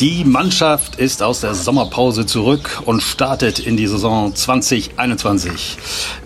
Die 0.00 0.24
Mannschaft 0.24 0.96
ist 0.96 1.22
aus 1.22 1.42
der 1.42 1.54
Sommerpause 1.54 2.24
zurück 2.24 2.80
und 2.86 3.02
startet 3.02 3.58
in 3.58 3.76
die 3.76 3.86
Saison 3.86 4.34
2021. 4.34 5.76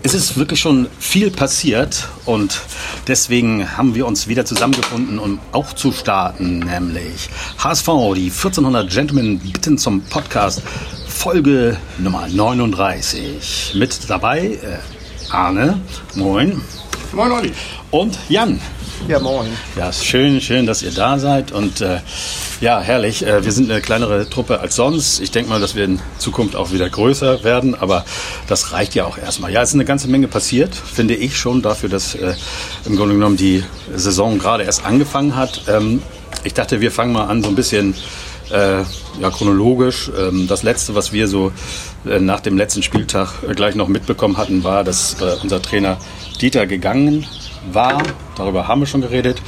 Es 0.01 0.13
ist 0.13 0.37
wirklich 0.37 0.61
schon 0.61 0.87
viel 0.97 1.29
passiert 1.29 2.07
und 2.23 2.61
deswegen 3.09 3.75
haben 3.75 3.93
wir 3.93 4.07
uns 4.07 4.29
wieder 4.29 4.45
zusammengefunden, 4.45 5.19
um 5.19 5.39
auch 5.51 5.73
zu 5.73 5.91
starten, 5.91 6.59
nämlich 6.59 7.29
HSV, 7.57 7.87
die 8.15 8.31
1400 8.31 8.89
Gentlemen 8.89 9.39
bitten 9.39 9.77
zum 9.77 10.03
Podcast, 10.03 10.61
Folge 11.09 11.75
Nummer 11.97 12.29
39. 12.29 13.73
Mit 13.75 14.09
dabei 14.09 14.51
äh, 14.51 14.77
Arne, 15.31 15.81
moin. 16.15 16.61
Moin 17.11 17.29
Olli. 17.29 17.51
Und 17.91 18.17
Jan. 18.29 18.61
Ja, 19.07 19.19
moin. 19.19 19.49
Ja, 19.77 19.89
ist 19.89 20.03
schön, 20.03 20.41
schön, 20.41 20.65
dass 20.65 20.81
ihr 20.81 20.91
da 20.91 21.19
seid 21.19 21.51
und 21.51 21.79
äh, 21.81 21.99
ja, 22.59 22.79
herrlich. 22.79 23.25
Äh, 23.25 23.45
wir 23.45 23.51
sind 23.51 23.69
eine 23.69 23.79
kleinere 23.79 24.27
Truppe 24.27 24.59
als 24.59 24.75
sonst. 24.75 25.19
Ich 25.19 25.29
denke 25.29 25.51
mal, 25.51 25.59
dass 25.59 25.75
wir 25.75 25.85
in 25.85 25.99
Zukunft 26.17 26.55
auch 26.55 26.71
wieder 26.71 26.89
größer 26.89 27.43
werden, 27.43 27.75
aber 27.75 28.03
das 28.47 28.71
reicht 28.71 28.95
ja 28.95 29.05
auch 29.05 29.19
erstmal. 29.19 29.51
Ja, 29.51 29.61
es 29.61 29.69
ist 29.69 29.75
eine 29.75 29.85
ganze 29.85 30.07
Menge 30.07 30.27
passiert, 30.27 30.73
finde 30.73 31.13
ich 31.13 31.37
schon, 31.37 31.61
dafür, 31.61 31.87
dass 31.87 32.15
äh, 32.15 32.33
im 32.85 32.95
Grunde 32.95 33.13
genommen 33.13 33.37
die 33.37 33.63
Saison 33.93 34.39
gerade 34.39 34.63
erst 34.63 34.85
angefangen 34.85 35.35
hat. 35.35 35.61
Ähm, 35.67 36.01
ich 36.43 36.55
dachte, 36.55 36.81
wir 36.81 36.91
fangen 36.91 37.13
mal 37.13 37.25
an, 37.25 37.43
so 37.43 37.49
ein 37.49 37.55
bisschen 37.55 37.93
äh, 38.51 38.81
ja, 39.19 39.29
chronologisch. 39.31 40.09
Ähm, 40.17 40.47
das 40.47 40.63
letzte, 40.63 40.95
was 40.95 41.13
wir 41.13 41.27
so 41.27 41.51
äh, 42.07 42.19
nach 42.19 42.39
dem 42.39 42.57
letzten 42.57 42.81
Spieltag 42.81 43.33
gleich 43.55 43.75
noch 43.75 43.87
mitbekommen 43.87 44.37
hatten, 44.37 44.63
war, 44.63 44.83
dass 44.83 45.21
äh, 45.21 45.35
unser 45.43 45.61
Trainer 45.61 45.97
Dieter 46.41 46.65
gegangen 46.65 47.27
war. 47.73 48.01
Darüber 48.37 48.67
haben 48.67 48.81
wir 48.81 48.87
schon 48.87 49.01
geredet. 49.01 49.41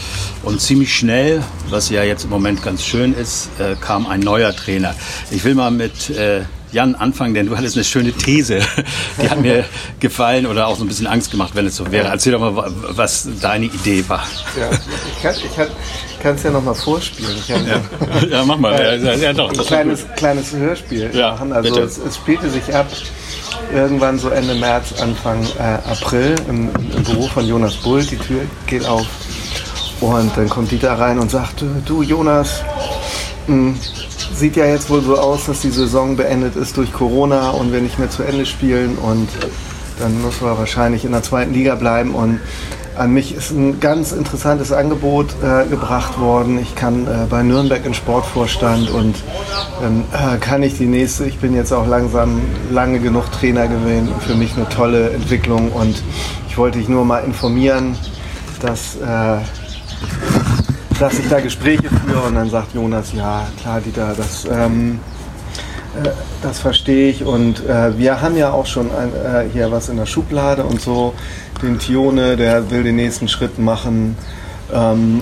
Und 0.44 0.62
ziemlich 0.62 0.96
schnell, 0.96 1.44
was 1.70 1.90
ja 1.90 2.04
jetzt 2.04 2.24
im 2.24 2.30
Moment 2.30 2.64
ganz 2.64 2.84
schön 2.84 3.14
ist, 3.14 3.50
äh, 3.60 3.76
kam 3.80 4.08
ein 4.08 4.22
neuer 4.22 4.56
Trainer. 4.56 4.96
Ich 5.32 5.44
will 5.44 5.56
mal 5.56 5.72
mit 5.72 6.10
äh, 6.10 6.42
Jan 6.72 6.96
anfangen, 6.96 7.34
denn 7.34 7.48
du 7.48 7.58
hattest 7.58 7.76
eine 7.76 7.84
schöne 7.84 8.12
These. 8.12 8.60
Die 9.22 9.30
hat 9.30 9.40
mir 9.42 9.66
gefallen 10.00 10.46
oder 10.46 10.68
auch 10.68 10.78
so 10.78 10.84
ein 10.84 10.88
bisschen 10.88 11.08
Angst 11.08 11.32
gemacht, 11.32 11.52
wenn 11.54 11.66
es 11.66 11.76
so 11.76 11.92
wäre. 11.92 12.08
Erzähl 12.08 12.34
doch 12.34 12.40
mal, 12.40 12.72
was 12.90 13.28
deine 13.42 13.66
Idee 13.66 14.04
war. 14.08 14.26
Ja, 14.60 14.70
ich 14.72 15.22
kann 15.22 16.36
es 16.36 16.40
ich 16.40 16.44
ja 16.44 16.52
noch 16.52 16.64
mal 16.64 16.74
vorspielen. 16.74 17.38
ja. 17.48 18.28
ja, 18.30 18.46
mach 18.46 18.58
mal. 18.58 19.00
Ja, 19.02 19.14
ja, 19.14 19.34
doch, 19.34 19.52
ein 19.52 19.58
kleines, 19.58 20.06
kleines 20.18 20.54
Hörspiel 20.54 21.10
ja, 21.14 21.32
machen. 21.32 21.54
Also 21.54 21.80
es, 21.80 21.98
es 21.98 22.16
spielte 22.16 22.50
sich 22.50 22.74
ab 22.76 22.88
irgendwann 23.74 24.18
so 24.20 24.30
Ende 24.30 24.56
März, 24.56 24.94
Anfang 25.02 25.44
äh, 25.58 25.90
April 25.90 26.36
im, 26.48 26.70
im, 26.96 27.04
Büro 27.04 27.28
von 27.28 27.48
Jonas 27.48 27.76
Bull. 27.76 28.04
Die 28.04 28.18
Tür 28.18 28.42
geht 28.66 28.86
auf. 28.86 29.08
Und 30.00 30.36
dann 30.36 30.48
kommt 30.50 30.72
Dieter 30.72 30.94
rein 31.00 31.20
und 31.20 31.32
sagt, 31.32 31.64
du 31.86 32.04
Jonas, 32.04 32.64
mh, 33.48 33.56
hm, 33.56 33.80
sieht 34.34 34.56
ja 34.56 34.66
jetzt 34.66 34.90
wohl 34.90 35.02
so 35.02 35.18
aus, 35.18 35.46
dass 35.48 35.62
die 35.62 35.72
Saison 35.72 36.16
beendet 36.16 36.56
ist 36.56 36.78
durch 36.78 36.94
Corona 36.94 37.50
und 37.52 37.72
wir 37.72 37.82
nicht 37.82 37.98
mehr 37.98 38.10
zu 38.10 38.24
Ende 38.24 38.46
spielen. 38.46 38.98
Und 38.98 39.30
dann 40.00 40.22
muss 40.22 40.42
man 40.42 40.58
wahrscheinlich 40.58 41.06
in 41.06 41.12
der 41.12 41.24
zweiten 41.24 41.54
Liga 41.54 41.76
bleiben. 41.76 42.14
Und 42.14 42.40
an 42.98 43.14
mich 43.14 43.36
ist 43.36 43.52
ein 43.52 43.80
ganz 43.80 44.12
interessantes 44.12 44.72
Angebot 44.72 45.28
äh, 45.44 45.68
gebracht 45.68 46.20
worden. 46.20 46.60
Ich 46.60 46.76
kann 46.76 47.06
äh, 47.06 47.26
bei 47.30 47.44
Nürnberg 47.44 47.86
in 47.86 47.94
Sportvorstand 47.94 48.90
und 48.90 49.16
dann 49.82 50.04
äh, 50.12 50.38
kann 50.38 50.64
ich 50.64 50.78
die 50.78 50.86
nächste, 50.86 51.26
ich 51.26 51.38
bin 51.38 51.56
jetzt 51.56 51.72
auch 51.72 51.88
langsam 51.88 52.42
lange 52.72 53.00
genug 53.00 53.32
Trainer 53.32 53.68
gewesen, 53.68 54.10
für 54.20 54.36
mich 54.36 54.56
eine 54.56 54.68
tolle 54.70 55.12
Entwicklung 55.12 55.72
und 55.72 56.02
ich 56.50 56.58
wollte 56.58 56.80
dich 56.80 56.90
nur 56.90 57.06
mal 57.06 57.20
informieren, 57.20 57.96
dass, 58.62 58.96
äh, 58.96 59.38
dass 61.00 61.20
ich 61.20 61.30
da 61.30 61.40
Gespräche 61.40 61.90
führe 61.90 62.22
und 62.22 62.36
dann 62.36 62.50
sagt 62.50 62.74
Jonas, 62.74 63.14
ja 63.14 63.48
klar 63.62 63.82
Dieter, 63.82 64.14
das... 64.18 64.46
Ähm, 64.46 65.00
äh, 66.04 66.10
das 66.44 66.60
verstehe 66.60 67.10
ich 67.10 67.24
und 67.24 67.66
äh, 67.66 67.98
wir 67.98 68.22
haben 68.22 68.38
ja 68.38 68.52
auch 68.52 68.68
schon 68.68 68.92
ein, 68.92 69.10
äh, 69.14 69.50
hier 69.52 69.72
was 69.72 69.90
in 69.90 69.98
der 69.98 70.06
Schublade 70.06 70.64
und 70.64 70.80
so. 70.80 71.14
Den 71.62 71.80
Tione, 71.80 72.38
der 72.38 72.70
will 72.70 72.84
den 72.84 72.96
nächsten 72.96 73.28
Schritt 73.28 73.60
machen. 73.60 74.18
Ähm, 74.74 75.22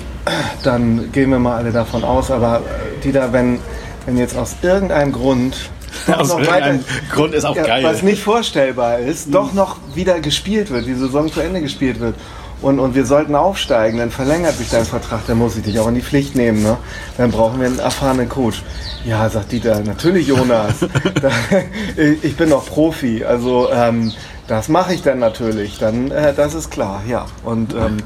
dann 0.63 1.11
gehen 1.11 1.29
wir 1.29 1.39
mal 1.39 1.57
alle 1.57 1.71
davon 1.71 2.03
aus. 2.03 2.31
Aber 2.31 2.57
äh, 2.57 3.01
Dieter, 3.03 3.31
wenn, 3.31 3.59
wenn 4.05 4.17
jetzt 4.17 4.37
aus 4.37 4.55
irgendeinem 4.61 5.11
Grund 5.11 5.69
aus 6.07 6.29
noch 6.29 6.45
weiter, 6.47 6.79
Grund 7.11 7.33
ist 7.33 7.45
auch 7.45 7.55
ja, 7.55 7.63
geil. 7.63 7.83
Was 7.83 8.01
nicht 8.01 8.21
vorstellbar 8.21 8.99
ist, 8.99 9.27
mhm. 9.27 9.31
doch 9.31 9.53
noch 9.53 9.77
wieder 9.93 10.19
gespielt 10.19 10.71
wird, 10.71 10.85
die 10.85 10.95
Saison 10.95 11.31
zu 11.31 11.39
Ende 11.39 11.61
gespielt 11.61 11.99
wird 11.99 12.15
und, 12.61 12.79
und 12.79 12.95
wir 12.95 13.05
sollten 13.05 13.35
aufsteigen, 13.35 13.99
dann 13.99 14.11
verlängert 14.11 14.57
sich 14.57 14.69
dein 14.69 14.85
Vertrag, 14.85 15.21
dann 15.27 15.37
muss 15.37 15.57
ich 15.57 15.63
dich 15.63 15.79
auch 15.79 15.87
in 15.87 15.95
die 15.95 16.01
Pflicht 16.01 16.35
nehmen. 16.35 16.63
Ne? 16.63 16.77
Dann 17.17 17.31
brauchen 17.31 17.59
wir 17.59 17.67
einen 17.67 17.79
erfahrenen 17.79 18.29
Coach. 18.29 18.63
Ja, 19.03 19.29
sagt 19.29 19.51
Dieter, 19.51 19.81
natürlich 19.81 20.27
Jonas. 20.27 20.75
ich 22.23 22.35
bin 22.35 22.49
doch 22.49 22.65
Profi, 22.65 23.23
also 23.23 23.69
ähm, 23.71 24.11
das 24.47 24.69
mache 24.69 24.93
ich 24.93 25.01
dann 25.01 25.19
natürlich, 25.19 25.77
dann 25.79 26.11
äh, 26.11 26.33
das 26.33 26.53
ist 26.53 26.71
klar, 26.71 27.01
ja. 27.07 27.25
Und 27.43 27.73
ähm, 27.73 27.97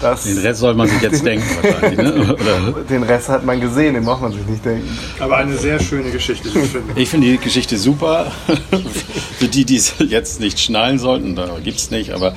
das 0.00 0.24
den 0.24 0.38
Rest 0.38 0.60
soll 0.60 0.74
man 0.74 0.88
sich 0.88 1.00
jetzt 1.02 1.24
denken 1.26 1.46
wahrscheinlich. 1.62 1.98
Ne? 1.98 2.34
Oder? 2.34 2.82
Den 2.88 3.02
Rest 3.02 3.28
hat 3.28 3.44
man 3.44 3.60
gesehen, 3.60 3.94
den 3.94 4.04
braucht 4.04 4.22
man 4.22 4.32
sich 4.32 4.44
nicht 4.46 4.64
denken. 4.64 4.88
Aber 5.18 5.36
eine 5.36 5.56
sehr 5.56 5.78
schöne 5.78 6.10
Geschichte, 6.10 6.48
ich 6.48 6.54
finde. 6.70 7.00
Ich 7.00 7.08
finde 7.08 7.26
die 7.28 7.38
Geschichte 7.38 7.76
super. 7.76 8.32
Für 9.38 9.48
die, 9.48 9.64
die 9.64 9.76
es 9.76 9.94
jetzt 9.98 10.40
nicht 10.40 10.58
schnallen 10.58 10.98
sollten, 10.98 11.36
da 11.36 11.58
gibt 11.62 11.78
es 11.78 11.90
nicht, 11.90 12.12
aber 12.12 12.34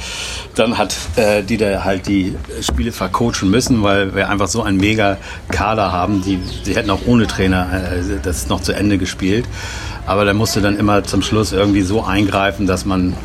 dann 0.55 0.77
hat 0.77 0.95
äh, 1.15 1.43
die 1.43 1.57
da 1.57 1.83
halt 1.83 2.07
die 2.07 2.35
Spiele 2.61 2.91
vercoachen 2.91 3.49
müssen, 3.49 3.83
weil 3.83 4.15
wir 4.15 4.29
einfach 4.29 4.47
so 4.47 4.61
einen 4.61 4.77
mega 4.77 5.17
Kader 5.49 5.91
haben. 5.91 6.21
Die, 6.21 6.39
die 6.65 6.75
hätten 6.75 6.89
auch 6.89 7.01
ohne 7.05 7.27
Trainer 7.27 7.67
äh, 7.73 8.19
das 8.21 8.47
noch 8.47 8.61
zu 8.61 8.73
Ende 8.73 8.97
gespielt. 8.97 9.45
Aber 10.05 10.25
der 10.25 10.33
musste 10.33 10.61
dann 10.61 10.77
immer 10.77 11.03
zum 11.03 11.21
Schluss 11.21 11.51
irgendwie 11.51 11.81
so 11.81 12.03
eingreifen, 12.03 12.67
dass 12.67 12.85
man 12.85 13.15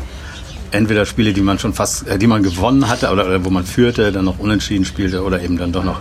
entweder 0.71 1.05
Spiele, 1.05 1.33
die 1.33 1.41
man 1.41 1.59
schon 1.59 1.73
fast, 1.73 2.07
äh, 2.07 2.17
die 2.17 2.27
man 2.27 2.43
gewonnen 2.43 2.87
hatte 2.87 3.09
oder, 3.11 3.25
oder, 3.25 3.45
wo 3.45 3.49
man 3.49 3.65
führte, 3.65 4.11
dann 4.11 4.25
noch 4.25 4.39
unentschieden 4.39 4.85
spielte 4.85 5.23
oder 5.23 5.41
eben 5.41 5.57
dann 5.57 5.71
doch 5.71 5.83
noch 5.83 5.99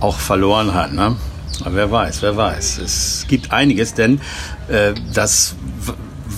auch 0.00 0.18
verloren 0.18 0.74
hat. 0.74 0.92
Ne? 0.92 1.16
Aber 1.64 1.74
wer 1.74 1.90
weiß, 1.90 2.22
wer 2.22 2.36
weiß. 2.36 2.78
Es 2.78 3.26
gibt 3.28 3.52
einiges, 3.52 3.94
denn 3.94 4.20
äh, 4.68 4.94
das, 5.14 5.54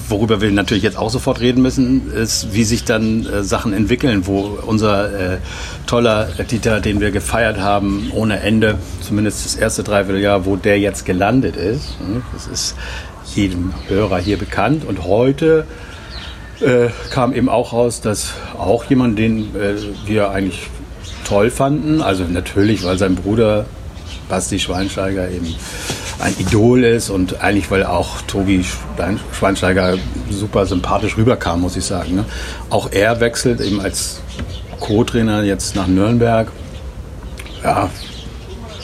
worüber 0.08 0.40
wir 0.40 0.50
natürlich 0.50 0.82
jetzt 0.82 0.96
auch 0.96 1.10
sofort 1.10 1.40
reden 1.40 1.62
müssen, 1.62 2.12
ist, 2.12 2.52
wie 2.52 2.64
sich 2.64 2.84
dann 2.84 3.26
äh, 3.26 3.42
Sachen 3.42 3.72
entwickeln, 3.72 4.26
wo 4.26 4.58
unser 4.64 5.34
äh, 5.34 5.38
toller 5.86 6.26
Dieter, 6.50 6.80
den 6.80 7.00
wir 7.00 7.10
gefeiert 7.10 7.58
haben, 7.58 8.10
ohne 8.14 8.40
Ende, 8.40 8.78
zumindest 9.00 9.44
das 9.44 9.56
erste 9.56 9.82
Dreivierteljahr, 9.82 10.46
wo 10.46 10.56
der 10.56 10.78
jetzt 10.78 11.04
gelandet 11.04 11.56
ist. 11.56 12.00
Ne? 12.00 12.22
Das 12.32 12.46
ist 12.46 12.74
jedem 13.34 13.72
Hörer 13.88 14.18
hier 14.18 14.38
bekannt. 14.38 14.84
Und 14.84 15.04
heute 15.04 15.66
äh, 16.60 16.88
kam 17.10 17.32
eben 17.32 17.48
auch 17.48 17.72
raus, 17.72 18.00
dass 18.00 18.32
auch 18.58 18.84
jemand, 18.84 19.18
den 19.18 19.54
äh, 19.56 19.74
wir 20.06 20.30
eigentlich 20.30 20.68
toll 21.24 21.50
fanden, 21.50 22.00
also 22.00 22.24
natürlich, 22.24 22.84
weil 22.84 22.98
sein 22.98 23.14
Bruder 23.14 23.66
Basti 24.28 24.58
Schweinsteiger 24.58 25.30
eben 25.30 25.54
ein 26.20 26.34
Idol 26.38 26.84
ist 26.84 27.10
und 27.10 27.40
eigentlich, 27.40 27.70
weil 27.70 27.84
auch 27.84 28.22
Tobi 28.22 28.64
Schweinsteiger 29.32 29.96
super 30.30 30.66
sympathisch 30.66 31.16
rüberkam, 31.16 31.60
muss 31.60 31.76
ich 31.76 31.84
sagen. 31.84 32.16
Ne? 32.16 32.24
Auch 32.70 32.90
er 32.90 33.20
wechselt 33.20 33.60
eben 33.60 33.80
als 33.80 34.20
Co-Trainer 34.80 35.42
jetzt 35.44 35.76
nach 35.76 35.86
Nürnberg. 35.86 36.50
Ja, 37.62 37.90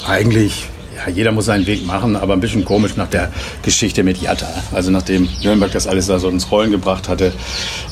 eigentlich 0.06 0.68
jeder 1.10 1.32
muss 1.32 1.46
seinen 1.46 1.66
Weg 1.66 1.86
machen, 1.86 2.16
aber 2.16 2.32
ein 2.32 2.40
bisschen 2.40 2.64
komisch 2.64 2.96
nach 2.96 3.08
der 3.08 3.32
Geschichte 3.62 4.02
mit 4.02 4.20
Jatta. 4.20 4.48
Also 4.72 4.90
nachdem 4.90 5.28
Nürnberg 5.42 5.72
das 5.72 5.86
alles 5.86 6.06
da 6.06 6.18
so 6.18 6.28
ins 6.28 6.50
Rollen 6.50 6.70
gebracht 6.70 7.08
hatte 7.08 7.32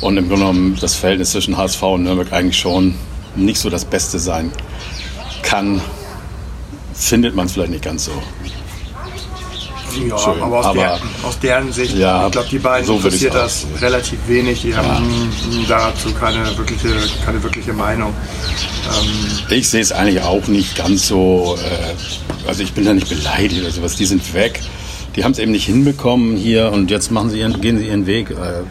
und 0.01 0.17
im 0.17 0.29
Grunde 0.29 0.45
genommen 0.47 0.79
das 0.81 0.95
Verhältnis 0.95 1.33
zwischen 1.33 1.57
HSV 1.57 1.83
und 1.83 2.05
Nürnberg 2.05 2.33
eigentlich 2.33 2.59
schon 2.59 2.95
nicht 3.37 3.59
so 3.59 3.71
das 3.71 3.85
Beste 3.85 4.19
sein 4.19 4.51
kann, 5.43 5.81
findet 6.95 7.35
man 7.35 7.47
es 7.47 7.53
vielleicht 7.53 7.73
nicht 7.73 7.85
ganz 7.85 8.05
so. 8.05 8.13
Ja, 10.09 10.19
schön. 10.19 10.43
aber, 10.43 10.59
aus, 10.59 10.67
aber 10.67 10.81
der, 10.81 10.99
aus, 11.23 11.39
deren 11.39 11.73
Sicht, 11.73 11.97
ja, 11.97 12.27
ich 12.27 12.33
glaube, 12.33 12.49
die 12.49 12.59
beiden 12.59 12.87
so 12.87 12.97
interessiert 12.97 13.35
das 13.35 13.67
relativ 13.81 14.19
wenig. 14.27 14.63
Die 14.63 14.71
ja. 14.71 14.79
haben 14.79 15.33
dazu 15.69 16.13
keine 16.13 16.45
wirkliche, 16.57 16.89
keine 17.25 17.43
wirkliche 17.43 17.73
Meinung. 17.73 18.13
Ähm 18.91 19.57
ich 19.57 19.69
sehe 19.69 19.81
es 19.81 19.93
eigentlich 19.93 20.23
auch 20.23 20.47
nicht 20.49 20.77
ganz 20.77 21.07
so. 21.07 21.57
Äh, 21.59 22.49
also 22.49 22.63
ich 22.63 22.73
bin 22.73 22.85
da 22.85 22.95
nicht 22.95 23.09
beleidigt 23.09 23.63
oder 23.63 23.71
sowas. 23.71 23.97
Die 23.97 24.07
sind 24.07 24.35
weg. 24.35 24.61
Die 25.17 25.25
haben 25.25 25.33
es 25.33 25.39
eben 25.39 25.53
nicht 25.53 25.67
hinbekommen 25.67 26.37
hier 26.37 26.73
und 26.73 26.91
jetzt 26.91 27.11
machen 27.11 27.31
sie 27.31 27.41
ihren, 27.41 27.61
gehen 27.61 27.79
sie 27.79 27.87
ihren 27.87 28.07
Weg. 28.07 28.31
Äh, 28.31 28.63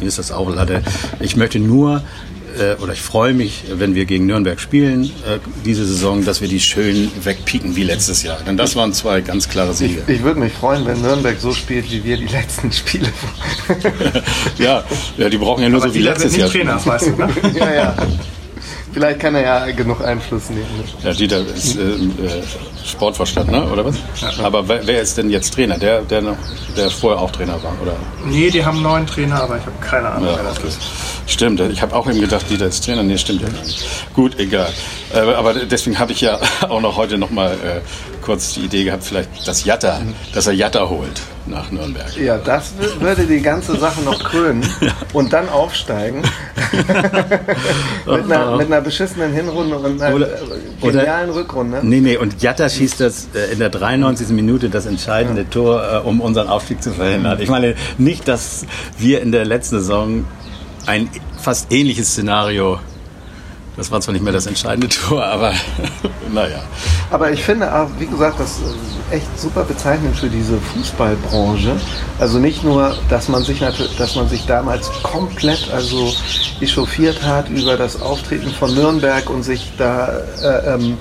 mir 0.00 0.06
ist 0.06 0.18
das 0.18 0.30
auch 0.30 0.48
Latte. 0.54 0.82
Ich 1.20 1.36
möchte 1.36 1.58
nur 1.58 2.02
äh, 2.58 2.82
oder 2.82 2.92
ich 2.92 3.02
freue 3.02 3.34
mich, 3.34 3.64
wenn 3.72 3.94
wir 3.94 4.04
gegen 4.04 4.26
Nürnberg 4.26 4.60
spielen 4.60 5.04
äh, 5.04 5.38
diese 5.64 5.84
Saison, 5.84 6.24
dass 6.24 6.40
wir 6.40 6.48
die 6.48 6.60
schön 6.60 7.10
wegpieken 7.22 7.76
wie 7.76 7.84
letztes 7.84 8.22
Jahr. 8.22 8.38
Denn 8.46 8.56
das 8.56 8.76
waren 8.76 8.92
zwei 8.92 9.20
ganz 9.20 9.48
klare 9.48 9.74
Siege. 9.74 10.02
Ich, 10.06 10.16
ich 10.16 10.22
würde 10.22 10.40
mich 10.40 10.52
freuen, 10.52 10.86
wenn 10.86 11.00
Nürnberg 11.00 11.38
so 11.38 11.52
spielt, 11.52 11.90
wie 11.90 12.04
wir 12.04 12.16
die 12.16 12.26
letzten 12.26 12.72
Spiele. 12.72 13.08
ja, 14.58 14.84
ja, 15.16 15.28
die 15.28 15.38
brauchen 15.38 15.62
ja 15.62 15.68
nur 15.68 15.82
Aber 15.82 15.90
so 15.90 15.94
wie 15.94 16.02
letztes 16.02 16.36
Jahr. 16.36 16.48
Trainer, 16.48 16.84
weißt 16.84 17.06
du, 17.08 17.10
ne? 17.12 17.28
ja, 17.54 17.74
ja. 17.74 17.96
Vielleicht 18.92 19.20
kann 19.20 19.34
er 19.34 19.42
ja 19.42 19.70
genug 19.72 20.02
Einfluss 20.02 20.50
nehmen. 20.50 20.66
Ja, 21.04 21.12
Dieter 21.12 21.46
ist 21.46 21.76
äh, 21.76 21.82
äh, 21.82 22.42
Sportvorstand, 22.88 23.50
ne? 23.50 23.64
oder 23.70 23.84
was? 23.84 23.96
Aber 24.42 24.68
wer, 24.68 24.86
wer 24.86 25.00
ist 25.02 25.16
denn 25.18 25.30
jetzt 25.30 25.54
Trainer? 25.54 25.78
Der, 25.78 26.02
der, 26.02 26.22
noch, 26.22 26.36
der 26.76 26.90
vorher 26.90 27.20
auch 27.20 27.30
Trainer 27.30 27.62
war, 27.62 27.72
oder? 27.82 27.94
Nee, 28.26 28.50
die 28.50 28.64
haben 28.64 28.76
einen 28.76 28.82
neuen 28.84 29.06
Trainer, 29.06 29.42
aber 29.42 29.56
ich 29.58 29.62
habe 29.66 29.76
keine 29.80 30.08
Ahnung, 30.08 30.28
Ja, 30.28 30.36
wer 30.36 30.44
das 30.44 30.58
okay. 30.58 30.68
ist. 30.68 30.80
Stimmt, 31.26 31.60
ich 31.60 31.82
habe 31.82 31.94
auch 31.94 32.08
eben 32.08 32.20
gedacht, 32.20 32.48
Dieter 32.48 32.66
ist 32.66 32.84
Trainer. 32.84 33.02
Nee, 33.02 33.18
stimmt 33.18 33.42
ja 33.42 33.48
gar 33.48 33.62
nicht. 33.62 33.84
Gut, 34.14 34.38
egal. 34.38 34.68
Äh, 35.14 35.18
aber 35.20 35.54
deswegen 35.54 35.98
habe 35.98 36.12
ich 36.12 36.20
ja 36.20 36.38
auch 36.68 36.80
noch 36.80 36.96
heute 36.96 37.18
noch 37.18 37.30
mal 37.30 37.52
äh, 37.52 37.80
kurz 38.22 38.54
die 38.54 38.60
Idee 38.60 38.84
gehabt, 38.84 39.04
vielleicht 39.04 39.30
das 39.46 39.64
Jatta, 39.64 40.00
dass 40.34 40.46
er 40.46 40.52
Jatta 40.52 40.88
holt 40.88 41.20
nach 41.46 41.70
Nürnberg. 41.70 42.14
Ja, 42.18 42.36
das 42.36 42.72
würde 43.00 43.24
die 43.24 43.40
ganze 43.40 43.76
Sache 43.78 44.02
noch 44.02 44.22
krönen 44.22 44.68
und 45.14 45.32
dann 45.32 45.48
aufsteigen. 45.48 46.22
mit, 48.06 48.24
einer, 48.30 48.56
mit 48.56 48.66
einer 48.66 48.80
beschissenen 48.80 49.32
Hinrunde 49.32 49.78
und 49.78 50.00
einer 50.02 50.14
Oder- 50.14 50.28
äh, 50.34 50.90
genialen 50.90 51.30
Rückrunde. 51.30 51.80
Nee, 51.82 52.00
nee, 52.00 52.16
und 52.16 52.42
Jatta 52.42 52.68
schießt 52.78 53.00
das 53.00 53.28
äh, 53.34 53.52
in 53.52 53.58
der 53.58 53.70
93. 53.70 54.28
Minute 54.28 54.70
das 54.70 54.86
entscheidende 54.86 55.48
Tor, 55.50 55.82
äh, 55.82 55.96
um 55.98 56.20
unseren 56.20 56.48
Aufstieg 56.48 56.82
zu 56.82 56.92
verhindern. 56.92 57.40
Ich 57.40 57.50
meine 57.50 57.74
nicht, 57.98 58.28
dass 58.28 58.66
wir 58.96 59.20
in 59.20 59.32
der 59.32 59.44
letzten 59.44 59.76
Saison 59.80 60.24
ein 60.86 61.10
fast 61.40 61.72
ähnliches 61.72 62.12
Szenario, 62.12 62.78
das 63.76 63.90
war 63.90 64.00
zwar 64.00 64.12
nicht 64.12 64.24
mehr 64.24 64.32
das 64.32 64.46
entscheidende 64.46 64.88
Tor, 64.88 65.24
aber 65.24 65.52
naja. 66.32 66.62
Aber 67.10 67.30
ich 67.32 67.42
finde 67.42 67.72
auch, 67.74 67.88
wie 67.98 68.06
gesagt, 68.06 68.38
das 68.40 68.58
ist 68.58 68.74
echt 69.10 69.38
super 69.38 69.64
bezeichnend 69.64 70.16
für 70.16 70.28
diese 70.28 70.58
Fußballbranche. 70.58 71.76
Also 72.18 72.38
nicht 72.38 72.62
nur, 72.64 72.96
dass 73.08 73.28
man 73.28 73.42
sich 73.42 73.60
dass 73.60 74.14
man 74.14 74.28
sich 74.28 74.46
damals 74.46 74.90
komplett 75.02 75.70
also 75.72 76.12
echauffiert 76.60 77.22
hat 77.22 77.48
über 77.48 77.76
das 77.76 78.00
Auftreten 78.00 78.50
von 78.50 78.74
Nürnberg 78.74 79.28
und 79.30 79.42
sich 79.42 79.72
da 79.78 80.08
äh, 80.42 80.74
ähm, 80.74 80.98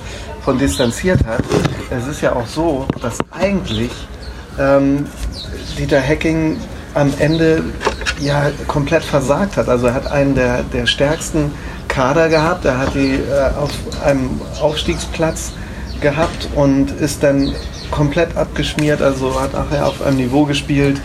von 0.47 0.57
distanziert 0.57 1.25
hat. 1.25 1.43
Es 1.89 2.07
ist 2.07 2.21
ja 2.21 2.33
auch 2.33 2.47
so, 2.47 2.87
dass 3.01 3.17
eigentlich 3.37 3.91
ähm, 4.57 5.05
Dieter 5.77 5.99
Hecking 5.99 6.55
am 6.93 7.13
Ende 7.19 7.65
ja 8.21 8.49
komplett 8.65 9.03
versagt 9.03 9.57
hat. 9.57 9.67
Also 9.67 9.87
er 9.87 9.93
hat 9.93 10.09
einen 10.09 10.35
der, 10.35 10.63
der 10.63 10.85
stärksten 10.85 11.51
Kader 11.89 12.29
gehabt. 12.29 12.63
Er 12.63 12.77
hat 12.77 12.95
die 12.95 13.15
äh, 13.15 13.59
auf 13.61 13.71
einem 14.05 14.39
Aufstiegsplatz 14.61 15.51
gehabt 15.99 16.47
und 16.55 16.91
ist 16.91 17.23
dann 17.23 17.53
komplett 17.91 18.37
abgeschmiert. 18.37 19.01
Also 19.01 19.37
hat 19.37 19.51
nachher 19.51 19.85
auf 19.85 20.01
einem 20.01 20.15
Niveau 20.15 20.45
gespielt, 20.45 21.01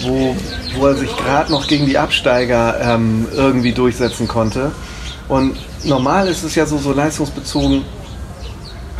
wo, 0.00 0.34
wo 0.74 0.88
er 0.88 0.96
sich 0.96 1.16
gerade 1.16 1.52
noch 1.52 1.68
gegen 1.68 1.86
die 1.86 1.96
Absteiger 1.96 2.76
ähm, 2.82 3.28
irgendwie 3.36 3.70
durchsetzen 3.70 4.26
konnte. 4.26 4.72
Und 5.28 5.56
normal 5.84 6.26
ist 6.26 6.42
es 6.42 6.56
ja 6.56 6.66
so, 6.66 6.76
so 6.76 6.92
leistungsbezogen, 6.92 7.84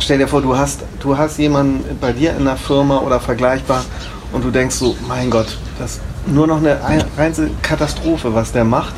Stell 0.01 0.17
dir 0.17 0.27
vor, 0.27 0.41
du 0.41 0.57
hast, 0.57 0.79
du 0.99 1.15
hast 1.17 1.37
jemanden 1.37 1.83
bei 1.99 2.11
dir 2.11 2.35
in 2.35 2.45
der 2.45 2.57
Firma 2.57 2.97
oder 2.97 3.19
vergleichbar 3.19 3.85
und 4.33 4.43
du 4.43 4.49
denkst 4.49 4.75
so, 4.75 4.95
mein 5.07 5.29
Gott, 5.29 5.57
das 5.79 5.91
ist 5.93 6.01
nur 6.25 6.47
noch 6.47 6.57
eine 6.57 6.83
ein- 6.83 7.03
reine 7.17 7.51
Katastrophe, 7.61 8.33
was 8.33 8.51
der 8.51 8.63
macht. 8.63 8.93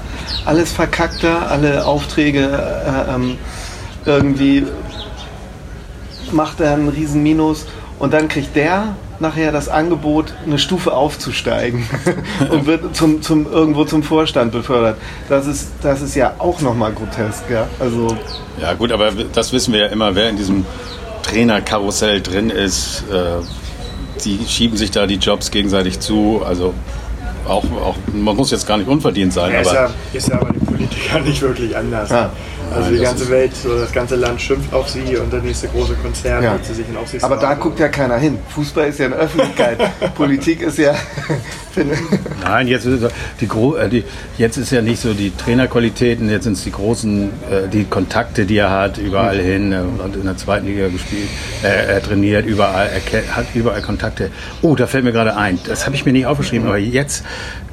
Alles 0.45 0.71
verkackt 0.71 1.23
er, 1.23 1.51
alle 1.51 1.85
Aufträge 1.85 2.39
äh, 2.41 3.13
ähm, 3.13 3.37
irgendwie 4.05 4.65
macht 6.31 6.61
er 6.61 6.73
einen 6.73 6.87
riesen 6.89 7.21
Minus 7.21 7.65
und 7.99 8.13
dann 8.13 8.27
kriegt 8.29 8.55
der 8.55 8.95
nachher 9.19 9.51
das 9.51 9.69
Angebot, 9.69 10.33
eine 10.45 10.57
Stufe 10.57 10.93
aufzusteigen 10.93 11.87
und 12.49 12.65
wird 12.65 12.95
zum, 12.95 13.21
zum, 13.21 13.49
irgendwo 13.49 13.85
zum 13.85 14.03
Vorstand 14.03 14.51
befördert. 14.51 14.97
Das 15.29 15.47
ist, 15.47 15.69
das 15.81 16.01
ist 16.01 16.15
ja 16.15 16.33
auch 16.39 16.59
nochmal 16.61 16.91
grotesk. 16.91 17.49
Ja? 17.49 17.67
Also 17.79 18.17
Ja 18.59 18.73
gut, 18.73 18.91
aber 18.91 19.11
das 19.11 19.53
wissen 19.53 19.71
wir 19.73 19.81
ja 19.81 19.87
immer, 19.87 20.15
wer 20.15 20.29
in 20.29 20.35
diesem 20.37 20.65
Trainerkarussell 21.23 22.21
drin 22.21 22.49
ist. 22.49 23.03
Äh, 23.11 23.43
die 24.23 24.39
schieben 24.47 24.77
sich 24.77 24.91
da 24.91 25.07
die 25.07 25.15
Jobs 25.15 25.51
gegenseitig 25.51 25.99
zu. 25.99 26.43
Also 26.45 26.73
auch, 27.47 27.63
auch 27.63 27.95
man 28.13 28.35
muss 28.35 28.51
jetzt 28.51 28.67
gar 28.67 28.77
nicht 28.77 28.87
unverdient 28.87 29.33
sein, 29.33 29.51
Ja, 29.51 29.61
ist, 29.61 29.67
aber 29.69 29.79
ja, 29.79 29.89
ist 30.13 30.27
ja 30.29 30.35
aber 30.35 30.53
den 30.53 30.65
Politikern 30.65 31.23
nicht 31.23 31.41
wirklich 31.41 31.75
anders. 31.75 32.09
Ja. 32.09 32.31
Also 32.71 32.89
Nein, 32.89 32.93
die 32.99 33.03
ganze 33.03 33.29
Welt, 33.29 33.51
so 33.55 33.77
das 33.77 33.91
ganze 33.91 34.15
Land 34.15 34.41
schimpft 34.41 34.73
auf 34.73 34.89
sie 34.89 35.17
und 35.17 35.31
der 35.31 35.41
nächste 35.41 35.67
große 35.67 35.93
Konzern 35.95 36.43
Ja. 36.43 36.51
holt 36.53 36.65
sie 36.65 36.73
sich 36.73 36.87
in 36.89 36.97
Aufsichtsrat. 36.97 37.31
Aber 37.31 37.41
da 37.41 37.53
guckt 37.53 37.79
ja 37.79 37.87
keiner 37.87 38.17
hin. 38.17 38.39
Fußball 38.49 38.87
ist 38.89 38.99
ja 38.99 39.07
eine 39.07 39.15
Öffentlichkeit. 39.15 39.79
Politik 40.15 40.61
ist 40.61 40.77
ja. 40.77 40.95
Nein, 42.43 42.67
jetzt 42.67 42.85
ist, 42.85 43.01
es 43.01 43.11
die, 43.41 43.45
äh, 43.45 43.89
die, 43.89 44.03
jetzt 44.37 44.57
ist 44.57 44.71
ja 44.71 44.81
nicht 44.81 45.01
so 45.01 45.13
die 45.13 45.31
Trainerqualitäten, 45.35 46.29
jetzt 46.29 46.43
sind 46.43 46.53
es 46.53 46.63
die 46.63 46.71
großen, 46.71 47.29
äh, 47.49 47.67
die 47.67 47.85
Kontakte, 47.85 48.45
die 48.45 48.57
er 48.57 48.69
hat, 48.69 48.97
überall 48.97 49.39
hin, 49.39 49.71
er 49.71 49.85
hat 50.03 50.15
in 50.15 50.23
der 50.25 50.37
zweiten 50.37 50.67
Liga 50.67 50.87
gespielt, 50.89 51.29
äh, 51.63 51.93
er 51.93 52.03
trainiert 52.03 52.45
überall, 52.45 52.89
er 53.11 53.35
hat 53.35 53.47
überall 53.55 53.81
Kontakte. 53.81 54.29
Oh, 54.61 54.75
da 54.75 54.85
fällt 54.87 55.03
mir 55.03 55.11
gerade 55.11 55.35
ein, 55.35 55.59
das 55.65 55.85
habe 55.85 55.95
ich 55.95 56.05
mir 56.05 56.11
nicht 56.11 56.27
aufgeschrieben, 56.27 56.67
aber 56.67 56.77
jetzt, 56.77 57.23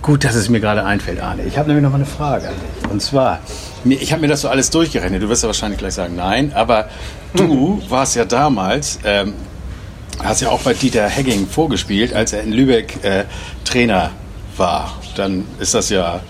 gut, 0.02 0.24
dass 0.24 0.34
es 0.34 0.48
mir 0.48 0.60
gerade 0.60 0.84
einfällt, 0.84 1.20
Arne. 1.20 1.42
Ich 1.46 1.58
habe 1.58 1.68
nämlich 1.68 1.82
noch 1.82 1.90
mal 1.90 1.96
eine 1.96 2.06
Frage 2.06 2.48
an 2.48 2.54
dich. 2.54 2.90
Und 2.90 3.02
zwar, 3.02 3.40
ich 3.84 4.12
habe 4.12 4.22
mir 4.22 4.28
das 4.28 4.42
so 4.42 4.48
alles 4.48 4.70
durchgerechnet, 4.70 5.22
du 5.22 5.28
wirst 5.28 5.42
ja 5.42 5.48
wahrscheinlich 5.48 5.78
gleich 5.78 5.94
sagen, 5.94 6.16
nein, 6.16 6.52
aber 6.54 6.88
du 7.34 7.82
warst 7.88 8.16
ja 8.16 8.24
damals, 8.24 8.98
ähm, 9.04 9.34
hast 10.22 10.40
ja 10.42 10.50
auch 10.50 10.60
bei 10.60 10.74
Dieter 10.74 11.08
Hegging 11.08 11.46
vorgespielt, 11.46 12.12
als 12.12 12.32
er 12.32 12.42
in 12.42 12.52
Lübeck 12.52 13.02
äh, 13.02 13.24
Trainer 13.64 14.10
war. 14.56 14.98
Dann 15.16 15.44
ist 15.58 15.74
das 15.74 15.88
ja, 15.88 16.20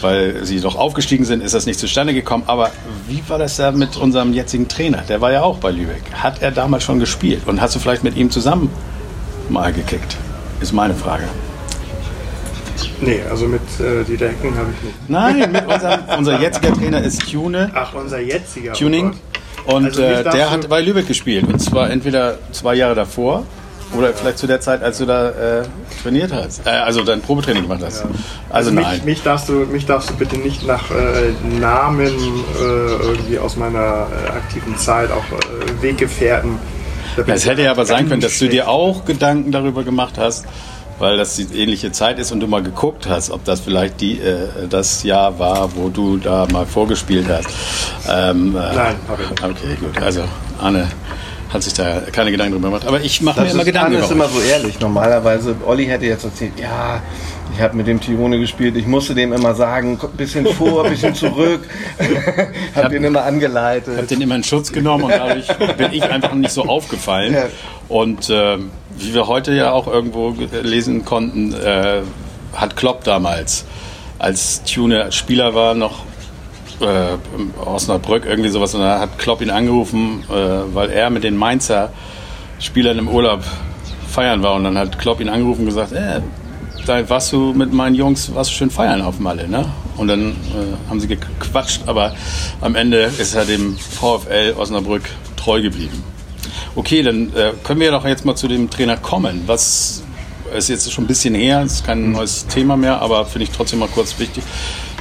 weil 0.00 0.44
sie 0.44 0.60
doch 0.60 0.76
aufgestiegen 0.76 1.24
sind, 1.24 1.42
ist 1.42 1.54
das 1.54 1.66
nicht 1.66 1.78
zustande 1.78 2.14
gekommen. 2.14 2.44
Aber 2.46 2.70
wie 3.06 3.22
war 3.28 3.38
das 3.38 3.56
da 3.56 3.72
mit 3.72 3.96
unserem 3.96 4.32
jetzigen 4.32 4.68
Trainer? 4.68 5.02
Der 5.08 5.20
war 5.20 5.32
ja 5.32 5.42
auch 5.42 5.58
bei 5.58 5.70
Lübeck. 5.70 6.02
Hat 6.14 6.42
er 6.42 6.50
damals 6.50 6.84
schon 6.84 6.98
gespielt? 6.98 7.42
Und 7.46 7.60
hast 7.60 7.74
du 7.74 7.78
vielleicht 7.78 8.04
mit 8.04 8.16
ihm 8.16 8.30
zusammen 8.30 8.70
mal 9.48 9.72
gekickt? 9.72 10.16
Ist 10.60 10.72
meine 10.72 10.94
Frage. 10.94 11.24
Nee, 13.00 13.20
also 13.30 13.46
mit 13.46 13.60
äh, 13.80 14.04
Dieter 14.04 14.28
Hecken 14.28 14.56
habe 14.56 14.68
ich 14.76 14.84
nicht. 14.84 15.08
Nein, 15.08 15.52
mit 15.52 15.66
unserem, 15.66 16.00
unser 16.18 16.40
jetziger 16.40 16.72
Trainer 16.74 17.02
ist 17.02 17.30
Tune, 17.30 17.70
Ach, 17.74 17.94
unser 17.94 18.20
jetziger. 18.20 18.72
oh 18.72 18.78
Tuning. 18.78 19.12
Und 19.66 19.84
Also 19.86 20.02
äh, 20.02 20.22
der 20.24 20.50
hat 20.50 20.68
bei 20.68 20.80
Lübeck 20.82 21.08
gespielt. 21.08 21.46
Und 21.46 21.58
zwar 21.58 21.90
entweder 21.90 22.38
zwei 22.52 22.74
Jahre 22.74 22.94
davor 22.94 23.44
oder 23.96 24.12
vielleicht 24.12 24.38
zu 24.38 24.46
der 24.46 24.60
Zeit, 24.60 24.82
als 24.82 24.98
du 24.98 25.06
da 25.06 25.30
äh, 25.30 25.62
trainiert 26.02 26.32
hast. 26.32 26.66
Äh, 26.66 26.70
also 26.70 27.02
dein 27.02 27.20
Probetraining 27.20 27.62
gemacht 27.62 27.80
hast. 27.84 28.04
Also, 28.50 28.70
nein. 28.70 28.96
Mich, 28.96 29.04
mich, 29.04 29.22
darfst 29.22 29.48
du, 29.48 29.52
mich 29.52 29.86
darfst 29.86 30.10
du 30.10 30.14
bitte 30.14 30.36
nicht 30.36 30.66
nach 30.66 30.90
äh, 30.90 31.32
Namen 31.60 32.06
äh, 32.06 32.60
irgendwie 32.60 33.38
aus 33.38 33.56
meiner 33.56 34.06
äh, 34.26 34.30
aktiven 34.30 34.76
Zeit, 34.76 35.10
auch 35.10 35.24
äh, 35.24 35.82
Weggefährten. 35.82 36.58
Es 37.26 37.46
hätte 37.46 37.62
ja 37.62 37.70
aber 37.70 37.84
sein 37.86 38.08
können, 38.08 38.20
dass 38.20 38.38
du 38.40 38.48
dir 38.48 38.68
auch 38.68 39.04
Gedanken 39.04 39.52
darüber 39.52 39.84
gemacht 39.84 40.14
hast, 40.18 40.46
weil 40.98 41.16
das 41.16 41.36
die 41.36 41.46
ähnliche 41.58 41.92
Zeit 41.92 42.18
ist 42.18 42.32
und 42.32 42.40
du 42.40 42.46
mal 42.46 42.62
geguckt 42.62 43.08
hast, 43.08 43.30
ob 43.30 43.44
das 43.44 43.60
vielleicht 43.60 44.00
die, 44.00 44.20
äh, 44.20 44.68
das 44.68 45.02
Jahr 45.02 45.38
war, 45.38 45.74
wo 45.74 45.88
du 45.88 46.16
da 46.18 46.46
mal 46.52 46.66
vorgespielt 46.66 47.26
hast. 47.28 47.48
Ähm, 48.08 48.56
äh, 48.56 48.74
Nein, 48.74 48.96
hab 49.08 49.20
ich 49.20 49.30
nicht. 49.30 49.42
Okay, 49.42 49.76
gut. 49.80 50.02
Also 50.02 50.22
Anne 50.60 50.88
hat 51.54 51.62
sich 51.62 51.72
da 51.72 52.00
keine 52.10 52.32
Gedanken 52.32 52.54
drüber 52.54 52.68
gemacht. 52.68 52.86
Aber 52.86 53.00
ich 53.00 53.22
mache 53.22 53.40
mir 53.42 53.50
immer 53.50 53.64
Gedanken 53.64 53.94
Arne 53.94 54.04
ist 54.04 54.10
immer 54.10 54.28
so 54.28 54.40
ehrlich. 54.40 54.80
Normalerweise, 54.80 55.54
Olli 55.64 55.86
hätte 55.86 56.04
jetzt 56.06 56.24
erzählt, 56.24 56.58
ja, 56.60 57.00
ich 57.54 57.60
habe 57.60 57.76
mit 57.76 57.86
dem 57.86 58.00
Tirone 58.00 58.40
gespielt, 58.40 58.76
ich 58.76 58.86
musste 58.86 59.14
dem 59.14 59.32
immer 59.32 59.54
sagen, 59.54 59.98
ein 60.02 60.16
bisschen 60.16 60.46
vor, 60.46 60.84
ein 60.84 60.90
bisschen 60.90 61.14
zurück. 61.14 61.60
hab 62.74 62.90
den 62.90 63.04
immer 63.04 63.20
Ich 63.20 63.24
habe 63.24 63.34
angeleitet. 63.34 64.10
den 64.10 64.20
immer 64.20 64.34
in 64.34 64.42
Schutz 64.42 64.72
genommen 64.72 65.04
und 65.04 65.12
dadurch 65.12 65.46
bin 65.76 65.92
ich 65.92 66.02
einfach 66.02 66.34
nicht 66.34 66.50
so 66.50 66.64
aufgefallen. 66.64 67.34
Ja. 67.34 67.44
Und 67.88 68.28
ähm, 68.30 68.70
wie 68.98 69.14
wir 69.14 69.26
heute 69.26 69.52
ja 69.54 69.72
auch 69.72 69.86
irgendwo 69.86 70.32
ge- 70.32 70.48
lesen 70.62 71.04
konnten, 71.04 71.52
äh, 71.54 72.02
hat 72.54 72.76
Klopp 72.76 73.04
damals, 73.04 73.64
als 74.18 74.62
Tune 74.64 75.10
Spieler 75.12 75.54
war, 75.54 75.74
noch 75.74 76.00
äh, 76.80 77.64
Osnabrück 77.64 78.24
irgendwie 78.26 78.50
sowas, 78.50 78.74
und 78.74 78.80
da 78.80 78.98
hat 79.00 79.18
Klopp 79.18 79.40
ihn 79.40 79.50
angerufen, 79.50 80.24
äh, 80.30 80.74
weil 80.74 80.90
er 80.90 81.10
mit 81.10 81.24
den 81.24 81.36
Mainzer 81.36 81.90
Spielern 82.60 82.98
im 82.98 83.08
Urlaub 83.08 83.42
feiern 84.08 84.42
war. 84.42 84.54
Und 84.54 84.64
dann 84.64 84.78
hat 84.78 84.98
Klopp 84.98 85.20
ihn 85.20 85.28
angerufen 85.28 85.60
und 85.60 85.66
gesagt, 85.66 85.92
äh, 85.92 86.20
da 86.86 87.08
warst 87.08 87.32
du 87.32 87.52
mit 87.52 87.72
meinen 87.72 87.94
Jungs, 87.94 88.34
warst 88.34 88.50
du 88.50 88.54
schön 88.54 88.70
feiern 88.70 89.02
auf 89.02 89.18
Malle, 89.18 89.48
ne? 89.48 89.66
Und 89.96 90.08
dann 90.08 90.30
äh, 90.30 90.90
haben 90.90 91.00
sie 91.00 91.08
gequatscht, 91.08 91.82
aber 91.86 92.14
am 92.60 92.74
Ende 92.74 93.10
ist 93.18 93.34
er 93.34 93.44
dem 93.44 93.76
VfL 93.76 94.54
Osnabrück 94.58 95.02
treu 95.36 95.62
geblieben. 95.62 96.02
Okay, 96.76 97.02
dann 97.02 97.32
äh, 97.34 97.52
können 97.62 97.80
wir 97.80 97.90
doch 97.92 98.04
jetzt 98.04 98.24
mal 98.24 98.34
zu 98.34 98.48
dem 98.48 98.68
Trainer 98.68 98.96
kommen. 98.96 99.44
Was 99.46 100.02
ist 100.56 100.68
jetzt 100.68 100.92
schon 100.92 101.04
ein 101.04 101.06
bisschen 101.06 101.34
her, 101.34 101.62
ist 101.62 101.86
kein 101.86 102.12
neues 102.12 102.46
Thema 102.46 102.76
mehr, 102.76 103.00
aber 103.00 103.26
finde 103.26 103.44
ich 103.44 103.50
trotzdem 103.50 103.78
mal 103.78 103.88
kurz 103.88 104.18
wichtig. 104.18 104.42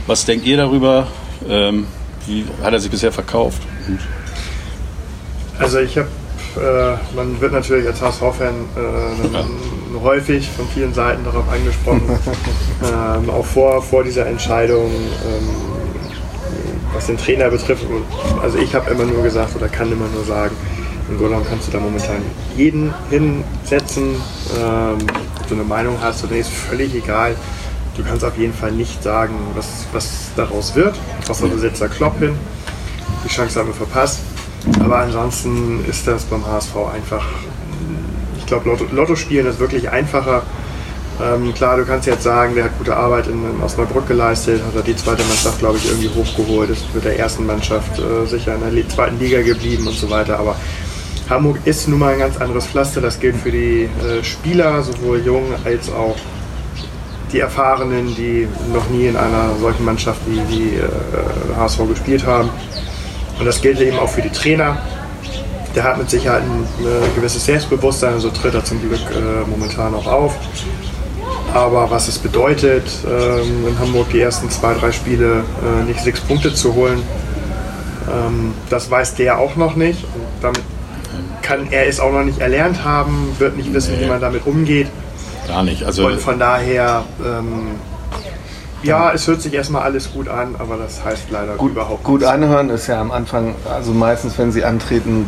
Was 0.07 0.25
denkt 0.25 0.45
ihr 0.45 0.57
darüber? 0.57 1.07
Ähm, 1.47 1.87
wie 2.27 2.45
hat 2.61 2.73
er 2.73 2.79
sich 2.79 2.91
bisher 2.91 3.11
verkauft? 3.11 3.61
Also 5.59 5.79
ich 5.79 5.97
habe, 5.97 6.07
äh, 6.57 7.15
man 7.15 7.39
wird 7.41 7.53
natürlich 7.53 7.87
als 7.87 8.01
HSV-Fan 8.01 8.53
äh, 8.75 9.99
häufig 10.01 10.49
von 10.49 10.67
vielen 10.67 10.93
Seiten 10.93 11.23
darauf 11.23 11.47
angesprochen, 11.49 12.03
ähm, 12.83 13.29
auch 13.29 13.45
vor, 13.45 13.81
vor 13.81 14.03
dieser 14.03 14.25
Entscheidung, 14.25 14.91
ähm, 14.91 15.49
was 16.93 17.07
den 17.07 17.17
Trainer 17.17 17.49
betrifft, 17.49 17.85
also 18.41 18.57
ich 18.57 18.73
habe 18.75 18.91
immer 18.91 19.05
nur 19.05 19.23
gesagt 19.23 19.55
oder 19.55 19.67
kann 19.67 19.91
immer 19.91 20.07
nur 20.13 20.23
sagen, 20.23 20.55
in 21.09 21.17
Golan 21.17 21.43
kannst 21.47 21.67
du 21.67 21.71
da 21.71 21.79
momentan 21.79 22.21
jeden 22.55 22.93
hinsetzen. 23.09 24.15
Ähm, 24.57 24.97
ob 25.39 25.47
du 25.47 25.55
eine 25.55 25.63
Meinung 25.63 25.97
hast 26.01 26.23
oder 26.23 26.33
nicht, 26.33 26.47
ist 26.47 26.53
völlig 26.53 26.95
egal. 26.95 27.35
Du 27.97 28.03
kannst 28.03 28.23
auf 28.23 28.37
jeden 28.37 28.53
Fall 28.53 28.71
nicht 28.71 29.03
sagen, 29.03 29.35
was, 29.55 29.85
was 29.91 30.31
daraus 30.35 30.75
wird. 30.75 30.95
Außer 31.29 31.47
du 31.47 31.57
setzt 31.57 31.81
da 31.81 31.87
Klopp 31.87 32.17
hin. 32.19 32.35
Die 33.23 33.29
Chance 33.29 33.59
haben 33.59 33.67
wir 33.67 33.75
verpasst. 33.75 34.19
Aber 34.79 34.99
ansonsten 34.99 35.83
ist 35.85 36.07
das 36.07 36.23
beim 36.23 36.45
HSV 36.45 36.75
einfach, 36.93 37.25
ich 38.37 38.45
glaube, 38.45 38.69
Lotto, 38.69 38.85
Lotto 38.91 39.15
spielen 39.15 39.45
ist 39.45 39.59
wirklich 39.59 39.89
einfacher. 39.89 40.43
Ähm, 41.21 41.53
klar, 41.53 41.77
du 41.77 41.85
kannst 41.85 42.07
jetzt 42.07 42.23
sagen, 42.23 42.55
der 42.55 42.65
hat 42.65 42.77
gute 42.77 42.95
Arbeit 42.95 43.27
in, 43.27 43.43
in 43.43 43.61
Osnabrück 43.61 44.07
geleistet, 44.07 44.61
hat 44.65 44.75
er 44.75 44.81
die 44.81 44.95
zweite 44.95 45.23
Mannschaft, 45.25 45.59
glaube 45.59 45.77
ich, 45.77 45.85
irgendwie 45.85 46.09
hochgeholt, 46.09 46.69
ist 46.71 46.85
mit 46.95 47.03
der 47.03 47.19
ersten 47.19 47.45
Mannschaft 47.45 47.99
äh, 47.99 48.25
sicher 48.25 48.55
in 48.55 48.75
der 48.75 48.89
zweiten 48.89 49.19
Liga 49.19 49.41
geblieben 49.41 49.85
und 49.87 49.95
so 49.95 50.09
weiter. 50.09 50.39
Aber 50.39 50.55
Hamburg 51.33 51.57
ist 51.65 51.87
nun 51.87 51.99
mal 51.99 52.13
ein 52.13 52.19
ganz 52.19 52.37
anderes 52.37 52.67
Pflaster. 52.67 53.01
Das 53.01 53.19
gilt 53.19 53.35
für 53.35 53.51
die 53.51 53.83
äh, 53.83 54.23
Spieler, 54.23 54.83
sowohl 54.83 55.19
jung 55.25 55.45
als 55.65 55.91
auch 55.91 56.15
die 57.31 57.39
Erfahrenen, 57.39 58.13
die 58.15 58.47
noch 58.71 58.87
nie 58.89 59.07
in 59.07 59.17
einer 59.17 59.55
solchen 59.59 59.83
Mannschaft 59.83 60.21
wie 60.27 60.39
die 60.41 60.75
äh, 60.75 61.57
HSV 61.57 61.87
gespielt 61.89 62.25
haben. 62.25 62.49
Und 63.39 63.45
das 63.45 63.61
gilt 63.61 63.81
eben 63.81 63.97
auch 63.97 64.09
für 64.09 64.21
die 64.21 64.29
Trainer. 64.29 64.77
Der 65.75 65.83
hat 65.83 65.97
mit 65.97 66.07
Sicherheit 66.07 66.43
ein, 66.43 66.67
ein 66.85 67.15
gewisses 67.15 67.43
Selbstbewusstsein, 67.45 68.19
so 68.19 68.29
tritt 68.29 68.53
er 68.53 68.63
zum 68.63 68.79
Glück 68.79 69.01
äh, 69.09 69.49
momentan 69.49 69.95
auch 69.95 70.05
auf. 70.05 70.37
Aber 71.51 71.89
was 71.89 72.07
es 72.07 72.19
bedeutet, 72.19 72.83
ähm, 73.07 73.67
in 73.67 73.79
Hamburg 73.79 74.09
die 74.11 74.21
ersten 74.21 74.51
zwei, 74.51 74.75
drei 74.75 74.91
Spiele 74.91 75.43
äh, 75.65 75.83
nicht 75.85 75.99
sechs 75.99 76.19
Punkte 76.19 76.53
zu 76.53 76.75
holen, 76.75 77.01
ähm, 78.07 78.53
das 78.69 78.91
weiß 78.91 79.15
der 79.15 79.39
auch 79.39 79.55
noch 79.55 79.75
nicht. 79.75 80.03
Und 80.03 80.25
damit 80.41 80.61
kann 81.53 81.71
er 81.71 81.87
es 81.87 81.99
auch 81.99 82.11
noch 82.11 82.23
nicht 82.23 82.39
erlernt 82.39 82.83
haben, 82.83 83.35
wird 83.37 83.57
nicht 83.57 83.73
wissen, 83.73 83.95
nee. 83.95 84.05
wie 84.05 84.09
man 84.09 84.21
damit 84.21 84.45
umgeht. 84.45 84.87
Gar 85.47 85.63
nicht. 85.63 85.83
Also 85.83 86.07
Und 86.07 86.19
von 86.19 86.39
daher, 86.39 87.03
ähm, 87.23 87.71
ja, 88.81 89.11
es 89.11 89.27
hört 89.27 89.41
sich 89.41 89.53
erstmal 89.53 89.83
alles 89.83 90.11
gut 90.11 90.27
an, 90.27 90.55
aber 90.57 90.77
das 90.77 91.03
heißt 91.03 91.25
leider 91.31 91.55
gut, 91.55 91.71
überhaupt 91.71 92.03
Gut 92.03 92.23
anhören 92.23 92.69
ist 92.69 92.87
ja 92.87 92.99
am 92.99 93.11
Anfang, 93.11 93.55
also 93.69 93.93
meistens, 93.93 94.37
wenn 94.37 94.51
sie 94.51 94.63
antreten, 94.63 95.27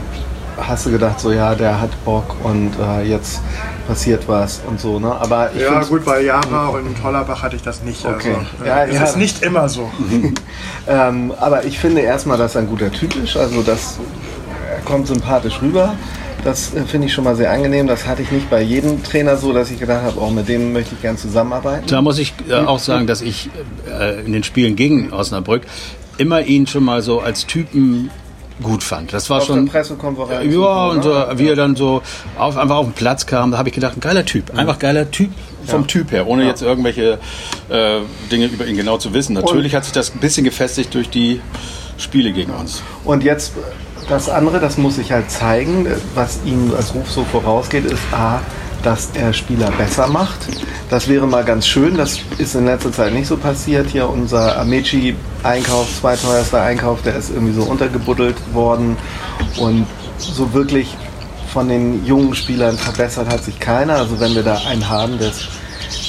hast 0.57 0.85
du 0.85 0.91
gedacht, 0.91 1.19
so 1.19 1.31
ja, 1.31 1.53
der 1.53 1.81
hat 1.81 1.91
Bock 2.05 2.35
und 2.43 2.71
äh, 2.79 3.03
jetzt 3.03 3.41
passiert 3.87 4.27
was 4.27 4.61
und 4.67 4.79
so. 4.79 4.99
Ne? 4.99 5.13
Aber 5.13 5.51
ich 5.53 5.61
ja, 5.61 5.83
gut, 5.83 6.05
bei 6.05 6.21
Jara 6.21 6.69
und 6.69 7.03
Hollerbach 7.03 7.43
hatte 7.43 7.55
ich 7.55 7.61
das 7.61 7.83
nicht. 7.83 8.05
Okay. 8.05 8.35
Also, 8.35 8.65
ja, 8.65 8.85
es 8.85 8.95
ja. 8.95 9.03
ist 9.03 9.17
nicht 9.17 9.43
immer 9.43 9.69
so. 9.69 9.91
ähm, 10.87 11.33
aber 11.39 11.65
ich 11.65 11.77
finde 11.77 12.01
erstmal, 12.01 12.37
dass 12.37 12.55
er 12.55 12.61
ein 12.61 12.67
guter 12.67 12.91
Typ 12.91 13.15
ist. 13.15 13.37
Also 13.37 13.61
das 13.61 13.99
kommt 14.85 15.07
sympathisch 15.07 15.61
rüber. 15.61 15.95
Das 16.43 16.75
äh, 16.75 16.83
finde 16.83 17.07
ich 17.07 17.13
schon 17.13 17.23
mal 17.23 17.35
sehr 17.35 17.51
angenehm. 17.51 17.87
Das 17.87 18.05
hatte 18.05 18.21
ich 18.21 18.31
nicht 18.31 18.49
bei 18.49 18.61
jedem 18.61 19.03
Trainer 19.03 19.35
so, 19.35 19.51
dass 19.51 19.71
ich 19.71 19.79
gedacht 19.79 20.03
habe, 20.03 20.21
auch 20.21 20.31
mit 20.31 20.47
dem 20.47 20.73
möchte 20.73 20.95
ich 20.95 21.01
gern 21.01 21.17
zusammenarbeiten. 21.17 21.87
Da 21.87 22.01
muss 22.01 22.19
ich 22.19 22.33
äh, 22.47 22.53
auch 22.53 22.79
sagen, 22.79 23.07
dass 23.07 23.21
ich 23.21 23.49
äh, 23.89 24.23
in 24.23 24.31
den 24.31 24.43
Spielen 24.43 24.75
gegen 24.75 25.11
Osnabrück 25.11 25.63
immer 26.17 26.41
ihn 26.41 26.67
schon 26.67 26.83
mal 26.83 27.01
so 27.01 27.19
als 27.19 27.45
Typen 27.45 28.11
gut 28.61 28.83
fand. 28.83 29.11
Das 29.11 29.29
war 29.29 29.39
auf 29.39 29.45
schon 29.45 29.67
Pressekonferenz. 29.67 30.53
Ja, 30.53 30.87
und 30.87 31.03
so, 31.03 31.09
wie 31.35 31.47
er 31.47 31.55
dann 31.55 31.75
so 31.75 32.01
auf, 32.37 32.57
einfach 32.57 32.77
auf 32.77 32.85
den 32.85 32.93
Platz 32.93 33.25
kam, 33.25 33.51
da 33.51 33.57
habe 33.57 33.69
ich 33.69 33.75
gedacht, 33.75 33.97
ein 33.97 33.99
geiler 33.99 34.23
Typ, 34.25 34.55
einfach 34.57 34.79
geiler 34.79 35.11
Typ 35.11 35.31
vom 35.65 35.81
ja. 35.81 35.87
Typ 35.87 36.11
her, 36.11 36.27
ohne 36.27 36.43
ja. 36.43 36.49
jetzt 36.49 36.61
irgendwelche 36.61 37.19
äh, 37.69 37.99
Dinge 38.31 38.45
über 38.45 38.65
ihn 38.65 38.77
genau 38.77 38.97
zu 38.97 39.13
wissen. 39.13 39.33
Natürlich 39.33 39.73
und 39.73 39.77
hat 39.77 39.83
sich 39.83 39.93
das 39.93 40.13
ein 40.13 40.19
bisschen 40.19 40.43
gefestigt 40.43 40.93
durch 40.93 41.09
die 41.09 41.41
Spiele 41.97 42.31
gegen 42.31 42.53
uns. 42.53 42.81
Und 43.03 43.23
jetzt 43.23 43.53
das 44.07 44.29
andere, 44.29 44.59
das 44.59 44.77
muss 44.77 44.97
ich 44.97 45.11
halt 45.11 45.31
zeigen, 45.31 45.87
was 46.13 46.39
ihm 46.45 46.73
als 46.75 46.93
Ruf 46.93 47.09
so 47.09 47.23
vorausgeht, 47.23 47.85
ist 47.85 48.01
A, 48.11 48.41
dass 48.83 49.09
er 49.15 49.33
Spieler 49.33 49.71
besser 49.71 50.07
macht. 50.07 50.37
Das 50.89 51.07
wäre 51.07 51.25
mal 51.25 51.43
ganz 51.43 51.65
schön. 51.65 51.97
Das 51.97 52.19
ist 52.37 52.53
in 52.53 52.65
letzter 52.65 52.91
Zeit 52.91 53.13
nicht 53.13 53.27
so 53.27 53.35
passiert. 53.35 53.89
Hier 53.89 54.07
unser 54.07 54.59
Amici-Einkauf, 54.59 55.87
zweiteuerster 56.01 56.61
Einkauf, 56.61 57.01
der 57.01 57.15
ist 57.15 57.31
irgendwie 57.31 57.53
so 57.53 57.63
untergebuddelt 57.63 58.35
worden. 58.53 58.95
Und 59.57 59.87
so 60.17 60.53
wirklich 60.53 60.95
von 61.51 61.67
den 61.67 62.05
jungen 62.05 62.35
Spielern 62.35 62.77
verbessert 62.77 63.27
hat 63.27 63.43
sich 63.43 63.59
keiner. 63.59 63.95
Also 63.95 64.19
wenn 64.19 64.35
wir 64.35 64.43
da 64.43 64.61
einen 64.67 64.87
haben, 64.87 65.17
der, 65.17 65.31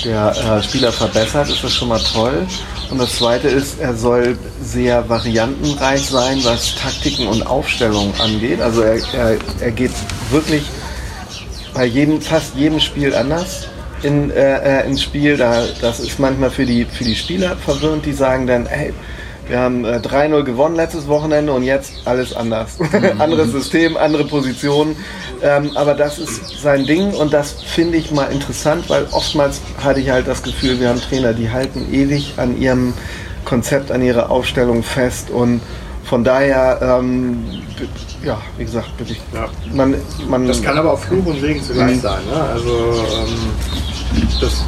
der 0.05 0.59
äh, 0.59 0.63
Spieler 0.63 0.93
verbessert, 0.93 1.49
ist 1.49 1.65
das 1.65 1.73
schon 1.73 1.89
mal 1.89 2.01
toll. 2.01 2.47
Und 2.91 2.99
das 2.99 3.17
Zweite 3.17 3.49
ist, 3.49 3.81
er 3.81 3.95
soll 3.95 4.39
sehr 4.63 5.09
variantenreich 5.09 6.07
sein, 6.07 6.39
was 6.45 6.77
Taktiken 6.77 7.27
und 7.27 7.47
Aufstellungen 7.47 8.13
angeht. 8.21 8.61
Also 8.61 8.83
er, 8.83 9.01
er, 9.15 9.37
er 9.61 9.71
geht 9.73 9.93
wirklich 10.31 10.63
bei 11.75 11.85
jedem, 11.85 12.21
fast 12.21 12.55
jedem 12.55 12.81
Spiel 12.81 13.15
anders 13.15 13.69
in, 14.03 14.31
äh, 14.31 14.83
äh 14.83 14.87
ins 14.87 15.03
Spiel. 15.03 15.37
Da, 15.37 15.65
das 15.81 16.01
ist 16.01 16.19
manchmal 16.19 16.51
für 16.51 16.65
die, 16.65 16.85
für 16.85 17.05
die 17.05 17.17
Spieler 17.17 17.57
verwirrend, 17.57 18.07
die 18.07 18.13
sagen 18.13 18.47
dann, 18.47 18.67
hey, 18.67 18.95
wir 19.49 19.59
haben 19.61 19.85
äh, 19.85 19.99
3-0 19.99 20.43
gewonnen 20.43 20.77
letztes 20.77 21.07
Wochenende 21.07 21.53
und 21.53 21.63
jetzt 21.63 21.93
alles 22.05 22.35
anders. 22.35 22.79
Anderes 23.19 23.53
System, 23.53 23.97
andere 23.97 24.25
Positionen. 24.25 24.97
Ähm, 25.43 25.71
aber 25.77 25.95
das 25.95 26.19
ist 26.19 26.61
sein 26.61 26.87
Ding 26.87 27.13
und 27.13 27.33
das 27.33 27.63
finde 27.63 27.99
ich 27.99 28.11
mal 28.11 28.27
interessant, 28.27 28.89
weil 28.89 29.07
oftmals 29.13 29.61
hatte 29.83 30.01
ich 30.01 30.11
halt 30.11 30.27
das 30.27 30.43
Gefühl, 30.43 30.81
wir 30.81 30.89
haben 30.89 31.01
Trainer, 31.01 31.33
die 31.33 31.51
halten 31.51 31.93
ewig 31.93 32.35
an 32.39 32.61
ihrem 32.61 32.95
Konzept, 33.45 33.93
an 33.93 34.03
ihrer 34.03 34.31
Aufstellung 34.31 34.83
fest 34.83 35.31
und 35.31 35.61
von 36.05 36.23
daher, 36.23 36.79
ähm, 37.01 37.45
ja, 38.25 38.41
wie 38.57 38.65
gesagt, 38.65 38.97
bitte 38.97 39.13
ich. 39.13 39.21
Ja. 39.35 39.49
Man, 39.73 39.97
man, 40.29 40.47
das 40.47 40.63
kann 40.63 40.79
aber 40.79 40.93
auch 40.93 41.01
Fluch 41.01 41.27
und 41.27 41.41
Segen 41.41 41.63
zugleich 41.63 41.97
mhm. 41.97 42.01
sein. 42.01 42.25
Ne? 42.27 42.41
Also 42.41 42.71
ähm, 42.71 44.29
das 44.41 44.65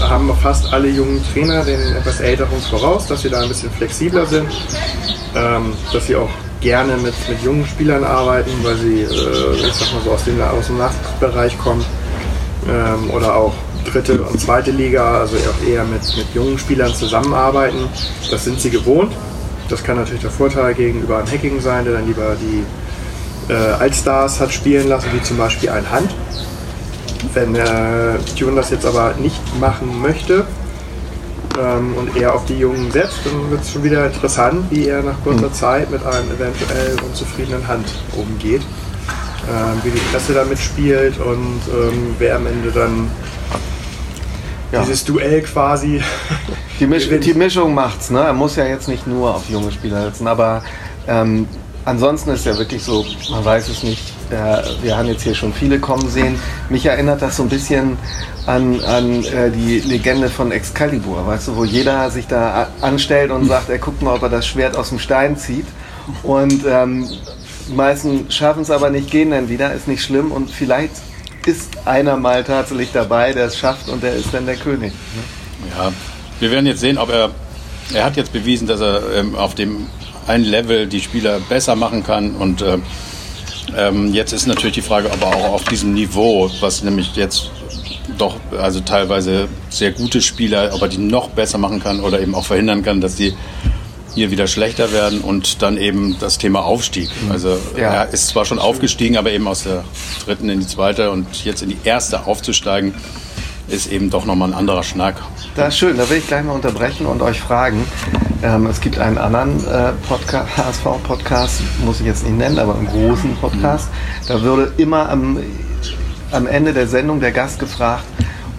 haben 0.00 0.30
fast 0.36 0.72
alle 0.72 0.88
jungen 0.88 1.22
Trainer 1.32 1.64
den 1.64 1.80
etwas 1.96 2.20
älteren 2.20 2.60
voraus, 2.70 3.06
dass 3.06 3.22
sie 3.22 3.30
da 3.30 3.40
ein 3.40 3.48
bisschen 3.48 3.70
flexibler 3.70 4.26
sind, 4.26 4.48
ähm, 5.34 5.72
dass 5.92 6.06
sie 6.06 6.16
auch 6.16 6.30
gerne 6.60 6.96
mit, 6.96 7.14
mit 7.28 7.42
jungen 7.42 7.66
Spielern 7.66 8.04
arbeiten, 8.04 8.50
weil 8.62 8.76
sie, 8.76 9.02
äh, 9.02 9.66
ich 9.66 9.74
sag 9.74 9.92
mal 9.94 10.02
so, 10.04 10.10
aus 10.12 10.24
dem, 10.24 10.40
aus 10.40 10.66
dem 10.66 10.78
Nachbereich 10.78 11.56
kommen 11.58 11.84
ähm, 12.68 13.10
oder 13.10 13.34
auch 13.36 13.54
dritte 13.84 14.20
und 14.22 14.40
zweite 14.40 14.70
Liga, 14.70 15.20
also 15.20 15.36
auch 15.36 15.66
eher 15.66 15.84
mit, 15.84 16.02
mit 16.16 16.26
jungen 16.34 16.58
Spielern 16.58 16.94
zusammenarbeiten. 16.94 17.88
Das 18.30 18.44
sind 18.44 18.60
sie 18.60 18.70
gewohnt. 18.70 19.12
Das 19.68 19.84
kann 19.84 19.96
natürlich 19.96 20.22
der 20.22 20.30
Vorteil 20.30 20.74
gegenüber 20.74 21.18
einem 21.18 21.30
Hacking 21.30 21.60
sein, 21.60 21.84
der 21.84 21.94
dann 21.94 22.06
lieber 22.06 22.36
die 22.40 23.52
äh, 23.52 23.54
Altstars 23.54 24.40
hat 24.40 24.52
spielen 24.52 24.88
lassen, 24.88 25.08
wie 25.12 25.22
zum 25.22 25.36
Beispiel 25.36 25.70
ein 25.70 25.90
Hand. 25.90 26.10
Wenn 27.34 27.54
äh, 27.54 28.18
Tune 28.38 28.56
das 28.56 28.70
jetzt 28.70 28.86
aber 28.86 29.14
nicht 29.18 29.40
machen 29.58 30.00
möchte 30.00 30.46
ähm, 31.58 31.94
und 31.96 32.16
er 32.16 32.34
auf 32.34 32.44
die 32.46 32.58
Jungen 32.58 32.90
setzt, 32.90 33.18
dann 33.24 33.50
wird 33.50 33.62
es 33.62 33.72
schon 33.72 33.82
wieder 33.82 34.06
interessant, 34.06 34.66
wie 34.70 34.86
er 34.86 35.02
nach 35.02 35.20
kurzer 35.24 35.48
mhm. 35.48 35.52
Zeit 35.52 35.90
mit 35.90 36.04
einem 36.04 36.30
eventuell 36.30 36.96
unzufriedenen 37.04 37.66
Hand 37.66 37.86
umgeht. 38.16 38.62
Ähm, 39.50 39.80
wie 39.82 39.90
die 39.90 39.98
Presse 40.12 40.34
damit 40.34 40.58
spielt 40.58 41.18
und 41.18 41.60
ähm, 41.72 42.14
wer 42.18 42.36
am 42.36 42.46
Ende 42.46 42.70
dann 42.70 43.10
ja. 44.72 44.82
dieses 44.82 45.04
Duell 45.04 45.40
quasi. 45.42 46.02
Die, 46.78 46.86
Misch 46.86 47.08
die 47.22 47.34
Mischung 47.34 47.72
macht's, 47.72 48.10
ne? 48.10 48.20
Er 48.20 48.34
muss 48.34 48.56
ja 48.56 48.66
jetzt 48.66 48.88
nicht 48.88 49.06
nur 49.06 49.34
auf 49.34 49.48
junge 49.48 49.72
Spieler 49.72 50.02
setzen, 50.04 50.26
aber 50.26 50.62
ähm, 51.06 51.48
ansonsten 51.88 52.30
ist 52.30 52.44
ja 52.44 52.56
wirklich 52.58 52.82
so, 52.82 53.04
man 53.30 53.44
weiß 53.44 53.68
es 53.68 53.82
nicht, 53.82 54.02
äh, 54.30 54.62
wir 54.82 54.96
haben 54.96 55.08
jetzt 55.08 55.22
hier 55.22 55.34
schon 55.34 55.52
viele 55.52 55.78
kommen 55.80 56.08
sehen. 56.08 56.38
Mich 56.68 56.84
erinnert 56.86 57.22
das 57.22 57.36
so 57.36 57.42
ein 57.42 57.48
bisschen 57.48 57.96
an, 58.46 58.80
an 58.84 59.24
äh, 59.24 59.50
die 59.50 59.80
Legende 59.80 60.28
von 60.28 60.52
Excalibur, 60.52 61.26
weißt 61.26 61.48
du, 61.48 61.56
wo 61.56 61.64
jeder 61.64 62.10
sich 62.10 62.26
da 62.26 62.68
anstellt 62.80 63.30
und 63.30 63.46
sagt, 63.46 63.70
er 63.70 63.78
guckt 63.78 64.02
mal, 64.02 64.14
ob 64.16 64.22
er 64.22 64.28
das 64.28 64.46
Schwert 64.46 64.76
aus 64.76 64.90
dem 64.90 64.98
Stein 64.98 65.36
zieht. 65.36 65.66
Und 66.22 66.64
ähm, 66.66 67.08
die 67.68 67.74
meisten 67.74 68.30
schaffen 68.30 68.62
es 68.62 68.70
aber 68.70 68.90
nicht, 68.90 69.10
gehen 69.10 69.30
dann 69.30 69.48
wieder, 69.48 69.72
ist 69.72 69.88
nicht 69.88 70.02
schlimm 70.02 70.30
und 70.30 70.50
vielleicht 70.50 70.92
ist 71.46 71.86
einer 71.86 72.16
mal 72.16 72.44
tatsächlich 72.44 72.90
dabei, 72.92 73.32
der 73.32 73.46
es 73.46 73.58
schafft 73.58 73.88
und 73.88 74.02
der 74.02 74.14
ist 74.14 74.32
dann 74.32 74.46
der 74.46 74.56
König. 74.56 74.92
Ne? 74.92 75.70
Ja, 75.76 75.92
wir 76.40 76.50
werden 76.50 76.66
jetzt 76.66 76.80
sehen, 76.80 76.98
ob 76.98 77.10
er. 77.10 77.30
Er 77.94 78.04
hat 78.04 78.18
jetzt 78.18 78.34
bewiesen, 78.34 78.66
dass 78.68 78.82
er 78.82 79.00
ähm, 79.14 79.34
auf 79.34 79.54
dem 79.54 79.86
einen 80.28 80.44
Level 80.44 80.86
die 80.86 81.00
Spieler 81.00 81.40
besser 81.40 81.74
machen 81.74 82.04
kann 82.04 82.36
und 82.36 82.62
äh, 82.62 82.78
ähm, 83.76 84.14
jetzt 84.14 84.32
ist 84.32 84.46
natürlich 84.46 84.74
die 84.74 84.82
Frage, 84.82 85.10
ob 85.10 85.20
er 85.20 85.28
auch 85.28 85.52
auf 85.52 85.64
diesem 85.64 85.94
Niveau, 85.94 86.50
was 86.60 86.82
nämlich 86.82 87.14
jetzt 87.16 87.50
doch 88.16 88.36
also 88.58 88.80
teilweise 88.80 89.48
sehr 89.68 89.92
gute 89.92 90.22
Spieler, 90.22 90.70
ob 90.72 90.82
er 90.82 90.88
die 90.88 90.98
noch 90.98 91.28
besser 91.30 91.58
machen 91.58 91.82
kann 91.82 92.00
oder 92.00 92.20
eben 92.20 92.34
auch 92.34 92.46
verhindern 92.46 92.82
kann, 92.82 93.00
dass 93.00 93.16
die 93.16 93.34
hier 94.14 94.30
wieder 94.30 94.46
schlechter 94.46 94.92
werden 94.92 95.20
und 95.20 95.62
dann 95.62 95.76
eben 95.76 96.16
das 96.18 96.38
Thema 96.38 96.64
Aufstieg. 96.64 97.08
Mhm. 97.22 97.30
Also 97.30 97.58
ja. 97.76 97.92
er 97.92 98.08
ist 98.08 98.28
zwar 98.28 98.44
schon 98.44 98.58
aufgestiegen, 98.58 99.16
aber 99.16 99.30
eben 99.30 99.46
aus 99.46 99.64
der 99.64 99.84
dritten 100.24 100.48
in 100.48 100.60
die 100.60 100.66
zweite 100.66 101.10
und 101.10 101.44
jetzt 101.44 101.62
in 101.62 101.68
die 101.68 101.78
erste 101.84 102.26
aufzusteigen, 102.26 102.94
ist 103.68 103.90
eben 103.92 104.10
doch 104.10 104.24
nochmal 104.24 104.50
ein 104.50 104.54
anderer 104.54 104.82
Schnack. 104.82 105.16
Das 105.54 105.68
ist 105.68 105.78
schön, 105.78 105.96
da 105.96 106.08
will 106.08 106.18
ich 106.18 106.26
gleich 106.26 106.44
mal 106.44 106.52
unterbrechen 106.52 107.06
und 107.06 107.22
euch 107.22 107.40
fragen. 107.40 107.84
Ähm, 108.42 108.66
es 108.66 108.80
gibt 108.80 108.98
einen 108.98 109.18
anderen 109.18 109.56
äh, 109.66 109.92
Podcast, 110.08 110.56
HSV-Podcast, 110.56 111.62
muss 111.84 112.00
ich 112.00 112.06
jetzt 112.06 112.24
nicht 112.24 112.36
nennen, 112.38 112.58
aber 112.58 112.76
einen 112.76 112.86
großen 112.86 113.36
Podcast. 113.36 113.88
Da 114.26 114.40
würde 114.42 114.72
immer 114.76 115.08
am, 115.10 115.38
am 116.30 116.46
Ende 116.46 116.72
der 116.72 116.86
Sendung 116.86 117.20
der 117.20 117.32
Gast 117.32 117.58
gefragt, 117.58 118.04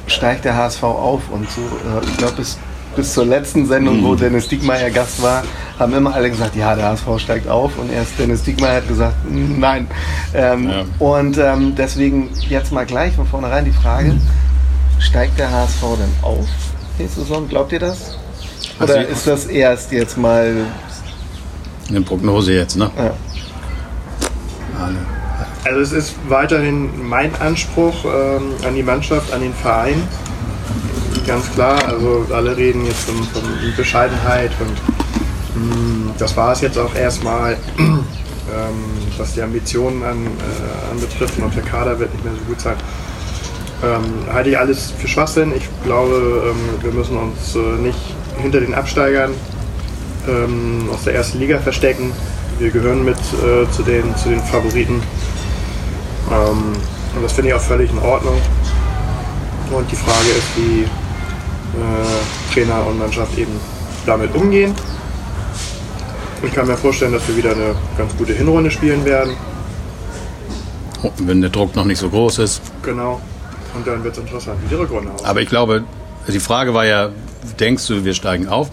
steigt 0.07 0.45
der 0.45 0.55
HSV 0.55 0.83
auf? 0.83 1.21
Und 1.31 1.49
so, 1.49 1.61
äh, 1.61 2.05
ich 2.05 2.17
glaube, 2.17 2.33
bis, 2.33 2.57
bis 2.95 3.13
zur 3.13 3.25
letzten 3.25 3.67
Sendung, 3.67 4.03
wo 4.03 4.15
Dennis 4.15 4.47
Diekmeyer 4.49 4.89
Gast 4.89 5.21
war, 5.23 5.43
haben 5.79 5.93
immer 5.93 6.13
alle 6.13 6.29
gesagt, 6.29 6.55
ja, 6.55 6.75
der 6.75 6.85
HSV 6.89 7.07
steigt 7.17 7.47
auf. 7.47 7.77
Und 7.77 7.91
erst 7.91 8.19
Dennis 8.19 8.43
Diekmeyer 8.43 8.77
hat 8.77 8.87
gesagt, 8.87 9.15
nein. 9.29 9.87
Ähm, 10.33 10.69
Ja. 10.69 10.83
Und 10.99 11.37
ähm, 11.37 11.73
deswegen 11.77 12.29
jetzt 12.49 12.71
mal 12.73 12.85
gleich 12.85 13.15
von 13.15 13.25
vornherein 13.25 13.63
die 13.63 13.71
Frage, 13.71 14.17
steigt 14.99 15.39
der 15.39 15.49
HSV 15.51 15.81
denn 15.97 16.13
auf 16.21 16.45
nächste 16.97 17.21
Saison? 17.21 17.47
Glaubt 17.47 17.71
ihr 17.71 17.79
das? 17.79 18.17
Oder 18.79 18.95
Also- 18.99 19.11
ist 19.11 19.27
das 19.27 19.45
erst 19.45 19.91
jetzt 19.91 20.17
mal... 20.17 20.53
Eine 21.89 22.01
Prognose 22.01 22.53
jetzt, 22.53 22.75
ne? 22.77 22.91
Ja. 22.97 23.11
Also 25.65 25.79
es 25.81 25.91
ist 25.91 26.15
weiterhin 26.29 27.07
mein 27.07 27.31
Anspruch 27.41 28.05
ähm, 28.05 28.53
an 28.65 28.75
die 28.75 28.83
Mannschaft, 28.83 29.33
an 29.33 29.41
den 29.41 29.53
Verein. 29.53 30.01
Ganz 31.27 31.51
klar, 31.51 31.77
also 31.87 32.25
alle 32.33 32.55
reden 32.55 32.85
jetzt 32.85 33.01
von, 33.01 33.15
von 33.23 33.41
Bescheidenheit 33.75 34.51
und 34.59 35.59
mh, 36.07 36.13
das 36.17 36.35
war 36.37 36.53
es 36.53 36.61
jetzt 36.61 36.77
auch 36.77 36.95
erstmal, 36.95 37.57
ähm, 37.77 38.03
was 39.17 39.33
die 39.33 39.41
Ambitionen 39.41 40.03
an, 40.03 40.25
äh, 40.25 40.91
anbetrifft 40.91 41.37
und 41.39 41.53
der 41.55 41.63
Kader 41.63 41.99
wird 41.99 42.13
nicht 42.13 42.23
mehr 42.23 42.33
so 42.33 42.45
gut 42.45 42.61
sein. 42.61 42.75
Ähm, 43.81 44.33
halte 44.33 44.49
ich 44.49 44.57
alles 44.57 44.91
für 44.91 45.07
Schwachsinn. 45.07 45.53
Ich 45.55 45.67
glaube, 45.85 46.51
ähm, 46.51 46.83
wir 46.83 46.91
müssen 46.91 47.17
uns 47.17 47.55
äh, 47.55 47.81
nicht 47.81 47.99
hinter 48.41 48.59
den 48.59 48.73
Absteigern 48.73 49.31
ähm, 50.27 50.89
aus 50.93 51.03
der 51.05 51.15
ersten 51.15 51.39
Liga 51.39 51.59
verstecken. 51.59 52.11
Wir 52.57 52.71
gehören 52.71 53.05
mit 53.05 53.17
äh, 53.17 53.69
zu, 53.71 53.83
den, 53.83 54.15
zu 54.17 54.29
den 54.29 54.41
Favoriten. 54.41 55.01
Ähm, 56.29 56.73
und 57.15 57.23
das 57.23 57.31
finde 57.31 57.49
ich 57.49 57.55
auch 57.55 57.61
völlig 57.61 57.89
in 57.89 57.99
Ordnung. 57.99 58.35
Und 59.71 59.89
die 59.89 59.95
Frage 59.95 60.29
ist, 60.37 60.57
wie 60.57 60.81
äh, 60.81 62.53
Trainer 62.53 62.85
und 62.85 62.99
Mannschaft 62.99 63.37
eben 63.37 63.53
damit 64.05 64.35
umgehen. 64.35 64.73
Ich 66.43 66.53
kann 66.53 66.67
mir 66.67 66.77
vorstellen, 66.77 67.13
dass 67.13 67.27
wir 67.27 67.37
wieder 67.37 67.51
eine 67.51 67.75
ganz 67.97 68.15
gute 68.17 68.33
Hinrunde 68.33 68.71
spielen 68.71 69.03
werden. 69.05 69.35
Wenn 71.19 71.41
der 71.41 71.49
Druck 71.49 71.75
noch 71.75 71.85
nicht 71.85 71.99
so 71.99 72.09
groß 72.09 72.39
ist. 72.39 72.61
Genau. 72.83 73.21
Und 73.75 73.85
dann 73.87 74.03
wird 74.03 74.13
es 74.13 74.19
interessant, 74.19 74.57
wie 74.63 74.69
die 74.69 74.75
Rückrunde 74.75 75.11
aussieht. 75.11 75.27
Aber 75.27 75.41
ich 75.41 75.49
glaube, 75.49 75.83
die 76.27 76.39
Frage 76.39 76.73
war 76.73 76.85
ja, 76.85 77.09
denkst 77.59 77.87
du, 77.87 78.03
wir 78.03 78.13
steigen 78.13 78.47
auf? 78.47 78.69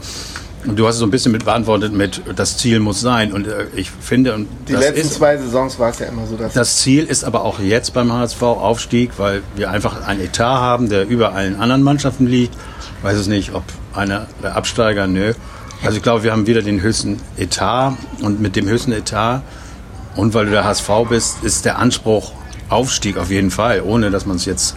Und 0.67 0.77
du 0.77 0.87
hast 0.87 0.97
es 0.97 1.01
so 1.01 1.07
ein 1.07 1.11
bisschen 1.11 1.31
mit 1.31 1.45
beantwortet 1.45 1.93
mit, 1.93 2.23
das 2.35 2.57
Ziel 2.59 2.81
muss 2.81 3.01
sein. 3.01 3.33
Und 3.33 3.47
äh, 3.47 3.67
ich 3.77 3.91
finde, 3.91 4.35
und 4.35 4.49
Die 4.69 4.73
letzten 4.73 5.01
ist, 5.01 5.15
zwei 5.15 5.37
Saisons 5.37 5.79
war 5.79 5.91
es 5.91 6.01
ja 6.01 6.07
immer 6.07 6.27
so, 6.27 6.37
dass 6.37 6.55
Das 6.55 6.79
Ziel 6.79 7.05
ist 7.05 7.25
aber 7.25 7.45
auch 7.45 7.61
jetzt 7.61 7.95
beim 7.95 8.13
HSV 8.13 8.43
Aufstieg, 8.43 9.13
weil 9.19 9.43
wir 9.55 9.71
einfach 9.71 10.05
einen 10.07 10.21
Etat 10.21 10.61
haben, 10.61 10.89
der 10.89 11.07
über 11.07 11.35
allen 11.35 11.61
anderen 11.61 11.83
Mannschaften 11.83 12.27
liegt. 12.27 12.55
Ich 12.99 13.05
weiß 13.05 13.17
es 13.17 13.29
nicht, 13.29 13.55
ob 13.55 13.63
einer 13.95 14.27
der 14.43 14.57
Absteiger, 14.57 15.07
nö. 15.07 15.35
Also 15.85 15.99
ich 15.99 16.03
glaube, 16.03 16.25
wir 16.25 16.33
haben 16.33 16.47
wieder 16.49 16.63
den 16.63 16.81
höchsten 16.81 17.21
Etat 17.37 17.93
und 18.23 18.41
mit 18.41 18.57
dem 18.57 18.67
höchsten 18.67 18.93
Etat 18.93 19.43
und 20.17 20.35
weil 20.35 20.47
du 20.47 20.51
der 20.51 20.65
HSV 20.65 20.91
bist, 21.09 21.45
ist 21.45 21.65
der 21.65 21.79
Anspruch 21.79 22.33
Aufstieg 22.69 23.17
auf 23.17 23.31
jeden 23.31 23.51
Fall, 23.51 23.83
ohne 23.83 24.11
dass 24.11 24.27
man 24.27 24.37
es 24.37 24.45
jetzt 24.45 24.77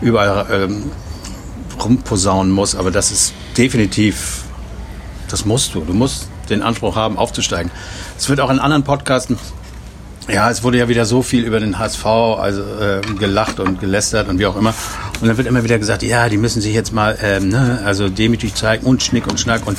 überall 0.00 0.46
ähm, 0.50 0.90
rumposaunen 1.82 2.52
muss. 2.52 2.74
Aber 2.74 2.90
das 2.90 3.10
ist 3.10 3.34
definitiv, 3.56 4.44
das 5.28 5.44
musst 5.44 5.74
du. 5.74 5.80
Du 5.80 5.94
musst 5.94 6.28
den 6.50 6.62
Anspruch 6.62 6.96
haben, 6.96 7.16
aufzusteigen. 7.16 7.70
Es 8.18 8.28
wird 8.28 8.40
auch 8.40 8.50
in 8.50 8.58
anderen 8.58 8.84
Podcasten 8.84 9.38
ja, 10.28 10.50
es 10.50 10.62
wurde 10.62 10.78
ja 10.78 10.88
wieder 10.88 11.04
so 11.04 11.22
viel 11.22 11.44
über 11.44 11.58
den 11.58 11.78
HSV 11.78 12.06
also, 12.06 12.62
äh, 12.62 13.00
gelacht 13.18 13.58
und 13.58 13.80
gelästert 13.80 14.28
und 14.28 14.38
wie 14.38 14.46
auch 14.46 14.56
immer. 14.56 14.72
Und 15.20 15.26
dann 15.26 15.36
wird 15.36 15.48
immer 15.48 15.64
wieder 15.64 15.78
gesagt, 15.78 16.02
ja, 16.02 16.28
die 16.28 16.36
müssen 16.36 16.60
sich 16.60 16.74
jetzt 16.74 16.92
mal 16.92 17.18
ähm, 17.22 17.48
ne, 17.48 17.80
also 17.84 18.08
demütig 18.08 18.54
zeigen 18.54 18.86
und 18.86 19.02
Schnick 19.02 19.26
und 19.26 19.40
Schnack 19.40 19.66
und 19.66 19.76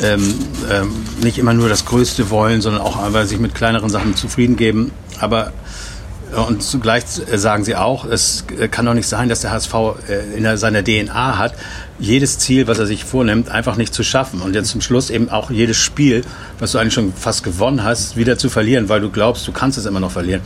ähm, 0.00 0.34
ähm, 0.70 0.92
nicht 1.22 1.38
immer 1.38 1.54
nur 1.54 1.68
das 1.68 1.86
Größte 1.86 2.30
wollen, 2.30 2.60
sondern 2.60 2.82
auch 2.82 3.02
einfach 3.02 3.24
sich 3.26 3.40
mit 3.40 3.54
kleineren 3.54 3.90
Sachen 3.90 4.14
zufrieden 4.14 4.56
geben. 4.56 4.92
Aber 5.18 5.52
und 6.48 6.62
zugleich 6.62 7.04
äh, 7.30 7.36
sagen 7.38 7.64
sie 7.64 7.76
auch, 7.76 8.04
es 8.04 8.44
äh, 8.58 8.68
kann 8.68 8.86
doch 8.86 8.94
nicht 8.94 9.08
sein, 9.08 9.28
dass 9.28 9.40
der 9.40 9.50
HSV 9.52 9.74
äh, 10.08 10.36
in 10.36 10.56
seiner 10.56 10.82
DNA 10.84 11.38
hat, 11.38 11.54
jedes 11.98 12.38
Ziel, 12.38 12.66
was 12.66 12.78
er 12.78 12.86
sich 12.86 13.04
vornimmt, 13.04 13.48
einfach 13.50 13.76
nicht 13.76 13.92
zu 13.94 14.02
schaffen. 14.02 14.40
Und 14.40 14.54
jetzt 14.54 14.70
zum 14.70 14.80
Schluss 14.80 15.10
eben 15.10 15.28
auch 15.28 15.50
jedes 15.50 15.76
Spiel, 15.76 16.22
was 16.58 16.72
du 16.72 16.78
eigentlich 16.78 16.94
schon 16.94 17.12
fast 17.12 17.42
gewonnen 17.44 17.82
hast, 17.84 18.16
wieder 18.16 18.38
zu 18.38 18.48
verlieren, 18.48 18.88
weil 18.88 19.00
du 19.00 19.10
glaubst, 19.10 19.46
du 19.48 19.52
kannst 19.52 19.76
es 19.78 19.86
immer 19.86 20.00
noch 20.00 20.12
verlieren. 20.12 20.40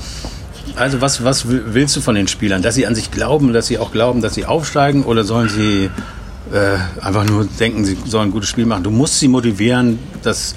Also 0.77 1.01
was, 1.01 1.23
was 1.23 1.49
will- 1.49 1.63
willst 1.69 1.95
du 1.97 2.01
von 2.01 2.15
den 2.15 2.27
Spielern? 2.27 2.63
Dass 2.63 2.75
sie 2.75 2.87
an 2.87 2.95
sich 2.95 3.11
glauben, 3.11 3.53
dass 3.53 3.67
sie 3.69 3.79
auch 3.79 3.93
glauben, 3.93 4.21
dass 4.23 4.35
sie 4.35 4.45
aufsteigen 4.47 5.05
oder 5.05 5.23
sollen 5.23 5.49
sie 5.49 5.91
äh, 6.53 6.77
einfach 7.05 7.25
nur 7.25 7.47
denken, 7.61 7.85
sie 7.85 7.97
sollen 8.07 8.29
ein 8.29 8.33
gutes 8.33 8.49
Spiel 8.49 8.67
machen? 8.67 8.83
Du 8.83 8.91
musst 8.91 9.21
sie 9.21 9.29
motivieren, 9.29 9.99
das 10.23 10.55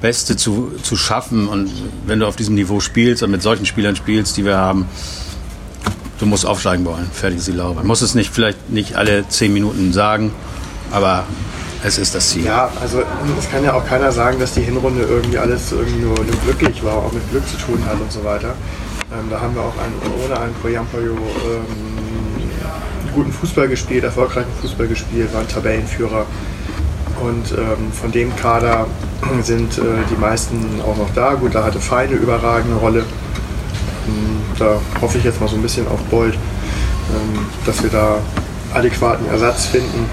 Beste 0.00 0.36
zu, 0.36 0.72
zu 0.82 0.96
schaffen. 0.96 1.48
Und 1.48 1.70
wenn 2.06 2.20
du 2.20 2.26
auf 2.26 2.36
diesem 2.36 2.54
Niveau 2.54 2.80
spielst 2.80 3.22
und 3.22 3.30
mit 3.30 3.42
solchen 3.42 3.66
Spielern 3.66 3.96
spielst, 3.96 4.36
die 4.36 4.44
wir 4.44 4.56
haben, 4.56 4.86
du 6.18 6.26
musst 6.26 6.46
aufsteigen 6.46 6.84
wollen. 6.84 7.08
Fertig 7.12 7.38
ist 7.38 7.48
die 7.48 7.52
Laube. 7.52 7.76
Man 7.76 7.86
muss 7.86 8.02
es 8.02 8.14
nicht 8.14 8.32
vielleicht 8.32 8.70
nicht 8.70 8.96
alle 8.96 9.28
zehn 9.28 9.52
Minuten 9.52 9.92
sagen, 9.92 10.32
aber 10.90 11.24
es 11.84 11.98
ist 11.98 12.14
das 12.14 12.30
Ziel. 12.30 12.44
Ja, 12.44 12.70
also 12.80 13.02
es 13.38 13.50
kann 13.50 13.62
ja 13.62 13.74
auch 13.74 13.86
keiner 13.86 14.10
sagen, 14.10 14.38
dass 14.40 14.54
die 14.54 14.62
Hinrunde 14.62 15.02
irgendwie 15.02 15.38
alles 15.38 15.70
irgendwie 15.72 16.00
nur, 16.00 16.16
nur 16.16 16.36
glücklich 16.44 16.82
war, 16.82 16.96
auch 16.96 17.12
mit 17.12 17.28
Glück 17.30 17.46
zu 17.48 17.56
tun 17.56 17.80
hat 17.86 18.00
und 18.00 18.10
so 18.10 18.24
weiter. 18.24 18.54
Ähm, 19.12 19.30
da 19.30 19.40
haben 19.40 19.54
wir 19.54 19.62
auch 19.62 19.76
einen, 19.78 19.94
ohne 20.24 20.40
einen 20.40 20.54
Poyampayo 20.54 21.12
ähm, 21.12 21.98
guten 23.14 23.32
Fußball 23.32 23.68
gespielt, 23.68 24.04
erfolgreichen 24.04 24.50
Fußball 24.60 24.88
gespielt, 24.88 25.32
waren 25.32 25.48
Tabellenführer. 25.48 26.26
Und 27.22 27.52
ähm, 27.52 27.92
von 27.92 28.12
dem 28.12 28.34
Kader 28.36 28.86
sind 29.42 29.78
äh, 29.78 29.82
die 30.10 30.20
meisten 30.20 30.80
auch 30.86 30.96
noch 30.96 31.12
da. 31.14 31.34
Gut, 31.34 31.54
da 31.54 31.64
hatte 31.64 31.80
Feine 31.80 32.14
überragende 32.14 32.76
Rolle. 32.76 33.00
Ähm, 34.06 34.40
Da 34.58 34.80
hoffe 35.00 35.18
ich 35.18 35.24
jetzt 35.24 35.40
mal 35.40 35.48
so 35.48 35.56
ein 35.56 35.62
bisschen 35.62 35.86
auf 35.88 36.00
Bold, 36.10 36.34
ähm, 36.34 37.46
dass 37.66 37.82
wir 37.82 37.90
da 37.90 38.18
adäquaten 38.74 39.26
Ersatz 39.28 39.66
finden. 39.66 40.06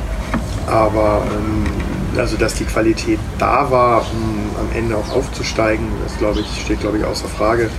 Aber 0.68 1.24
ähm, 1.32 2.20
also 2.20 2.38
dass 2.38 2.54
die 2.56 2.66
Qualität 2.66 3.20
da 3.38 3.70
war, 3.70 4.02
um 4.02 4.46
am 4.60 4.78
Ende 4.78 4.96
auch 4.96 5.16
aufzusteigen, 5.16 5.86
das 6.04 6.18
glaube 6.18 6.40
ich, 6.40 6.62
steht 6.62 6.80
glaube 6.80 6.98
ich 6.98 7.06
außer 7.06 7.28
Frage. 7.28 7.70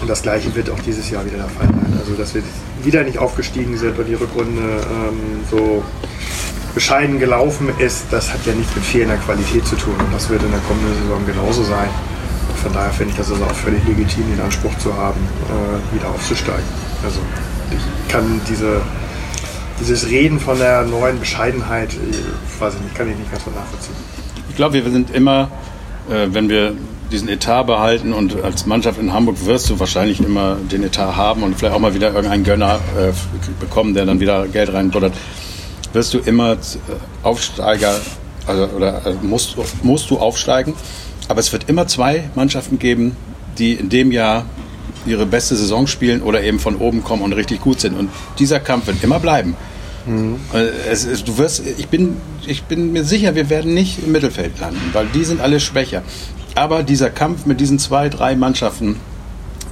Und 0.00 0.10
das 0.10 0.22
gleiche 0.22 0.54
wird 0.54 0.68
auch 0.70 0.80
dieses 0.80 1.08
Jahr 1.10 1.24
wieder 1.24 1.38
der 1.38 1.48
Fall 1.48 1.66
sein. 1.66 1.98
Also 1.98 2.14
dass 2.14 2.34
wir 2.34 2.42
wieder 2.82 3.02
nicht 3.04 3.18
aufgestiegen 3.18 3.76
sind 3.78 3.98
und 3.98 4.06
die 4.06 4.14
Rückrunde 4.14 4.60
ähm, 4.60 5.44
so 5.50 5.82
bescheiden 6.74 7.18
gelaufen 7.18 7.68
ist, 7.78 8.06
das 8.10 8.32
hat 8.32 8.44
ja 8.46 8.52
nichts 8.52 8.74
mit 8.74 8.84
fehlender 8.84 9.16
Qualität 9.16 9.66
zu 9.66 9.76
tun. 9.76 9.94
Und 9.94 10.12
das 10.12 10.28
wird 10.28 10.42
in 10.42 10.50
der 10.50 10.60
kommenden 10.60 10.94
Saison 11.02 11.24
genauso 11.26 11.62
sein. 11.62 11.88
Und 12.48 12.58
von 12.58 12.72
daher 12.72 12.90
finde 12.90 13.12
ich 13.12 13.18
das 13.18 13.30
ist 13.30 13.40
auch 13.42 13.54
völlig 13.54 13.84
legitim, 13.86 14.24
den 14.30 14.40
Anspruch 14.44 14.76
zu 14.78 14.94
haben, 14.94 15.20
äh, 15.20 15.94
wieder 15.94 16.08
aufzusteigen. 16.10 16.64
Also 17.04 17.20
ich 17.70 18.12
kann 18.12 18.40
diese, 18.48 18.80
dieses 19.80 20.08
Reden 20.08 20.40
von 20.40 20.58
der 20.58 20.82
neuen 20.82 21.20
Bescheidenheit, 21.20 21.90
ich 21.92 22.60
weiß 22.60 22.74
ich 22.74 22.80
nicht, 22.80 22.94
kann 22.94 23.08
ich 23.10 23.16
nicht 23.16 23.30
ganz 23.30 23.44
so 23.44 23.50
nachvollziehen. 23.50 23.94
Ich 24.48 24.56
glaube, 24.56 24.74
wir 24.74 24.90
sind 24.90 25.14
immer, 25.14 25.50
äh, 26.10 26.28
wenn 26.30 26.48
wir 26.48 26.74
diesen 27.10 27.28
Etat 27.28 27.64
behalten 27.64 28.12
und 28.12 28.42
als 28.42 28.66
Mannschaft 28.66 28.98
in 28.98 29.12
Hamburg 29.12 29.36
wirst 29.46 29.70
du 29.70 29.78
wahrscheinlich 29.78 30.20
immer 30.20 30.56
den 30.56 30.82
Etat 30.82 31.16
haben 31.16 31.42
und 31.42 31.56
vielleicht 31.56 31.74
auch 31.74 31.80
mal 31.80 31.94
wieder 31.94 32.08
irgendeinen 32.08 32.44
Gönner 32.44 32.80
äh, 32.98 33.12
bekommen, 33.60 33.94
der 33.94 34.06
dann 34.06 34.20
wieder 34.20 34.48
Geld 34.48 34.72
reinbuttert, 34.72 35.12
wirst 35.94 36.14
du 36.14 36.18
immer 36.18 36.52
äh, 36.52 36.56
Aufsteiger 37.22 38.00
also, 38.46 38.64
oder 38.76 39.06
äh, 39.06 39.14
musst, 39.22 39.56
musst 39.82 40.10
du 40.10 40.18
aufsteigen. 40.18 40.74
Aber 41.28 41.40
es 41.40 41.52
wird 41.52 41.68
immer 41.68 41.86
zwei 41.86 42.28
Mannschaften 42.34 42.78
geben, 42.78 43.16
die 43.58 43.72
in 43.72 43.88
dem 43.88 44.12
Jahr 44.12 44.44
ihre 45.06 45.26
beste 45.26 45.56
Saison 45.56 45.86
spielen 45.86 46.22
oder 46.22 46.42
eben 46.42 46.58
von 46.58 46.76
oben 46.76 47.02
kommen 47.04 47.22
und 47.22 47.32
richtig 47.32 47.60
gut 47.60 47.80
sind. 47.80 47.98
Und 47.98 48.10
dieser 48.38 48.60
Kampf 48.60 48.86
wird 48.86 49.02
immer 49.02 49.20
bleiben. 49.20 49.56
Äh, 50.52 50.66
Es, 50.90 51.04
es, 51.06 51.24
du 51.24 51.38
wirst, 51.38 51.62
ich, 51.78 51.88
bin, 51.88 52.16
ich 52.46 52.64
bin 52.64 52.92
mir 52.92 53.04
sicher, 53.04 53.34
wir 53.34 53.48
werden 53.48 53.72
nicht 53.72 54.04
im 54.04 54.12
Mittelfeld 54.12 54.58
landen, 54.60 54.80
weil 54.92 55.06
die 55.06 55.24
sind 55.24 55.40
alle 55.40 55.60
schwächer. 55.60 56.02
Aber 56.54 56.82
dieser 56.82 57.10
Kampf 57.10 57.46
mit 57.46 57.60
diesen 57.60 57.78
zwei, 57.78 58.08
drei 58.08 58.36
Mannschaften, 58.36 58.96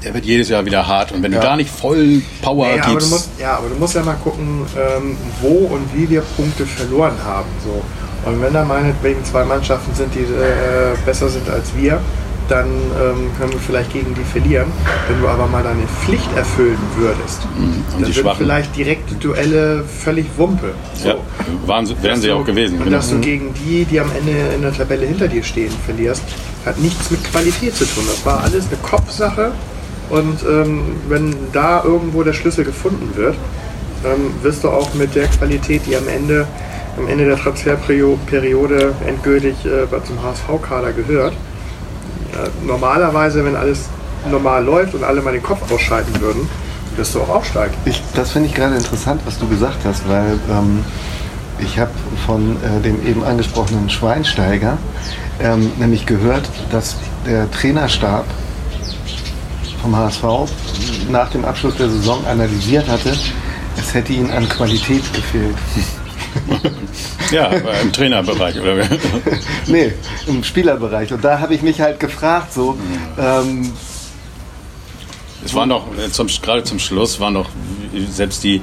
der 0.04 0.14
wird 0.14 0.24
jedes 0.24 0.48
Jahr 0.48 0.64
wieder 0.64 0.86
hart. 0.86 1.12
Und 1.12 1.22
wenn 1.22 1.32
Ja. 1.32 1.40
du 1.40 1.46
da 1.46 1.56
nicht 1.56 1.70
voll 1.70 2.22
Power 2.42 2.66
Ja, 2.68 2.72
aber 2.74 2.82
du 2.84 2.90
gibst, 2.92 3.10
musst, 3.10 3.30
ja, 3.38 3.56
aber 3.58 3.68
du 3.68 3.74
musst 3.76 3.94
ja 3.94 4.02
mal 4.02 4.14
gucken, 4.22 4.66
ähm, 4.76 5.16
wo 5.40 5.66
und 5.74 5.88
wie 5.94 6.08
wir 6.10 6.22
Punkte 6.36 6.66
verloren 6.66 7.14
haben. 7.24 7.48
So. 7.64 7.82
Und 8.28 8.40
wenn 8.40 8.52
da 8.54 8.64
meinetwegen 8.64 9.24
zwei 9.24 9.44
Mannschaften 9.44 9.94
sind, 9.94 10.14
die 10.14 10.20
äh, 10.20 10.96
besser 11.04 11.28
sind 11.28 11.48
als 11.48 11.74
wir, 11.76 12.00
dann 12.48 12.66
ähm, 12.66 13.30
können 13.38 13.52
wir 13.52 13.60
vielleicht 13.60 13.92
gegen 13.92 14.14
die 14.14 14.24
verlieren. 14.24 14.66
Wenn 15.08 15.20
du 15.20 15.28
aber 15.28 15.46
mal 15.46 15.62
deine 15.62 15.82
Pflicht 16.04 16.28
erfüllen 16.36 16.78
würdest, 16.96 17.40
Mhm. 17.56 17.84
Dann 17.92 18.04
sind 18.04 18.14
Schwachen. 18.16 18.38
vielleicht 18.38 18.76
direkte 18.76 19.14
Duelle 19.14 19.84
völlig 19.84 20.26
Wumpe. 20.36 20.74
So. 20.94 21.08
Ja, 21.08 21.14
waren, 21.66 21.88
wären 22.02 22.20
sie 22.20 22.26
Dass 22.28 22.36
auch 22.36 22.40
du- 22.40 22.46
gewesen. 22.46 22.78
Und 22.78 22.84
genau. 22.84 22.96
dass 22.96 23.10
du 23.10 23.18
gegen 23.20 23.54
die, 23.54 23.84
die 23.84 24.00
am 24.00 24.10
Ende 24.16 24.32
in 24.54 24.62
der 24.62 24.72
Tabelle 24.72 25.06
hinter 25.06 25.28
dir 25.28 25.42
stehen, 25.44 25.72
verlierst, 25.86 26.22
hat 26.66 26.78
nichts 26.78 27.10
mit 27.10 27.22
Qualität 27.30 27.74
zu 27.76 27.84
tun. 27.84 28.04
Das 28.08 28.24
war 28.26 28.42
alles 28.42 28.66
eine 28.66 28.76
Kopfsache. 28.82 29.52
Und 30.10 30.42
ähm, 30.42 30.82
wenn 31.08 31.34
da 31.52 31.82
irgendwo 31.84 32.22
der 32.22 32.32
Schlüssel 32.32 32.64
gefunden 32.64 33.16
wird, 33.16 33.36
ähm, 34.04 34.32
wirst 34.42 34.64
du 34.64 34.68
auch 34.68 34.92
mit 34.94 35.14
der 35.14 35.28
Qualität, 35.28 35.82
die 35.86 35.96
am 35.96 36.08
Ende, 36.08 36.46
am 36.98 37.08
Ende 37.08 37.24
der 37.24 37.36
Transferperiode 37.36 38.94
endgültig 39.06 39.54
äh, 39.64 39.86
zum 40.04 40.22
HSV-Kader 40.22 40.92
gehört, 40.92 41.32
äh, 41.32 42.66
normalerweise, 42.66 43.44
wenn 43.44 43.56
alles 43.56 43.88
normal 44.30 44.64
läuft 44.64 44.94
und 44.94 45.04
alle 45.04 45.22
mal 45.22 45.32
den 45.32 45.42
Kopf 45.42 45.70
ausschalten 45.70 46.20
würden, 46.20 46.48
wirst 46.96 47.14
du 47.14 47.20
auch 47.20 47.28
aufsteigen. 47.28 47.74
Ich, 47.84 48.02
das 48.14 48.32
finde 48.32 48.48
ich 48.48 48.54
gerade 48.54 48.74
interessant, 48.76 49.22
was 49.24 49.38
du 49.38 49.48
gesagt 49.48 49.78
hast, 49.84 50.08
weil 50.08 50.38
ähm, 50.50 50.84
ich 51.58 51.78
habe 51.78 51.90
von 52.26 52.56
äh, 52.62 52.80
dem 52.82 53.06
eben 53.06 53.24
angesprochenen 53.24 53.88
Schweinsteiger 53.88 54.78
ähm, 55.40 55.72
nämlich 55.78 56.06
gehört, 56.06 56.48
dass 56.70 56.96
der 57.26 57.50
Trainerstab 57.50 58.24
vom 59.83 59.97
HSV 59.97 60.25
nach 61.11 61.29
dem 61.31 61.45
Abschluss 61.45 61.77
der 61.77 61.90
Saison 61.90 62.25
analysiert 62.27 62.88
hatte, 62.88 63.12
es 63.77 63.95
hätte 63.95 64.12
ihnen 64.12 64.31
an 64.31 64.49
Qualität 64.49 65.03
gefehlt. 65.12 65.57
Ja, 67.31 67.47
im 67.47 67.92
Trainerbereich. 67.92 68.61
Oder? 68.61 68.87
nee, 69.66 69.92
im 70.27 70.45
Spielerbereich. 70.45 71.11
Und 71.12 71.25
da 71.25 71.40
habe 71.40 71.55
ich 71.55 71.62
mich 71.62 71.81
halt 71.81 71.99
gefragt, 71.99 72.53
so, 72.53 72.77
ähm, 73.18 73.73
Es 75.42 75.55
waren 75.55 75.71
doch, 75.71 75.87
äh, 75.97 76.11
zum, 76.11 76.27
gerade 76.27 76.62
zum 76.64 76.79
Schluss, 76.79 77.18
waren 77.21 77.35
doch 77.35 77.49
selbst 78.11 78.45
die 78.45 78.61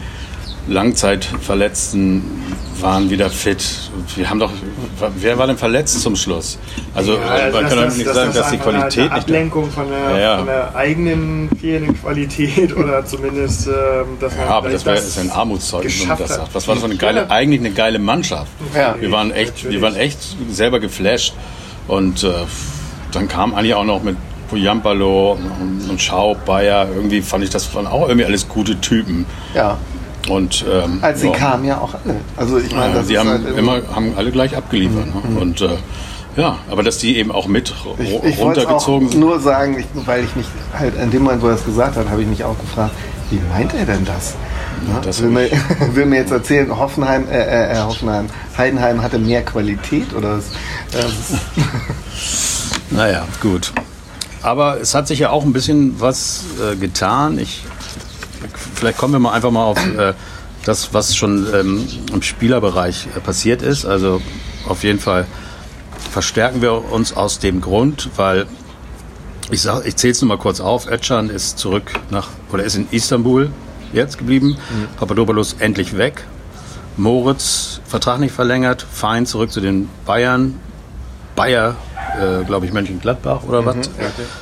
Langzeitverletzten 0.70 2.24
waren 2.80 3.10
wieder 3.10 3.30
fit. 3.30 3.64
Wir 4.16 4.30
haben 4.30 4.40
doch, 4.40 4.52
wer 5.18 5.38
war 5.38 5.48
denn 5.48 5.58
verletzt 5.58 6.00
zum 6.02 6.16
Schluss? 6.16 6.58
Also 6.96 7.14
Ja, 7.16 7.20
man 7.20 7.28
dass 7.28 7.62
kann 7.62 7.70
doch 7.70 7.86
das- 7.86 7.98
nicht 7.98 8.08
dass 8.08 8.16
sagen, 8.16 8.28
das 8.30 8.36
dass 8.38 8.50
die 8.52 8.56
einfach 8.58 8.68
eine- 8.70 8.78
Qualität 8.80 9.00
eine 9.04 9.14
nicht. 9.16 9.24
Ablenkung 9.24 9.72
von 9.72 9.90
der, 9.90 10.00
Ja, 10.12 10.18
ja. 10.20 10.38
Von 10.38 10.46
der 10.48 10.76
eigenen 10.76 11.50
fehlenden 11.60 12.00
Qualität 12.02 12.76
oder 12.78 13.06
zumindest, 13.06 13.68
ähm, 13.68 13.74
dass 14.22 14.36
man 14.38 14.46
Ja, 14.48 14.52
aber 14.54 14.70
das 14.70 14.86
wäre 14.86 14.98
ist 14.98 15.20
ein 15.20 15.30
Armutszeugnis, 15.32 16.00
wenn 16.02 16.08
man 16.08 16.18
das 16.20 16.36
sagt. 16.36 16.56
Was 16.56 16.68
war 16.68 16.76
das 16.76 16.84
für 16.84 16.90
eine 16.90 16.98
geile, 16.98 17.30
eigentlich 17.30 17.60
eine 17.60 17.72
geile 17.72 18.00
Mannschaft. 18.00 18.52
Wir 19.00 19.12
waren 19.12 19.32
echt, 19.32 19.58
wir 19.58 19.72
Natürlich. 19.72 19.82
waren 19.82 19.96
echt 19.96 20.20
selber 20.52 20.80
geflasht. 20.80 21.34
Und 21.88 22.24
äh, 22.24 22.30
dann 23.12 23.28
kam 23.28 23.54
eigentlich 23.56 23.74
auch 23.74 23.84
noch 23.84 24.04
mit 24.04 24.16
Pujampalo 24.50 25.34
und, 25.34 25.90
und 25.90 26.02
Schaub, 26.02 26.46
Bayer. 26.46 26.88
Irgendwie 26.96 27.22
fand 27.22 27.44
ich, 27.44 27.50
das 27.50 27.74
waren 27.76 27.88
auch 27.88 28.08
irgendwie 28.08 28.26
alles 28.26 28.48
gute 28.48 28.80
Typen. 28.80 29.26
ja, 29.54 29.78
Und 30.30 30.66
ähm, 30.72 31.00
als 31.02 31.22
sie 31.22 31.30
kamen 31.32 31.66
ja 31.66 31.80
auch 31.80 31.94
alle. 31.94 32.16
Also 32.38 32.58
ich 32.58 32.74
meine, 32.74 33.00
ist 33.00 33.18
haben 33.18 33.30
halt 33.30 33.58
immer 33.58 33.82
haben 33.94 34.14
alle 34.16 34.32
gleich 34.32 34.56
abgeliefert. 34.56 35.08
Ne? 35.08 35.40
Und 35.40 35.62
äh, 35.62 35.70
ja, 36.38 36.58
aber 36.70 36.84
dass 36.84 37.00
die 37.00 37.18
eben 37.18 37.32
auch 37.32 37.48
mit 37.48 37.74
Ich, 37.98 38.24
ich 38.24 38.40
runtergezogen 38.40 39.10
sind. 39.10 39.20
nur 39.20 39.40
sagen, 39.40 39.78
ich, 39.80 39.86
weil 40.06 40.24
ich 40.24 40.36
mich 40.36 40.46
halt 40.74 40.96
in 40.96 41.12
dem 41.12 41.24
Moment, 41.24 41.42
wo 41.42 41.48
er 41.48 41.56
es 41.56 41.66
gesagt 41.66 41.98
hat, 41.98 42.10
habe 42.10 42.22
ich 42.22 42.28
mich 42.28 42.44
auch 42.44 42.58
gefragt, 42.60 42.92
wie 43.30 43.40
meint 43.52 43.74
er 43.74 43.86
denn 43.86 44.06
das? 44.06 44.36
Ja, 44.88 45.00
das 45.02 45.22
will, 45.22 45.30
mir, 45.30 45.50
will 45.94 46.06
mir 46.06 46.18
jetzt 46.18 46.32
erzählen, 46.32 46.78
Hoffenheim, 46.78 47.28
äh, 47.30 47.42
äh, 47.42 47.74
äh, 47.74 47.80
Hoffenheim, 47.80 48.28
Heidenheim 48.58 49.02
hatte 49.02 49.20
mehr 49.20 49.44
Qualität 49.44 50.14
oder 50.14 50.38
was? 50.38 50.46
Naja, 52.92 53.28
gut. 53.40 53.72
Aber 54.42 54.82
es 54.82 54.96
hat 54.96 55.08
sich 55.08 55.20
ja 55.20 55.30
auch 55.30 55.44
ein 55.44 55.54
bisschen 55.54 56.00
was 56.00 56.44
äh, 56.60 56.76
getan. 56.76 57.38
Ich, 57.38 57.64
vielleicht 58.76 58.98
kommen 58.98 59.14
wir 59.14 59.20
mal 59.20 59.34
einfach 59.34 59.52
mal 59.52 59.64
auf 59.64 59.78
äh, 59.98 60.14
das, 60.66 60.94
was 60.94 61.16
schon 61.16 61.48
ähm, 61.54 61.88
im 62.14 62.22
Spielerbereich 62.22 63.08
äh, 63.16 63.20
passiert 63.20 63.62
ist. 63.62 63.86
Also 63.86 64.22
auf 64.68 64.84
jeden 64.84 65.00
Fall 65.00 65.26
verstärken 66.12 66.62
wir 66.62 66.92
uns 66.92 67.16
aus 67.16 67.40
dem 67.40 67.62
Grund, 67.62 68.10
weil 68.16 68.46
ich, 69.52 69.62
sag- 69.62 69.86
ich 69.86 69.96
zähle 69.96 70.12
es 70.12 70.22
nur 70.22 70.30
mal 70.30 70.38
kurz 70.38 70.60
auf. 70.60 70.90
Özcan 70.90 71.30
ist 71.30 71.58
zurück 71.60 71.92
nach 72.10 72.28
oder 72.52 72.64
ist 72.64 72.76
in 72.76 72.88
Istanbul 72.92 73.50
jetzt 73.94 74.18
geblieben. 74.18 74.58
Papadopoulos 74.98 75.56
endlich 75.60 75.98
weg. 75.98 76.24
Moritz 76.98 77.80
Vertrag 77.88 78.20
nicht 78.20 78.34
verlängert. 78.34 78.86
Fein 78.92 79.26
zurück 79.26 79.52
zu 79.52 79.62
den 79.62 79.90
Bayern. 80.06 80.60
Bayer, 81.36 81.76
äh, 82.20 82.44
glaube 82.44 82.66
ich, 82.66 82.74
Mönchengladbach 82.74 83.44
oder 83.48 83.66
was, 83.66 83.78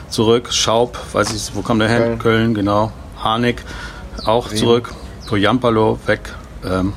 zurück. 0.10 0.48
Schaub, 0.52 0.98
weiß 1.14 1.32
ich, 1.34 1.54
wo 1.56 1.62
kam 1.62 1.78
der 1.78 1.90
hin? 1.90 1.98
Köln. 2.00 2.20
Köln, 2.20 2.54
genau. 2.56 2.92
Harnik 3.24 3.64
auch 4.26 4.50
zurück. 4.50 4.94
Poyampalo 5.28 6.00
weg. 6.06 6.22
Ähm, 6.66 6.94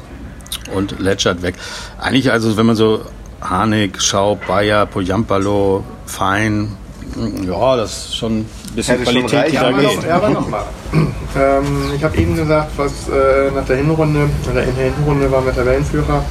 und 0.75 1.01
Letschert 1.01 1.43
weg. 1.43 1.55
Eigentlich, 1.99 2.31
also, 2.31 2.57
wenn 2.57 2.67
man 2.67 2.77
so 2.77 3.01
Harnik, 3.41 4.01
Schaub, 4.01 4.47
Bayer, 4.47 4.87
Poyampalo, 4.87 5.85
Fein, 6.07 6.77
ja, 7.47 7.77
das 7.77 7.91
ist 7.91 8.17
schon 8.17 8.41
ein 8.41 8.47
bisschen 8.75 8.99
Hätte 8.99 9.11
Qualität, 9.11 9.53
die 9.53 9.57
da 9.57 9.73
geht. 9.73 9.97
noch, 9.97 10.05
ja, 10.05 10.17
aber 10.17 10.31
nochmal. 10.31 10.65
ähm, 10.93 11.93
ich 11.97 12.05
habe 12.05 12.17
eben 12.17 12.37
gesagt, 12.37 12.73
was 12.77 13.09
äh, 13.09 13.51
nach 13.55 13.65
der 13.65 13.77
Hinrunde, 13.77 14.29
oder 14.51 14.63
in 14.63 14.77
der 14.77 14.93
Hinrunde 14.93 15.31
waren 15.31 15.45
wir 15.45 15.55
Tabellenführer 15.55 16.25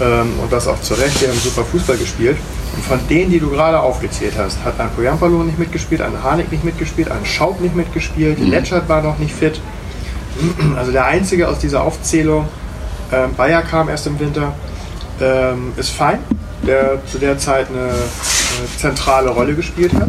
ähm, 0.00 0.32
und 0.40 0.52
das 0.52 0.68
auch 0.68 0.80
zu 0.80 0.94
Recht. 0.94 1.20
Wir 1.20 1.28
haben 1.28 1.38
super 1.38 1.64
Fußball 1.64 1.96
gespielt. 1.96 2.36
Und 2.74 2.84
von 2.84 2.98
denen, 3.08 3.30
die 3.30 3.38
du 3.38 3.50
gerade 3.50 3.80
aufgezählt 3.80 4.34
hast, 4.38 4.64
hat 4.64 4.80
ein 4.80 4.90
Poyampalo 4.90 5.42
nicht 5.42 5.58
mitgespielt, 5.58 6.00
ein 6.00 6.22
Harnik 6.22 6.50
nicht 6.50 6.64
mitgespielt, 6.64 7.10
ein 7.10 7.24
Schaub 7.24 7.60
nicht 7.60 7.76
mitgespielt, 7.76 8.38
Letschert 8.38 8.88
war 8.88 9.02
noch 9.02 9.18
nicht 9.18 9.34
fit. 9.34 9.60
Also 10.76 10.92
der 10.92 11.04
einzige 11.04 11.46
aus 11.48 11.58
dieser 11.58 11.82
Aufzählung, 11.82 12.48
ähm, 13.12 13.34
Bayer 13.36 13.60
kam 13.62 13.90
erst 13.90 14.06
im 14.06 14.18
Winter, 14.18 14.54
ähm, 15.20 15.72
ist 15.76 15.90
fein, 15.90 16.20
der 16.66 17.04
zu 17.04 17.18
der 17.18 17.36
Zeit 17.36 17.68
eine, 17.68 17.90
eine 17.90 18.76
zentrale 18.78 19.28
Rolle 19.28 19.54
gespielt 19.54 19.92
hat. 19.94 20.08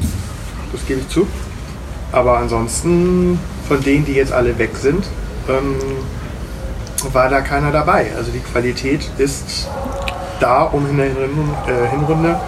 Das 0.71 0.85
gebe 0.87 1.01
ich 1.01 1.09
zu. 1.09 1.27
Aber 2.13 2.37
ansonsten, 2.37 3.39
von 3.67 3.83
denen, 3.83 4.05
die 4.05 4.13
jetzt 4.13 4.31
alle 4.31 4.57
weg 4.57 4.71
sind, 4.79 5.03
ähm, 5.49 5.75
war 7.11 7.29
da 7.29 7.41
keiner 7.41 7.71
dabei. 7.71 8.11
Also 8.15 8.31
die 8.31 8.39
Qualität 8.39 9.09
ist 9.17 9.67
da, 10.39 10.63
um 10.63 10.89
in 10.89 10.97
der 10.97 11.07
Hinrunde, 11.07 11.53
äh, 11.67 11.89
Hinrunde 11.89 12.39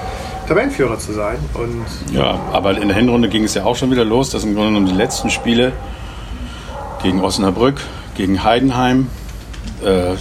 Tabellenführer 0.48 0.98
zu 1.00 1.14
sein. 1.14 1.38
Und 1.54 1.86
Ja, 2.16 2.40
aber 2.52 2.78
in 2.78 2.88
der 2.88 2.98
Hinrunde 2.98 3.30
ging 3.30 3.44
es 3.44 3.54
ja 3.54 3.64
auch 3.66 3.76
schon 3.76 3.92
wieder 3.92 4.06
los, 4.06 4.30
dass 4.30 4.44
im 4.44 4.54
Grunde 4.54 4.70
genommen 4.70 4.88
die 4.88 4.94
letzten 4.94 5.30
Spiele 5.30 5.74
gegen 7.04 7.22
Osnabrück, 7.22 7.82
gegen 8.16 8.44
Heidenheim, 8.44 9.08
äh, 9.84 10.14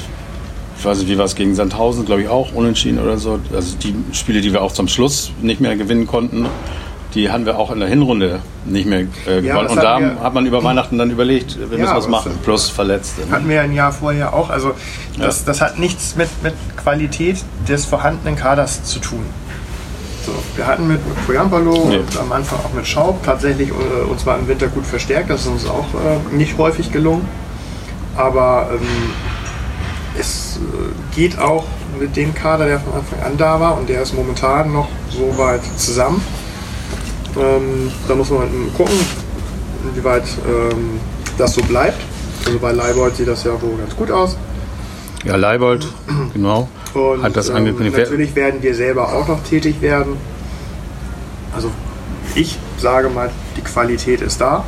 ich 0.76 0.84
weiß 0.84 0.98
nicht, 0.98 1.08
wie 1.08 1.16
war 1.18 1.24
es 1.24 1.34
gegen 1.34 1.54
Sandhausen, 1.54 2.04
glaube 2.04 2.22
ich 2.22 2.28
auch, 2.28 2.52
unentschieden 2.52 2.98
oder 2.98 3.16
so. 3.16 3.38
Also 3.54 3.76
die 3.76 3.94
Spiele, 4.12 4.40
die 4.40 4.52
wir 4.52 4.60
auch 4.62 4.72
zum 4.72 4.88
Schluss 4.88 5.30
nicht 5.40 5.60
mehr 5.60 5.76
gewinnen 5.76 6.06
konnten, 6.06 6.46
die 7.14 7.30
haben 7.30 7.46
wir 7.46 7.58
auch 7.60 7.70
in 7.70 7.78
der 7.78 7.88
Hinrunde 7.88 8.40
nicht 8.66 8.86
mehr 8.86 9.00
äh, 9.26 9.40
gewonnen. 9.40 9.62
das 9.68 9.70
Und 9.72 9.82
da 9.82 10.00
wir- 10.00 10.20
hat 10.20 10.34
man 10.34 10.46
über 10.46 10.64
Weihnachten 10.64 10.98
dann 10.98 11.10
überlegt, 11.12 11.56
wir 11.58 11.78
müssen 11.78 11.94
was 11.94 12.08
machen, 12.08 12.32
plus 12.42 12.68
Verletzte. 12.68 13.20
ne? 13.22 13.30
hatten 13.30 13.48
wir 13.48 13.62
ein 13.62 13.72
Jahr 13.72 13.92
vorher 13.92 14.34
auch. 14.34 14.50
Also 14.50 14.72
das, 15.18 15.44
das 15.44 15.60
hat 15.60 15.78
nichts 15.78 16.16
mit, 16.16 16.28
mit 16.42 16.54
Qualität 16.76 17.36
des 17.68 17.84
vorhandenen 17.86 18.34
Kaders 18.34 18.82
zu 18.82 18.98
tun. 18.98 19.24
So, 20.24 20.32
wir 20.56 20.66
hatten 20.66 20.88
mit, 20.88 21.00
Poyampalo 21.26 21.86
Nee. 21.88 21.98
und 21.98 22.18
am 22.18 22.32
Anfang 22.32 22.58
auch 22.60 22.72
mit 22.72 22.86
Schaub 22.86 23.22
tatsächlich 23.22 23.70
äh, 23.70 24.10
uns 24.10 24.24
war 24.24 24.38
im 24.38 24.48
Winter 24.48 24.68
gut 24.68 24.86
verstärkt. 24.86 25.28
Das 25.30 25.42
ist 25.42 25.46
uns 25.48 25.66
auch 25.66 25.86
äh, 25.94 26.34
nicht 26.34 26.56
häufig 26.56 26.90
gelungen. 26.92 27.28
Aber 28.16 28.70
ähm, 28.72 28.80
es 30.18 30.58
äh, 30.58 31.14
geht 31.14 31.38
auch 31.38 31.64
mit 31.98 32.16
dem 32.16 32.34
Kader, 32.34 32.66
der 32.66 32.80
von 32.80 32.94
Anfang 32.94 33.20
an 33.22 33.36
da 33.36 33.60
war 33.60 33.78
und 33.78 33.88
der 33.88 34.02
ist 34.02 34.14
momentan 34.14 34.72
noch 34.72 34.88
so 35.10 35.36
weit 35.38 35.60
zusammen. 35.76 36.22
Ähm, 37.36 37.90
da 38.08 38.14
muss 38.14 38.30
man 38.30 38.48
gucken, 38.76 38.94
inwieweit 39.90 40.24
ähm, 40.46 41.00
das 41.36 41.54
so 41.54 41.62
bleibt. 41.62 42.00
Also 42.46 42.58
bei 42.58 42.72
Leibold 42.72 43.16
sieht 43.16 43.28
das 43.28 43.44
ja 43.44 43.52
wohl 43.60 43.76
ganz 43.78 43.94
gut 43.96 44.10
aus. 44.10 44.36
Ja, 45.24 45.36
Leibold, 45.36 45.86
genau, 46.34 46.68
Und 46.94 47.22
hat 47.22 47.36
das 47.36 47.48
ähm, 47.48 47.56
angekündigt. 47.56 47.96
Wer- 47.96 48.04
natürlich 48.04 48.34
werden 48.34 48.62
wir 48.62 48.74
selber 48.74 49.12
auch 49.12 49.28
noch 49.28 49.42
tätig 49.42 49.80
werden. 49.80 50.16
Also 51.54 51.70
ich 52.34 52.58
sage 52.78 53.08
mal, 53.08 53.30
die 53.56 53.60
Qualität 53.62 54.20
ist 54.20 54.40
da, 54.40 54.64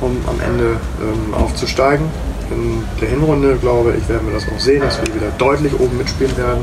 um 0.00 0.16
am 0.26 0.40
Ende 0.40 0.76
ähm, 1.00 1.34
aufzusteigen. 1.34 2.06
In 2.50 2.82
der 3.00 3.08
Hinrunde, 3.08 3.56
glaube 3.56 3.94
ich, 3.98 4.08
werden 4.08 4.26
wir 4.28 4.34
das 4.34 4.44
auch 4.48 4.60
sehen, 4.60 4.80
dass 4.80 4.98
wir 5.00 5.14
wieder 5.14 5.30
deutlich 5.36 5.72
oben 5.80 5.98
mitspielen 5.98 6.36
werden. 6.36 6.62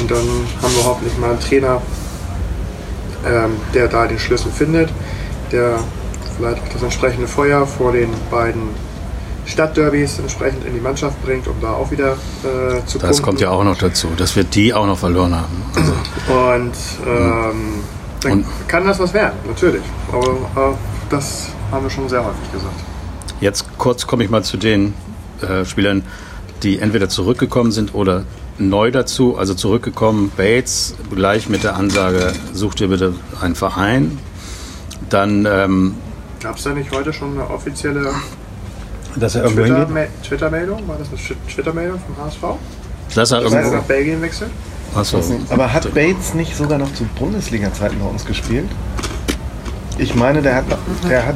Und 0.00 0.10
dann 0.10 0.18
haben 0.62 0.74
wir 0.76 0.84
hoffentlich 0.84 1.16
mal 1.18 1.30
einen 1.30 1.40
Trainer, 1.40 1.80
ähm, 3.26 3.52
der 3.72 3.88
da 3.88 4.06
den 4.06 4.18
Schlüssel 4.18 4.50
findet, 4.52 4.90
der 5.50 5.78
vielleicht 6.36 6.62
auch 6.62 6.68
das 6.72 6.82
entsprechende 6.82 7.28
Feuer 7.28 7.66
vor 7.66 7.92
den 7.92 8.08
beiden 8.30 8.62
Stadtderbys 9.46 10.18
entsprechend 10.20 10.64
in 10.64 10.74
die 10.74 10.80
Mannschaft 10.80 11.20
bringt, 11.24 11.48
um 11.48 11.54
da 11.60 11.72
auch 11.72 11.90
wieder 11.90 12.12
äh, 12.12 12.84
zu 12.86 12.98
Das 12.98 13.08
punkten. 13.08 13.22
kommt 13.22 13.40
ja 13.40 13.50
auch 13.50 13.64
noch 13.64 13.76
dazu, 13.76 14.08
dass 14.16 14.36
wir 14.36 14.44
die 14.44 14.72
auch 14.72 14.86
noch 14.86 14.98
verloren 14.98 15.34
haben. 15.34 15.62
Also, 15.74 15.92
Und 16.32 16.72
ähm, 17.06 17.80
dann 18.20 18.32
Und- 18.32 18.46
kann 18.68 18.86
das 18.86 18.98
was 19.00 19.12
werden, 19.14 19.34
natürlich. 19.46 19.82
Aber 20.12 20.70
äh, 20.70 20.74
das 21.10 21.48
haben 21.70 21.84
wir 21.84 21.90
schon 21.90 22.08
sehr 22.08 22.24
häufig 22.24 22.52
gesagt. 22.52 22.74
Jetzt 23.40 23.64
kurz 23.78 24.06
komme 24.06 24.22
ich 24.22 24.30
mal 24.30 24.44
zu 24.44 24.56
den 24.56 24.94
äh, 25.40 25.64
Spielern, 25.64 26.04
die 26.62 26.78
entweder 26.78 27.08
zurückgekommen 27.08 27.72
sind 27.72 27.94
oder 27.94 28.22
neu 28.58 28.92
dazu. 28.92 29.36
Also 29.36 29.54
zurückgekommen, 29.54 30.30
Bates, 30.36 30.94
gleich 31.12 31.48
mit 31.48 31.64
der 31.64 31.74
Ansage, 31.74 32.32
such 32.52 32.74
dir 32.76 32.86
bitte 32.88 33.14
einen 33.40 33.56
Verein. 33.56 34.18
Dann, 35.10 35.46
ähm, 35.50 35.94
Gab 36.40 36.56
es 36.56 36.62
da 36.62 36.70
nicht 36.70 36.92
heute 36.92 37.12
schon 37.12 37.32
eine 37.32 37.50
offizielle 37.50 38.12
dass 39.16 39.34
er 39.34 39.44
irgendwo 39.44 39.64
hingeht. 39.64 39.88
Twitter- 39.88 40.08
Twitter-Meldung? 40.28 40.88
War 40.88 40.96
das 40.98 41.08
eine 41.08 41.16
Twi- 41.18 41.52
Twitter-Meldung 41.54 42.00
vom 42.06 42.24
HSV? 42.24 42.42
Dass 43.14 43.30
er 43.30 43.40
Dass 43.42 43.52
er 43.52 43.58
irgendwo. 43.60 43.76
nach 43.76 43.82
Belgien 43.84 44.22
wechselt? 44.22 44.50
Achso. 44.94 45.20
Aber 45.50 45.72
hat 45.72 45.94
Bates 45.94 46.34
nicht 46.34 46.56
sogar 46.56 46.78
noch 46.78 46.92
zu 46.94 47.04
Bundesliga-Zeiten 47.18 47.98
bei 47.98 48.06
uns 48.06 48.24
gespielt? 48.24 48.68
Ich 49.98 50.14
meine, 50.14 50.40
der 50.42 50.56
hat, 50.56 50.64
der, 51.08 51.26
hat, 51.26 51.34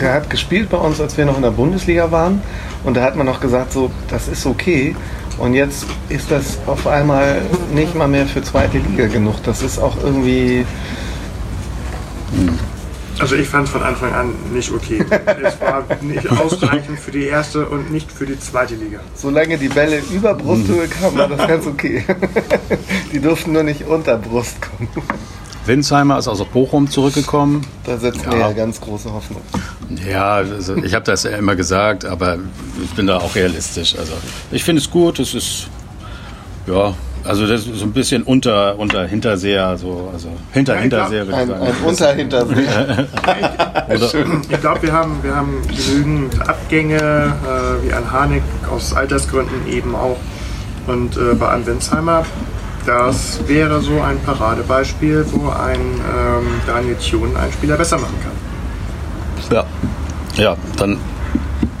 der 0.00 0.14
hat 0.14 0.30
gespielt 0.30 0.70
bei 0.70 0.78
uns, 0.78 1.00
als 1.00 1.16
wir 1.16 1.24
noch 1.26 1.36
in 1.36 1.42
der 1.42 1.50
Bundesliga 1.50 2.10
waren. 2.10 2.40
Und 2.82 2.96
da 2.96 3.02
hat 3.02 3.16
man 3.16 3.26
noch 3.26 3.40
gesagt, 3.40 3.72
so, 3.72 3.90
das 4.08 4.28
ist 4.28 4.46
okay. 4.46 4.96
Und 5.38 5.54
jetzt 5.54 5.84
ist 6.08 6.30
das 6.30 6.58
auf 6.66 6.86
einmal 6.86 7.42
nicht 7.74 7.94
mal 7.94 8.08
mehr 8.08 8.26
für 8.26 8.42
zweite 8.42 8.78
Liga 8.78 9.06
genug. 9.06 9.42
Das 9.44 9.62
ist 9.62 9.78
auch 9.78 9.96
irgendwie. 10.02 10.64
Also 13.20 13.36
ich 13.36 13.46
fand 13.48 13.66
es 13.66 13.72
von 13.72 13.82
Anfang 13.82 14.12
an 14.12 14.34
nicht 14.52 14.72
okay. 14.72 15.04
es 15.42 15.60
war 15.60 15.84
nicht 16.00 16.28
ausreichend 16.30 16.98
für 16.98 17.12
die 17.12 17.24
erste 17.24 17.66
und 17.66 17.90
nicht 17.90 18.10
für 18.10 18.26
die 18.26 18.38
zweite 18.38 18.74
Liga. 18.74 19.00
Solange 19.14 19.56
die 19.56 19.68
Bälle 19.68 20.00
über 20.12 20.34
Brusthöhe 20.34 20.88
kamen, 20.88 21.16
war 21.16 21.28
das 21.28 21.46
ganz 21.46 21.66
okay. 21.66 22.04
Die 23.12 23.20
durften 23.20 23.52
nur 23.52 23.62
nicht 23.62 23.86
unter 23.86 24.16
Brust 24.18 24.56
kommen. 24.60 24.88
Winsheimer 25.66 26.18
ist 26.18 26.28
aus 26.28 26.44
Bochum 26.44 26.90
zurückgekommen. 26.90 27.66
Da 27.84 27.96
setzen 27.96 28.24
wir 28.26 28.38
Ja. 28.38 28.48
ja 28.48 28.52
ganz 28.52 28.80
große 28.80 29.10
Hoffnung. 29.12 29.40
Ja, 30.06 30.34
also 30.34 30.76
ich 30.76 30.92
habe 30.94 31.04
das 31.04 31.22
ja 31.22 31.30
immer 31.30 31.56
gesagt, 31.56 32.04
aber 32.04 32.38
ich 32.82 32.90
bin 32.90 33.06
da 33.06 33.18
auch 33.18 33.34
realistisch. 33.34 33.96
Also 33.96 34.12
ich 34.50 34.62
finde 34.64 34.82
es 34.82 34.90
gut, 34.90 35.18
es 35.20 35.32
ist 35.34 35.68
ja, 36.66 36.94
also 37.24 37.46
das 37.46 37.66
ist 37.66 37.78
so 37.78 37.84
ein 37.86 37.92
bisschen 37.92 38.22
unter 38.22 38.78
unter 38.78 39.06
Hinterseher, 39.06 39.76
so 39.78 40.10
also 40.12 40.28
hinter 40.52 40.74
Ja, 40.74 40.80
Hinterseher 40.80 41.26
würde 41.26 41.32
ich 41.32 41.36
Ein, 41.36 41.48
sagen. 41.48 41.62
ein 41.66 41.88
Unterhintersee. 41.88 42.54
Oder, 43.94 44.28
Ich 44.50 44.60
glaube, 44.60 44.82
wir 44.82 44.92
haben, 44.92 45.18
wir 45.22 45.34
haben 45.34 45.62
genügend 45.68 46.40
Abgänge, 46.48 46.96
äh, 46.96 47.86
wie 47.88 47.92
an 47.92 48.10
Harnik 48.10 48.42
aus 48.70 48.92
Altersgründen 48.94 49.66
eben 49.68 49.94
auch. 49.94 50.16
Und 50.86 51.16
äh, 51.16 51.34
bei 51.34 51.48
An 51.48 51.64
Winsheimer, 51.66 52.24
das 52.84 53.40
wäre 53.46 53.80
so 53.80 54.00
ein 54.02 54.18
Paradebeispiel, 54.20 55.24
wo 55.32 55.48
ein 55.48 55.80
ähm, 55.80 56.46
Daniel 56.66 56.96
Thun 56.96 57.34
einen 57.36 57.52
Spieler 57.52 57.76
besser 57.78 57.96
machen 57.98 58.16
kann. 58.22 59.56
ja, 59.56 59.64
ja, 60.42 60.56
dann 60.76 60.98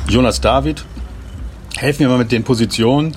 Jonas 0.08 0.40
David. 0.40 0.84
Helfen 1.76 2.00
wir 2.00 2.08
mal 2.08 2.18
mit 2.18 2.32
den 2.32 2.44
Positionen. 2.44 3.14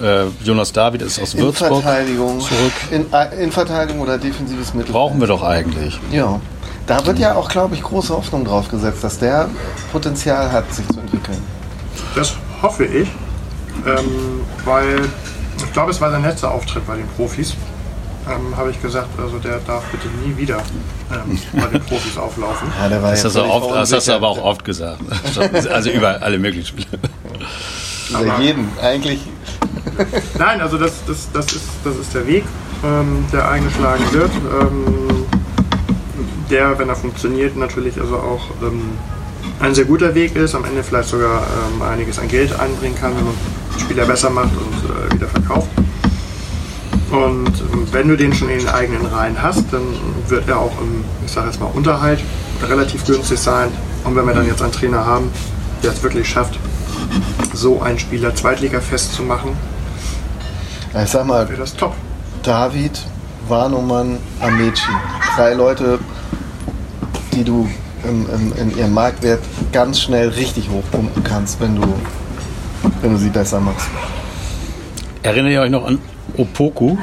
Äh, 0.00 0.24
Jonas 0.44 0.72
David 0.72 1.02
ist 1.02 1.20
aus 1.20 1.34
In 1.34 1.42
Würzburg 1.42 1.82
Verteidigung. 1.82 2.40
zurück. 2.40 2.72
In, 2.90 3.12
äh, 3.12 3.42
in 3.42 3.52
Verteidigung 3.52 4.00
oder 4.00 4.18
defensives 4.18 4.68
Mittelfeld. 4.74 4.92
Brauchen 4.92 5.20
wir 5.20 5.26
doch 5.26 5.42
eigentlich. 5.42 5.98
Ja. 6.10 6.40
Da 6.86 7.04
wird 7.06 7.18
ja 7.18 7.34
auch, 7.36 7.48
glaube 7.48 7.74
ich, 7.74 7.82
große 7.82 8.12
Hoffnung 8.14 8.44
drauf 8.44 8.68
gesetzt, 8.68 9.04
dass 9.04 9.18
der 9.18 9.48
Potenzial 9.92 10.50
hat, 10.50 10.72
sich 10.74 10.86
zu 10.88 10.98
entwickeln. 11.00 11.38
Das 12.14 12.34
hoffe 12.62 12.84
ich, 12.84 13.08
ähm, 13.86 14.40
weil 14.64 15.00
ich 15.58 15.72
glaube, 15.72 15.90
es 15.92 16.00
war 16.00 16.10
sein 16.10 16.22
letzter 16.22 16.50
Auftritt 16.50 16.86
bei 16.86 16.96
den 16.96 17.06
Profis. 17.16 17.54
Ähm, 18.28 18.56
Habe 18.56 18.70
ich 18.70 18.80
gesagt, 18.82 19.08
also 19.20 19.38
der 19.38 19.58
darf 19.66 19.82
bitte 19.92 20.08
nie 20.26 20.36
wieder 20.36 20.58
ähm, 21.12 21.38
bei 21.52 21.66
den 21.68 21.80
Profis 21.80 22.16
auflaufen. 22.18 22.68
Ja, 22.80 22.88
der 22.88 23.02
war 23.02 23.10
Das, 23.10 23.22
ja 23.22 23.28
hast 23.28 23.36
oft, 23.36 23.74
das 23.74 23.92
hast 23.92 24.08
du 24.08 24.12
aber 24.12 24.28
auch 24.28 24.42
oft 24.42 24.64
gesagt. 24.64 25.00
Also 25.70 25.90
über 25.90 26.20
alle 26.22 26.38
möglichen 26.38 26.66
Spiele. 26.66 26.98
Über 28.10 28.40
jeden. 28.40 28.68
Eigentlich. 28.82 29.20
Nein, 30.38 30.60
also 30.60 30.78
das, 30.78 31.04
das, 31.06 31.28
das, 31.32 31.46
ist, 31.52 31.68
das 31.84 31.96
ist 31.96 32.14
der 32.14 32.26
Weg, 32.26 32.44
ähm, 32.84 33.24
der 33.32 33.48
eingeschlagen 33.48 34.04
wird. 34.12 34.30
Ähm, 34.60 35.26
der, 36.50 36.78
wenn 36.78 36.88
er 36.88 36.96
funktioniert, 36.96 37.56
natürlich 37.56 38.00
also 38.00 38.16
auch 38.16 38.42
ähm, 38.62 38.82
ein 39.60 39.74
sehr 39.74 39.84
guter 39.84 40.14
Weg 40.14 40.34
ist, 40.36 40.54
am 40.54 40.64
Ende 40.64 40.82
vielleicht 40.82 41.08
sogar 41.08 41.42
ähm, 41.42 41.82
einiges 41.82 42.18
an 42.18 42.28
Geld 42.28 42.58
einbringen 42.58 42.96
kann, 42.98 43.16
wenn 43.16 43.24
man 43.24 43.34
Spieler 43.78 44.04
besser 44.06 44.30
macht 44.30 44.50
und 44.56 44.90
äh, 44.90 45.14
wieder 45.14 45.28
verkauft. 45.28 45.68
Und 47.10 47.60
ähm, 47.72 47.86
wenn 47.90 48.08
du 48.08 48.16
den 48.16 48.32
schon 48.32 48.48
in 48.48 48.60
den 48.60 48.68
eigenen 48.68 49.04
Reihen 49.06 49.40
hast, 49.40 49.64
dann 49.72 49.82
wird 50.28 50.48
er 50.48 50.58
auch 50.58 50.72
im, 50.80 51.04
ich 51.24 51.32
sage 51.32 51.48
jetzt 51.48 51.60
mal, 51.60 51.66
Unterhalt 51.66 52.20
relativ 52.66 53.04
günstig 53.04 53.38
sein. 53.38 53.68
Und 54.04 54.16
wenn 54.16 54.26
wir 54.26 54.34
dann 54.34 54.46
jetzt 54.46 54.62
einen 54.62 54.72
Trainer 54.72 55.04
haben, 55.04 55.30
der 55.82 55.92
es 55.92 56.02
wirklich 56.02 56.28
schafft, 56.28 56.58
so 57.52 57.82
einen 57.82 57.98
Spieler 57.98 58.34
Zweitliga 58.34 58.80
festzumachen, 58.80 59.52
Ich 60.92 61.08
sag 61.10 61.26
mal, 61.26 61.48
wäre 61.48 61.60
das 61.60 61.74
top. 61.76 61.94
David, 62.42 63.00
Warnumann, 63.48 64.18
Amici. 64.40 64.82
Drei 65.36 65.54
Leute, 65.54 65.98
die 67.32 67.44
du 67.44 67.68
im, 68.04 68.26
im, 68.34 68.52
in 68.56 68.76
ihrem 68.76 68.92
Marktwert 68.92 69.40
ganz 69.72 70.00
schnell 70.00 70.28
richtig 70.30 70.68
hochpumpen 70.70 71.22
kannst, 71.22 71.60
wenn 71.60 71.80
du, 71.80 71.86
wenn 73.02 73.12
du 73.12 73.18
sie 73.18 73.28
besser 73.28 73.60
machst. 73.60 73.86
Erinnert 75.22 75.52
ihr 75.52 75.60
euch 75.60 75.70
noch 75.70 75.86
an 75.86 75.98
Opoku? 76.36 76.96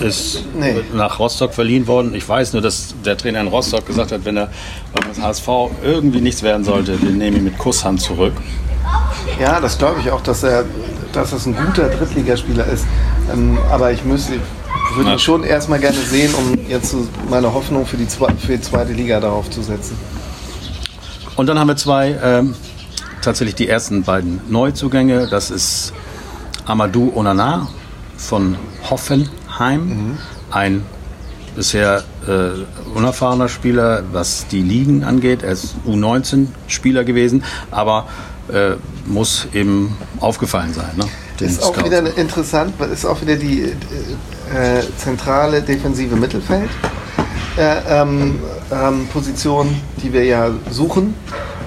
Ist 0.00 0.44
Nee. 0.58 0.80
nach 0.94 1.18
Rostock 1.18 1.54
verliehen 1.54 1.86
worden. 1.86 2.14
Ich 2.14 2.28
weiß 2.28 2.54
nur, 2.54 2.62
dass 2.62 2.94
der 3.04 3.16
Trainer 3.16 3.40
in 3.40 3.48
Rostock 3.48 3.86
gesagt 3.86 4.12
hat, 4.12 4.24
wenn 4.24 4.36
er 4.36 4.50
beim 4.92 5.22
HSV 5.22 5.48
irgendwie 5.82 6.20
nichts 6.20 6.42
werden 6.42 6.64
sollte, 6.64 7.00
wir 7.00 7.10
nehmen 7.10 7.36
ihn 7.38 7.44
mit 7.44 7.58
Kusshand 7.58 8.00
zurück. 8.00 8.32
Ja, 9.40 9.60
das 9.60 9.78
glaube 9.78 10.00
ich 10.00 10.10
auch, 10.10 10.20
dass 10.22 10.42
er, 10.42 10.64
dass 11.12 11.30
das 11.30 11.46
ein 11.46 11.54
guter 11.56 11.88
Drittligaspieler 11.88 12.66
ist. 12.66 12.84
Ähm, 13.32 13.58
aber 13.70 13.92
ich 13.92 14.04
müsste, 14.04 14.34
würde 14.94 15.12
ihn 15.12 15.18
schon 15.18 15.44
erstmal 15.44 15.78
gerne 15.78 15.98
sehen, 15.98 16.34
um 16.34 16.58
jetzt 16.68 16.94
meine 17.28 17.52
Hoffnung 17.52 17.86
für 17.86 17.96
die, 17.96 18.06
zwe- 18.06 18.36
für 18.36 18.56
die 18.56 18.60
zweite 18.60 18.92
Liga 18.92 19.20
darauf 19.20 19.48
zu 19.50 19.62
setzen. 19.62 19.96
Und 21.36 21.46
dann 21.46 21.58
haben 21.58 21.68
wir 21.68 21.76
zwei, 21.76 22.18
ähm, 22.22 22.54
tatsächlich 23.22 23.54
die 23.54 23.68
ersten 23.68 24.02
beiden 24.02 24.40
Neuzugänge. 24.48 25.26
Das 25.28 25.50
ist 25.50 25.92
Amadou 26.66 27.12
Onana 27.14 27.68
von 28.16 28.56
Hoffenheim. 28.90 30.18
Ein 30.50 30.84
bisher 31.56 32.04
äh, 32.28 32.96
unerfahrener 32.96 33.48
Spieler, 33.48 34.02
was 34.12 34.46
die 34.48 34.62
Ligen 34.62 35.04
angeht. 35.04 35.42
Er 35.42 35.52
ist 35.52 35.74
U19-Spieler 35.86 37.04
gewesen, 37.04 37.42
aber 37.70 38.06
äh, 38.52 38.76
muss 39.06 39.48
eben 39.52 39.96
aufgefallen 40.20 40.72
sein. 40.74 40.90
Ne? 40.96 41.04
Ist 41.40 41.62
auch 41.62 41.72
Scouts. 41.72 41.86
wieder 41.86 42.16
interessant, 42.16 42.74
ist 42.92 43.06
auch 43.06 43.20
wieder 43.22 43.36
die 43.36 43.62
äh, 43.62 44.78
äh, 44.78 44.82
zentrale 44.98 45.62
defensive 45.62 46.16
Mittelfeld. 46.16 46.68
Äh, 47.56 47.76
ähm, 47.88 48.38
ähm, 48.70 49.06
Position, 49.12 49.74
die 50.02 50.12
wir 50.12 50.24
ja 50.24 50.50
suchen. 50.70 51.14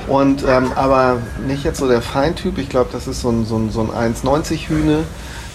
Und 0.08 0.44
ähm, 0.48 0.72
aber 0.76 1.18
nicht 1.48 1.64
jetzt 1.64 1.80
so 1.80 1.88
der 1.88 2.02
Feintyp. 2.02 2.58
Ich 2.58 2.70
glaube, 2.70 2.90
das 2.92 3.08
ist 3.08 3.22
so 3.22 3.30
ein, 3.30 3.46
so 3.46 3.58
ein, 3.58 3.72
so 3.72 3.82
ein 3.82 4.14
1,90 4.16 4.70
Hühne. 4.70 5.04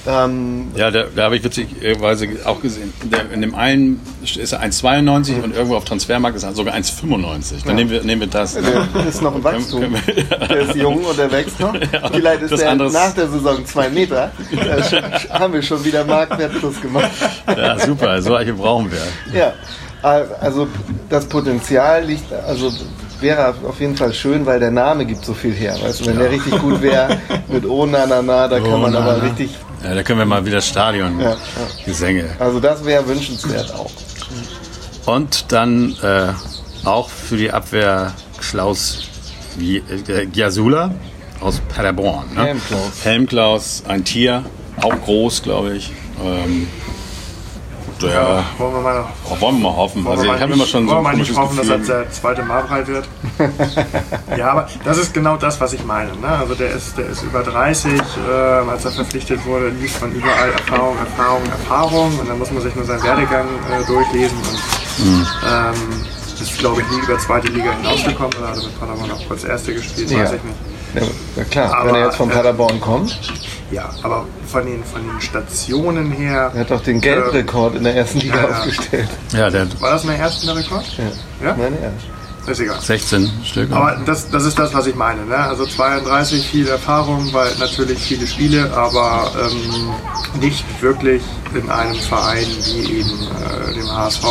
Ähm, 0.08 0.68
Ja, 0.74 0.90
da, 0.90 1.04
da 1.14 1.24
habe 1.24 1.36
ich 1.36 1.44
witzigerweise 1.44 2.26
auch 2.46 2.60
gesehen. 2.62 2.92
Der, 3.04 3.30
in 3.30 3.42
dem 3.42 3.54
einen 3.54 4.00
ist 4.22 4.52
er 4.52 4.62
1,92 4.62 5.42
und 5.42 5.54
irgendwo 5.54 5.76
auf 5.76 5.84
Transfermarkt 5.84 6.36
ist 6.36 6.44
er 6.44 6.54
sogar 6.54 6.74
1,95. 6.74 7.66
Dann 7.66 7.76
nehmen, 7.76 7.90
wir, 7.90 8.02
nehmen 8.02 8.22
wir 8.22 8.28
das. 8.28 8.54
der 8.54 9.06
ist 9.06 9.20
noch 9.20 9.34
im 9.34 9.44
Wachstum. 9.44 9.82
Wir- 10.06 10.24
Der 10.48 10.60
ist 10.68 10.74
jung 10.76 11.04
und 11.04 11.18
der 11.18 11.30
wächst 11.30 11.60
noch. 11.60 11.74
Vielleicht 12.12 12.42
ist 12.42 12.58
der 12.58 12.74
nach 12.74 13.12
der 13.14 13.28
Saison 13.28 13.64
zwei 13.66 13.88
Meter. 13.90 14.30
Da 14.56 14.82
schon- 14.82 15.02
haben 15.40 15.52
wir 15.52 15.62
schon 15.62 15.84
wieder 15.84 16.04
Marktwert 16.04 16.52
plus 16.58 16.80
gemacht. 16.80 17.10
Ja, 17.46 17.78
super, 17.78 18.22
solche 18.22 18.54
brauchen 18.54 18.90
wir. 18.90 19.38
Ja, 19.38 19.52
also 20.02 20.68
das 21.10 21.26
Potenzial 21.26 22.04
liegt, 22.04 22.32
also 22.32 22.72
wäre 23.20 23.52
auf 23.66 23.80
jeden 23.80 23.96
Fall 23.96 24.12
schön, 24.14 24.46
weil 24.46 24.60
der 24.60 24.70
Name 24.70 25.04
gibt 25.04 25.24
so 25.24 25.34
viel 25.34 25.52
her. 25.52 25.76
Weißt 25.82 26.00
du, 26.00 26.06
wenn 26.06 26.18
der 26.18 26.30
richtig 26.30 26.56
gut 26.60 26.80
wäre 26.80 27.18
mit 27.48 27.66
Oh 27.66 27.84
na 27.84 28.06
na 28.06 28.22
na, 28.22 28.46
da 28.48 28.60
kann 28.60 28.80
man 28.80 28.94
aber 28.94 29.20
richtig, 29.22 29.50
Ja, 29.84 29.94
da 29.94 30.02
können 30.02 30.18
wir 30.18 30.26
mal 30.26 30.44
wieder 30.44 30.60
Stadion 30.60 31.20
Ja, 31.20 31.30
ja. 31.30 31.36
Gesänge. 31.84 32.30
also 32.38 32.60
das 32.60 32.84
wäre 32.84 33.06
wünschenswert 33.06 33.72
auch. 33.74 33.90
Und 35.06 35.52
dann 35.52 35.96
äh, 36.02 36.32
auch 36.84 37.08
für 37.08 37.36
die 37.36 37.50
Abwehr 37.50 38.12
Klaus 38.38 39.04
äh, 39.60 40.26
Giasula 40.26 40.94
aus 41.40 41.60
Paderborn. 41.74 42.34
Ne? 42.34 42.44
Helmklaus. 42.44 43.04
Helmklaus, 43.04 43.82
ein 43.86 44.04
Tier, 44.04 44.44
auch 44.82 45.00
groß, 45.04 45.42
glaube 45.42 45.76
ich. 45.76 45.92
Ähm, 46.24 46.68
Ja, 48.02 48.44
Wollen 48.58 48.74
wir 48.74 48.80
mal, 48.80 49.04
oh, 49.28 49.40
wollen 49.40 49.56
wir 49.58 49.68
mal 49.70 49.76
hoffen. 49.76 50.04
wollen 50.04 50.18
Also 50.18 50.24
wir 50.28 50.34
ich 50.34 50.40
mal 50.40 50.40
habe 50.40 50.52
nicht, 50.52 50.60
immer 50.60 50.66
schon 50.66 50.88
so 50.88 50.94
wollen 50.94 50.98
ein 50.98 51.04
wir 51.04 51.10
mal 51.10 51.16
nicht 51.18 51.36
hoffen, 51.36 51.56
dass 51.56 51.66
das 51.68 51.86
der 51.86 52.10
zweite 52.12 52.42
Marbrei 52.42 52.86
wird. 52.86 53.08
ja, 54.36 54.50
aber 54.52 54.68
das 54.84 54.98
ist 54.98 55.12
genau 55.14 55.36
das, 55.36 55.60
was 55.60 55.72
ich 55.72 55.84
meine. 55.84 56.12
Ne? 56.16 56.28
Also 56.28 56.54
der 56.54 56.70
ist, 56.70 56.96
der 56.96 57.06
ist 57.06 57.22
über 57.22 57.42
30, 57.42 57.92
ähm, 57.92 58.68
als 58.68 58.84
er 58.84 58.92
verpflichtet 58.92 59.44
wurde, 59.46 59.68
liest 59.70 60.00
man 60.00 60.12
überall 60.12 60.50
Erfahrung, 60.52 60.96
Erfahrung, 60.98 61.42
Erfahrung 61.50 62.18
und 62.20 62.28
dann 62.28 62.38
muss 62.38 62.50
man 62.50 62.62
sich 62.62 62.74
nur 62.74 62.84
seinen 62.84 63.02
Werdegang 63.02 63.46
äh, 63.70 63.84
durchlesen 63.86 64.38
und 64.38 64.58
Mhm. 65.04 65.24
ähm, 65.48 65.74
ist, 66.40 66.58
glaube 66.58 66.80
ich, 66.80 66.88
nie 66.90 66.98
über 67.04 67.16
zweite 67.18 67.46
Liga 67.52 67.70
hinausgekommen 67.70 68.32
oder 68.36 68.48
hat 68.48 68.56
er 68.56 68.62
mit 68.64 68.80
Paderborn 68.80 69.10
auch 69.12 69.28
kurz 69.28 69.44
erste 69.44 69.72
gespielt, 69.74 70.10
Ja. 70.10 70.18
weiß 70.20 70.32
ich 70.32 70.42
nicht. 70.42 71.12
Ja, 71.36 71.44
klar, 71.44 71.72
Aber, 71.76 71.88
wenn 71.88 71.94
er 71.96 72.04
jetzt 72.06 72.16
von 72.16 72.30
äh, 72.30 72.34
Paderborn 72.34 72.80
kommt, 72.80 73.16
Ja, 73.70 73.90
aber 74.02 74.26
von 74.46 74.64
den, 74.64 74.82
von 74.82 75.06
den 75.06 75.20
Stationen 75.20 76.10
her. 76.10 76.50
er 76.54 76.60
hat 76.60 76.70
doch 76.70 76.82
den 76.82 77.00
Geldrekord 77.00 77.74
in 77.74 77.84
der 77.84 77.96
ersten 77.96 78.20
Liga 78.20 78.36
ja, 78.36 78.48
ja. 78.48 78.58
aufgestellt. 78.58 79.08
Ja, 79.32 79.50
der 79.50 79.80
War 79.80 79.90
das 79.90 80.04
in 80.04 80.10
der 80.10 80.18
ersten 80.18 80.46
der 80.46 80.56
Rekord? 80.56 80.84
Ja. 80.96 81.48
Ja? 81.48 81.54
Meine 81.54 81.76
ja. 81.76 81.92
Ist 82.50 82.60
egal. 82.60 82.80
16 82.80 83.30
Stück. 83.44 83.72
Aber 83.72 84.00
das, 84.06 84.30
das 84.30 84.44
ist 84.44 84.58
das, 84.58 84.72
was 84.72 84.86
ich 84.86 84.94
meine. 84.94 85.26
Ne? 85.26 85.36
Also 85.36 85.66
32, 85.66 86.46
viel 86.46 86.66
Erfahrung, 86.66 87.30
weil 87.32 87.54
natürlich 87.58 87.98
viele 87.98 88.26
Spiele, 88.26 88.72
aber 88.74 89.30
ähm, 89.38 90.40
nicht 90.40 90.64
wirklich 90.80 91.22
in 91.54 91.68
einem 91.68 91.96
Verein 91.96 92.46
wie 92.64 93.00
eben 93.00 93.10
äh, 93.10 93.74
dem 93.74 93.90
HSV. 93.90 94.24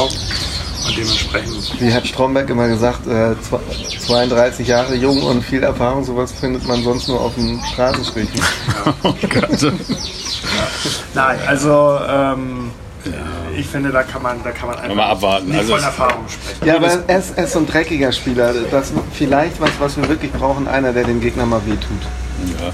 Und 0.87 0.97
dementsprechend, 0.97 1.81
Wie 1.81 1.93
hat 1.93 2.07
Stromberg 2.07 2.49
immer 2.49 2.67
gesagt, 2.67 3.05
äh, 3.07 3.35
zwa- 3.41 3.59
32 4.05 4.67
Jahre 4.67 4.95
jung 4.95 5.21
und 5.23 5.43
viel 5.43 5.63
Erfahrung, 5.63 6.03
sowas 6.03 6.31
findet 6.31 6.67
man 6.67 6.83
sonst 6.83 7.07
nur 7.07 7.19
auf 7.21 7.35
dem 7.35 7.59
Straßenstrich. 7.73 8.29
oh 9.03 9.13
Gott. 9.21 9.73
nein, 11.13 11.39
also 11.45 11.99
ähm, 12.07 12.71
ich 13.57 13.65
finde, 13.67 13.91
da 13.91 14.03
kann 14.03 14.21
man, 14.21 14.37
da 14.43 14.51
kann 14.51 14.69
man 14.69 14.77
einfach 14.79 14.95
Mal 14.95 15.09
abwarten. 15.11 15.47
nicht 15.49 15.59
Also 15.59 15.75
von 15.75 15.83
Erfahrung 15.83 16.25
sprechen. 16.27 16.65
Ja, 16.67 16.75
aber 16.77 16.87
er 17.07 17.19
ist, 17.19 17.37
er 17.37 17.43
ist 17.45 17.53
so 17.53 17.59
ein 17.59 17.67
dreckiger 17.67 18.11
Spieler. 18.11 18.53
Das 18.71 18.91
vielleicht 19.13 19.59
was, 19.59 19.71
was 19.79 19.97
wir 19.97 20.07
wirklich 20.09 20.31
brauchen, 20.31 20.67
einer, 20.67 20.93
der 20.93 21.03
dem 21.05 21.21
Gegner 21.21 21.45
mal 21.45 21.61
wehtut. 21.65 22.01
Ja, 22.59 22.69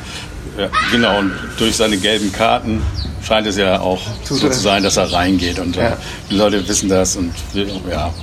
ja, 0.58 0.70
genau. 0.92 1.20
Und 1.20 1.34
durch 1.58 1.76
seine 1.76 1.98
gelben 1.98 2.32
Karten 2.32 2.82
scheint 3.26 3.48
es 3.48 3.58
ja 3.58 3.80
auch 3.80 4.02
Tut 4.28 4.40
so 4.40 4.50
zu 4.50 4.60
sein, 4.60 4.84
dass 4.84 4.98
er 4.98 5.12
reingeht. 5.12 5.60
Und 5.60 5.78
äh, 5.78 5.84
Ja. 5.92 5.98
die 6.30 6.36
Leute 6.36 6.68
wissen 6.68 6.90
das 6.90 7.16
und 7.16 7.34
wir, 7.54 7.66
ja, 7.90 8.14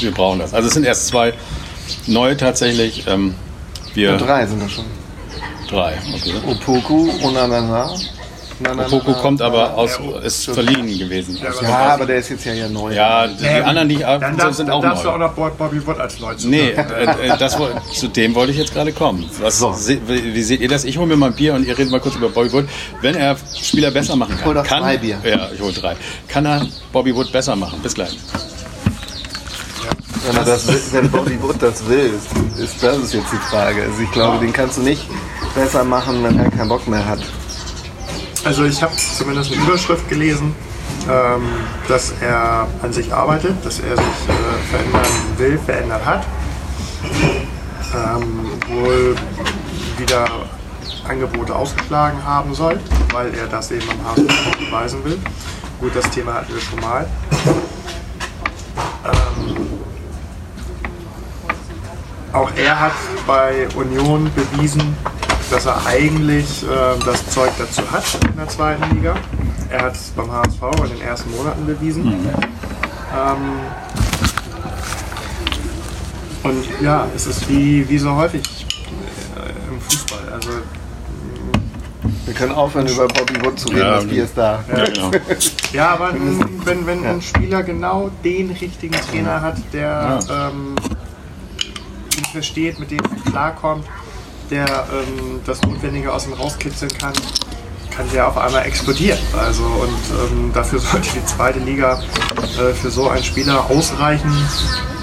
wir 0.00 0.10
brauchen 0.12 0.38
das. 0.40 0.54
Also 0.54 0.68
es 0.68 0.74
sind 0.74 0.84
erst 0.84 1.06
zwei 1.08 1.32
neue 2.06 2.36
tatsächlich. 2.36 3.04
Ähm, 3.06 3.34
wir 3.94 4.12
Und 4.12 4.20
drei 4.20 4.46
sind 4.46 4.62
das 4.62 4.72
schon. 4.72 4.84
drei. 5.68 5.94
Okay. 6.14 6.34
Opoku, 6.46 7.10
Onanana. 7.22 7.90
Poco 8.88 9.14
kommt 9.14 9.40
aber 9.42 9.74
aus, 9.76 9.98
ist 10.22 10.50
verliehen 10.50 10.86
gewesen. 10.98 11.38
Ja, 11.62 11.94
aber 11.94 12.06
der 12.06 12.16
ist 12.16 12.28
jetzt 12.28 12.44
ja 12.44 12.52
ja 12.52 12.68
neu. 12.68 12.92
ja, 12.92 13.26
die, 13.26 13.36
die 13.38 13.48
anderen, 13.48 13.88
die 13.88 13.98
dann 13.98 14.36
darf, 14.36 14.54
sind 14.54 14.68
dann 14.68 14.76
auch 14.76 14.82
darfst 14.82 15.04
du 15.04 15.10
auch 15.10 15.18
noch 15.18 15.32
Bob- 15.32 15.56
Bobby 15.56 15.86
Wood 15.86 15.98
als 15.98 16.20
neu 16.20 16.34
Nee, 16.44 16.70
äh, 16.70 17.28
äh, 17.28 17.38
das, 17.38 17.56
zu 17.94 18.08
dem 18.08 18.34
wollte 18.34 18.52
ich 18.52 18.58
jetzt 18.58 18.72
gerade 18.74 18.92
kommen. 18.92 19.28
Was, 19.40 19.58
se, 19.58 19.98
wie 20.06 20.34
wie 20.34 20.42
seht 20.42 20.60
ihr 20.60 20.68
das? 20.68 20.84
Ich 20.84 20.98
hole 20.98 21.06
mir 21.06 21.16
mal 21.16 21.26
ein 21.28 21.34
Bier 21.34 21.54
und 21.54 21.66
ihr 21.66 21.76
redet 21.76 21.90
mal 21.90 22.00
kurz 22.00 22.16
über 22.16 22.28
Bobby 22.28 22.52
Wood. 22.52 22.68
Wenn 23.00 23.14
er 23.14 23.36
Spieler 23.60 23.90
besser 23.90 24.16
machen 24.16 24.36
kann, 24.36 24.46
Hol 24.46 24.54
doch 24.54 24.64
kann 24.64 24.82
drei 24.82 24.98
Bier. 24.98 25.18
Ja, 25.24 25.48
ich 25.54 25.60
hole 25.60 25.72
drei. 25.72 25.96
Kann 26.28 26.44
er 26.46 26.66
Bobby 26.92 27.14
Wood 27.14 27.32
besser 27.32 27.56
machen? 27.56 27.80
Bis 27.82 27.94
gleich. 27.94 28.16
Wenn, 30.26 30.36
er 30.36 30.44
das 30.44 30.66
will, 30.68 30.80
wenn 30.92 31.10
Bobby 31.10 31.38
Wood 31.42 31.56
das 31.62 31.86
will, 31.88 32.12
ist, 32.14 32.58
ist 32.62 32.82
das 32.82 32.98
ist 32.98 33.14
jetzt 33.14 33.32
die 33.32 33.36
Frage. 33.50 33.82
Also 33.84 34.02
ich 34.02 34.10
glaube, 34.12 34.38
den 34.44 34.52
kannst 34.52 34.76
du 34.76 34.82
nicht 34.82 35.02
besser 35.54 35.82
machen, 35.82 36.22
wenn 36.22 36.38
er 36.38 36.50
keinen 36.50 36.68
Bock 36.68 36.86
mehr 36.86 37.04
hat. 37.06 37.20
Also 38.42 38.64
ich 38.64 38.82
habe 38.82 38.96
zumindest 38.96 39.52
eine 39.52 39.62
Überschrift 39.62 40.08
gelesen, 40.08 40.54
ähm, 41.08 41.42
dass 41.88 42.12
er 42.22 42.66
an 42.82 42.92
sich 42.92 43.12
arbeitet, 43.12 43.54
dass 43.64 43.80
er 43.80 43.96
sich 43.96 44.06
äh, 44.06 44.70
verändern 44.70 45.06
will, 45.36 45.58
verändert 45.58 46.04
hat. 46.04 46.26
Ähm, 47.94 48.50
wohl 48.68 49.14
wieder 49.98 50.26
Angebote 51.06 51.54
ausgeschlagen 51.54 52.24
haben 52.24 52.54
soll, 52.54 52.80
weil 53.12 53.34
er 53.34 53.46
das 53.46 53.70
eben 53.72 53.88
am 53.90 54.04
HSV 54.06 54.58
beweisen 54.58 55.04
will. 55.04 55.18
Gut, 55.80 55.94
das 55.94 56.08
Thema 56.10 56.34
hatten 56.34 56.54
wir 56.54 56.60
schon 56.60 56.80
mal. 56.80 57.06
Ähm, 59.04 59.66
auch 62.32 62.50
er 62.56 62.80
hat 62.80 62.92
bei 63.26 63.68
Union 63.74 64.30
bewiesen, 64.34 64.96
dass 65.50 65.66
er 65.66 65.84
eigentlich 65.86 66.62
äh, 66.62 66.98
das 67.04 67.28
Zeug 67.30 67.50
dazu 67.58 67.82
hat 67.90 68.04
in 68.30 68.36
der 68.36 68.48
zweiten 68.48 68.94
Liga. 68.94 69.14
Er 69.68 69.82
hat 69.82 69.94
es 69.94 70.10
beim 70.16 70.30
HSV 70.30 70.62
in 70.84 70.98
den 70.98 71.00
ersten 71.02 71.30
Monaten 71.36 71.66
bewiesen. 71.66 72.12
Ähm, 72.12 73.60
und 76.42 76.64
ja, 76.80 77.06
es 77.14 77.26
ist 77.26 77.48
wie, 77.48 77.88
wie 77.88 77.98
so 77.98 78.14
häufig 78.14 78.42
äh, 79.36 79.72
im 79.72 79.80
Fußball. 79.80 80.32
Also 80.32 80.50
Wir 82.26 82.34
können 82.34 82.52
aufhören, 82.52 82.86
über 82.86 83.08
Bobby 83.08 83.44
Wood 83.44 83.58
zu 83.58 83.68
reden, 83.68 83.80
Ja, 83.80 83.94
das 83.96 84.06
Bier 84.06 84.24
ist 84.24 84.38
da. 84.38 84.64
Ja, 84.68 84.84
genau. 84.84 85.10
Ja, 85.72 85.90
aber 85.90 86.12
wenn, 86.64 86.86
wenn 86.86 87.04
ein 87.04 87.20
Spieler 87.22 87.62
genau 87.62 88.10
den 88.24 88.50
richtigen 88.52 88.94
Trainer 89.10 89.40
hat, 89.40 89.56
der 89.72 90.18
ähm, 90.30 90.76
ihn 92.16 92.24
versteht, 92.32 92.78
mit 92.78 92.90
dem 92.90 93.00
er 93.00 93.30
klarkommt, 93.30 93.84
der 94.50 94.86
ähm, 94.92 95.40
das 95.46 95.62
Notwendige 95.62 96.12
aus 96.12 96.26
ihm 96.26 96.32
rauskitzeln 96.32 96.90
kann, 96.98 97.12
kann 97.90 98.06
der 98.12 98.28
auf 98.28 98.36
einmal 98.36 98.66
explodieren. 98.66 99.18
Also 99.38 99.62
und 99.64 100.32
ähm, 100.32 100.50
dafür 100.52 100.78
sollte 100.80 101.08
die 101.14 101.24
zweite 101.24 101.58
Liga 101.60 102.02
äh, 102.58 102.74
für 102.74 102.90
so 102.90 103.08
einen 103.08 103.24
Spieler 103.24 103.70
ausreichen, 103.70 104.32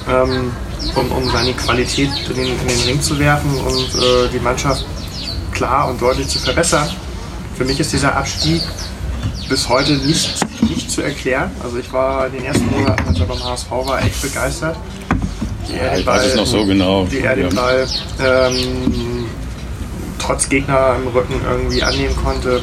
ähm, 0.10 0.52
um, 0.96 1.12
um 1.12 1.30
seine 1.30 1.54
Qualität 1.54 2.10
in 2.30 2.36
den, 2.36 2.48
in 2.48 2.68
den 2.68 2.80
Ring 2.86 3.02
zu 3.02 3.18
werfen 3.20 3.52
und 3.60 3.96
äh, 3.96 4.30
die 4.34 4.40
Mannschaft 4.40 4.86
klar 5.52 5.90
und 5.90 6.02
deutlich 6.02 6.28
zu 6.28 6.40
verbessern. 6.40 6.90
Für 7.58 7.66
mich 7.66 7.80
ist 7.80 7.92
dieser 7.92 8.16
Abstieg 8.16 8.62
bis 9.50 9.68
heute 9.68 9.94
nicht, 9.94 10.46
nicht 10.62 10.92
zu 10.92 11.02
erklären. 11.02 11.50
Also 11.64 11.78
ich 11.78 11.92
war 11.92 12.28
in 12.28 12.34
den 12.34 12.46
ersten 12.46 12.70
Monaten, 12.70 13.08
als 13.08 13.20
er 13.20 13.26
beim 13.26 13.44
HSV 13.44 13.72
war, 13.72 14.02
echt 14.04 14.22
begeistert. 14.22 14.76
Er 15.72 15.94
Ja, 15.94 15.98
ich 15.98 16.06
weiß 16.06 16.26
es 16.26 16.36
noch 16.36 16.46
so 16.46 16.66
genau. 16.66 17.10
Wie 17.10 17.20
er 17.20 17.36
den. 17.36 17.54
Ball 17.54 17.88
ähm, 18.20 19.27
trotz 20.28 20.50
Gegner 20.50 20.96
im 21.02 21.08
Rücken 21.08 21.42
irgendwie 21.50 21.82
annehmen 21.82 22.16
konnte, 22.18 22.62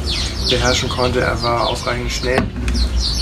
beherrschen 0.50 0.88
konnte. 0.88 1.20
Er 1.20 1.42
war 1.42 1.66
ausreichend 1.68 2.12
schnell, 2.12 2.42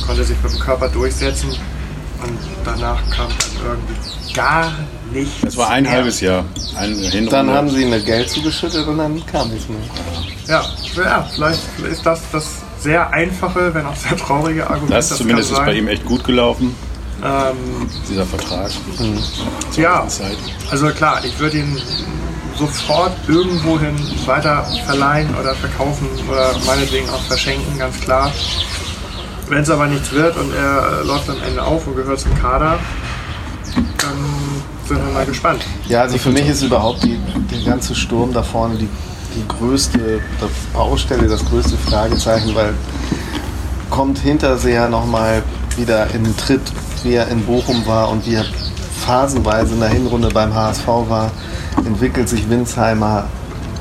konnte 0.07 0.25
sich 0.25 0.37
mit 0.43 0.53
dem 0.53 0.59
Körper 0.59 0.89
durchsetzen 0.89 1.51
und 1.51 2.39
danach 2.65 2.99
kam 3.11 3.29
dann 3.29 3.67
irgendwie 3.67 4.35
gar 4.35 4.73
nichts. 5.13 5.41
Das 5.43 5.57
war 5.57 5.71
ein 5.71 5.85
mehr. 5.85 5.93
halbes 5.93 6.21
Jahr. 6.21 6.45
Eine 6.77 6.97
Hinrunde. 6.97 7.31
Dann 7.31 7.51
haben 7.51 7.71
sie 7.71 7.83
ihm 7.83 7.91
mit 7.91 8.05
Geld 8.05 8.29
zugeschüttet 8.31 8.87
und 8.87 8.99
dann 8.99 9.25
kam 9.27 9.49
nichts 9.51 9.69
mehr. 9.69 9.79
Ja, 10.49 10.65
ja, 10.97 11.29
vielleicht 11.33 11.61
ist 11.91 12.05
das 12.05 12.21
das 12.33 12.47
sehr 12.81 13.09
einfache, 13.13 13.73
wenn 13.75 13.87
auch 13.87 13.95
sehr 13.95 14.17
traurige 14.17 14.69
Argument. 14.69 14.91
das 14.93 15.17
zumindest 15.17 15.51
kann 15.53 15.61
ist 15.61 15.67
bei 15.67 15.75
ihm 15.75 15.87
echt 15.87 16.05
gut 16.05 16.25
gelaufen, 16.25 16.75
Ähm, 17.25 17.89
dieser 18.11 18.27
Vertrag. 18.27 18.69
ja, 19.77 20.05
Zeit. 20.09 20.37
also 20.71 20.89
klar, 20.89 21.25
ich 21.25 21.39
würde 21.39 21.59
ihn 21.59 21.81
sofort 22.59 23.13
irgendwohin 23.29 23.97
weiter 24.27 24.67
verleihen 24.87 25.35
oder 25.41 25.55
verkaufen 25.55 26.09
oder 26.31 26.53
meinetwegen 26.67 27.09
auch 27.11 27.23
verschenken, 27.23 27.79
ganz 27.79 28.01
klar. 28.01 28.33
Wenn 29.49 29.63
es 29.63 29.71
aber 29.71 29.87
nichts 29.87 30.13
wird 30.13 30.37
und 30.37 30.53
er 30.55 31.01
äh, 31.01 31.07
läuft 31.07 31.29
am 31.29 31.43
Ende 31.47 31.63
auf 31.63 31.87
und 31.87 31.97
gehört 31.97 32.21
zum 32.21 32.35
Kader, 32.41 32.79
dann 33.75 34.17
sind 34.87 35.05
wir 35.05 35.13
mal 35.13 35.27
gespannt. 35.27 35.63
Ja, 35.89 36.03
also 36.03 36.19
für 36.19 36.31
mich 36.31 36.49
ist 36.49 36.63
überhaupt 36.63 37.03
die, 37.05 37.19
der 37.51 37.71
ganze 37.71 37.95
Sturm 37.95 38.33
da 38.33 38.43
vorne 38.43 38.77
die, 38.77 38.89
die 39.35 39.47
größte 39.49 40.21
Baustelle, 40.73 41.29
das 41.29 41.45
größte 41.45 41.77
Fragezeichen, 41.77 42.55
weil 42.55 42.75
kommt 43.91 44.19
Hinterseher 44.19 44.89
nochmal 44.89 45.43
wieder 45.77 46.07
in 46.15 46.25
den 46.25 46.37
Tritt, 46.37 46.63
wie 47.03 47.15
er 47.15 47.29
in 47.29 47.45
Bochum 47.45 47.87
war 47.87 48.11
und 48.11 48.27
wie 48.27 48.35
er 48.35 48.45
phasenweise 49.05 49.75
in 49.75 49.81
der 49.81 49.89
Hinrunde 49.91 50.29
beim 50.29 50.55
HSV 50.55 50.87
war, 50.87 51.31
entwickelt 51.87 52.29
sich 52.29 52.49
Winsheimer, 52.49 53.25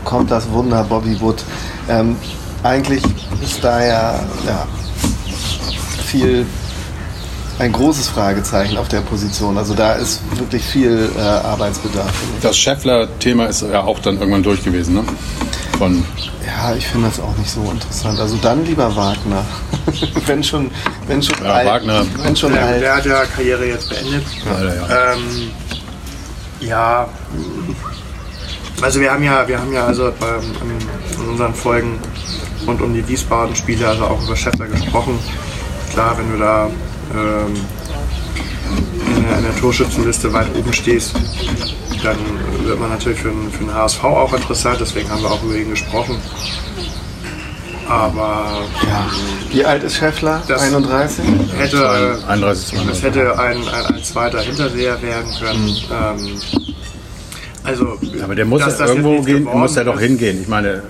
kommt 0.06 0.32
das 0.32 0.50
Wunder 0.52 0.84
Bobby 0.84 1.20
Wood. 1.20 1.44
Ähm, 1.90 2.16
eigentlich 2.64 3.04
ist 3.44 3.64
da 3.64 3.82
ja, 3.84 4.20
ja 4.46 4.68
viel 6.06 6.46
ein 7.60 7.72
großes 7.72 8.08
Fragezeichen 8.08 8.78
auf 8.78 8.88
der 8.88 9.02
Position. 9.02 9.58
Also 9.58 9.76
da 9.76 9.94
ist 9.94 10.22
wirklich 10.38 10.64
viel 10.64 11.10
äh, 11.16 11.22
Arbeitsbedarf. 11.22 12.12
Das 12.42 12.58
Scheffler-Thema 12.58 13.46
ist 13.46 13.62
ja 13.62 13.82
auch 13.84 14.00
dann 14.00 14.18
irgendwann 14.18 14.42
durch 14.42 14.64
gewesen, 14.64 14.96
ne? 14.96 15.04
Von, 15.78 16.04
Ja, 16.46 16.74
ich 16.76 16.88
finde 16.88 17.08
das 17.10 17.20
auch 17.20 17.36
nicht 17.38 17.52
so 17.52 17.62
interessant. 17.72 18.20
Also 18.20 18.36
dann 18.42 18.66
lieber 18.66 18.96
Wagner. 18.96 19.44
wenn 20.26 20.44
schon, 20.44 20.72
wenn 21.08 21.22
schon 21.22 21.44
Ja, 21.44 21.52
alt. 21.54 21.68
Wagner. 21.68 22.04
Wenn 22.24 22.36
schon 22.36 22.54
Der, 22.54 22.66
alt. 22.66 22.82
der 22.82 22.96
hat 22.96 23.06
ja 23.06 23.26
Karriere 23.26 23.66
jetzt 23.68 23.90
beendet. 23.90 24.24
ja. 24.46 25.14
Ähm, 25.14 25.52
ja, 26.62 27.08
also 28.82 29.00
wir 29.00 29.12
haben 29.12 29.24
ja, 29.24 29.48
wir 29.48 29.60
haben 29.60 29.72
ja 29.74 29.86
also 29.86 30.08
in, 30.08 31.22
in 31.24 31.30
unseren 31.30 31.54
Folgen 31.54 32.00
rund 32.68 32.82
um 32.82 32.94
die 32.94 33.08
Wiesbaden-Spiele 33.08 33.88
also 33.88 34.06
auch 34.06 34.22
über 34.24 34.36
Schäffler 34.36 34.68
gesprochen. 34.68 35.18
Klar, 35.92 36.18
wenn 36.18 36.32
du 36.32 36.38
da 36.38 36.70
ähm, 37.14 37.56
in, 39.18 39.24
der, 39.28 39.38
in 39.40 39.44
der 39.44 39.56
Torschützenliste 39.58 40.32
weit 40.34 40.48
oben 40.56 40.72
stehst, 40.74 41.14
dann 42.04 42.18
wird 42.64 42.80
man 42.80 42.90
natürlich 42.90 43.20
für, 43.20 43.30
den- 43.30 43.52
für 43.52 43.64
den 43.66 43.74
HSV 43.74 44.04
auch 44.04 44.34
interessant. 44.34 44.78
Deswegen 44.80 45.10
haben 45.10 45.22
wir 45.22 45.32
auch 45.32 45.44
über 45.44 45.56
ihn 45.56 45.70
gesprochen. 45.70 46.18
Aber 47.90 48.62
Wie 49.50 49.66
alt 49.66 49.84
ist 49.84 49.98
Scheffler? 49.98 50.42
Das- 50.48 50.62
31? 50.62 51.26
hätte, 51.58 52.20
31, 52.28 52.72
das 52.88 53.02
32. 53.02 53.04
hätte 53.04 53.38
ein, 53.40 53.58
ein, 53.68 53.96
ein 53.96 54.04
zweiter 54.04 54.40
Hinterseher 54.40 55.02
werden 55.02 55.30
können. 55.38 55.76
Ähm, 55.92 56.40
also, 57.64 57.98
Aber 58.24 58.36
der 58.36 58.46
muss 58.46 58.62
ja 58.62 58.86
irgendwo 58.86 59.22
gehen, 59.22 59.44
muss 59.44 59.76
er 59.78 59.84
doch 59.84 59.96
ist, 59.96 60.02
hingehen. 60.02 60.42
Ich 60.42 60.48
meine, 60.48 60.84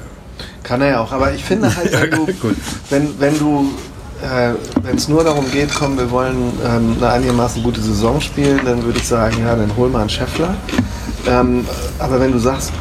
Kann 0.64 0.82
er 0.82 0.88
ja 0.90 1.00
auch. 1.02 1.12
Aber 1.12 1.34
ich 1.34 1.44
finde 1.44 1.76
halt, 1.76 1.92
wenn 2.02 2.12
du, 2.12 2.26
Gut. 2.34 2.56
wenn, 2.90 3.20
wenn 3.20 3.38
du 3.38 3.72
äh, 4.22 4.54
wenn 4.84 4.98
es 4.98 5.08
nur 5.08 5.24
darum 5.24 5.50
geht, 5.52 5.74
komm, 5.74 5.98
wir 5.98 6.12
wollen 6.12 6.54
ähm, 6.64 6.96
eine 6.98 7.10
einigermaßen 7.10 7.64
gute 7.64 7.82
Saison 7.82 8.22
spielen, 8.22 8.62
dann 8.64 8.84
würde 8.84 9.00
ich 9.00 9.08
sagen, 9.08 9.38
ja, 9.42 9.56
dann 9.56 9.76
hol 9.76 9.90
mal 9.90 10.02
einen 10.02 10.10
Scheffler. 10.10 10.56
Ähm, 11.28 11.66
aber 12.00 12.20
wenn 12.20 12.32
du 12.32 12.40
sagst, 12.40 12.72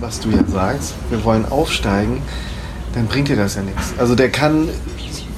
was 0.00 0.20
du 0.20 0.30
ja 0.30 0.42
sagst, 0.46 0.94
wir 1.10 1.22
wollen 1.24 1.44
aufsteigen, 1.50 2.20
dann 2.94 3.06
bringt 3.06 3.28
dir 3.28 3.36
das 3.36 3.54
ja 3.54 3.62
nichts. 3.62 3.94
Also 3.98 4.14
der 4.14 4.30
kann, 4.30 4.68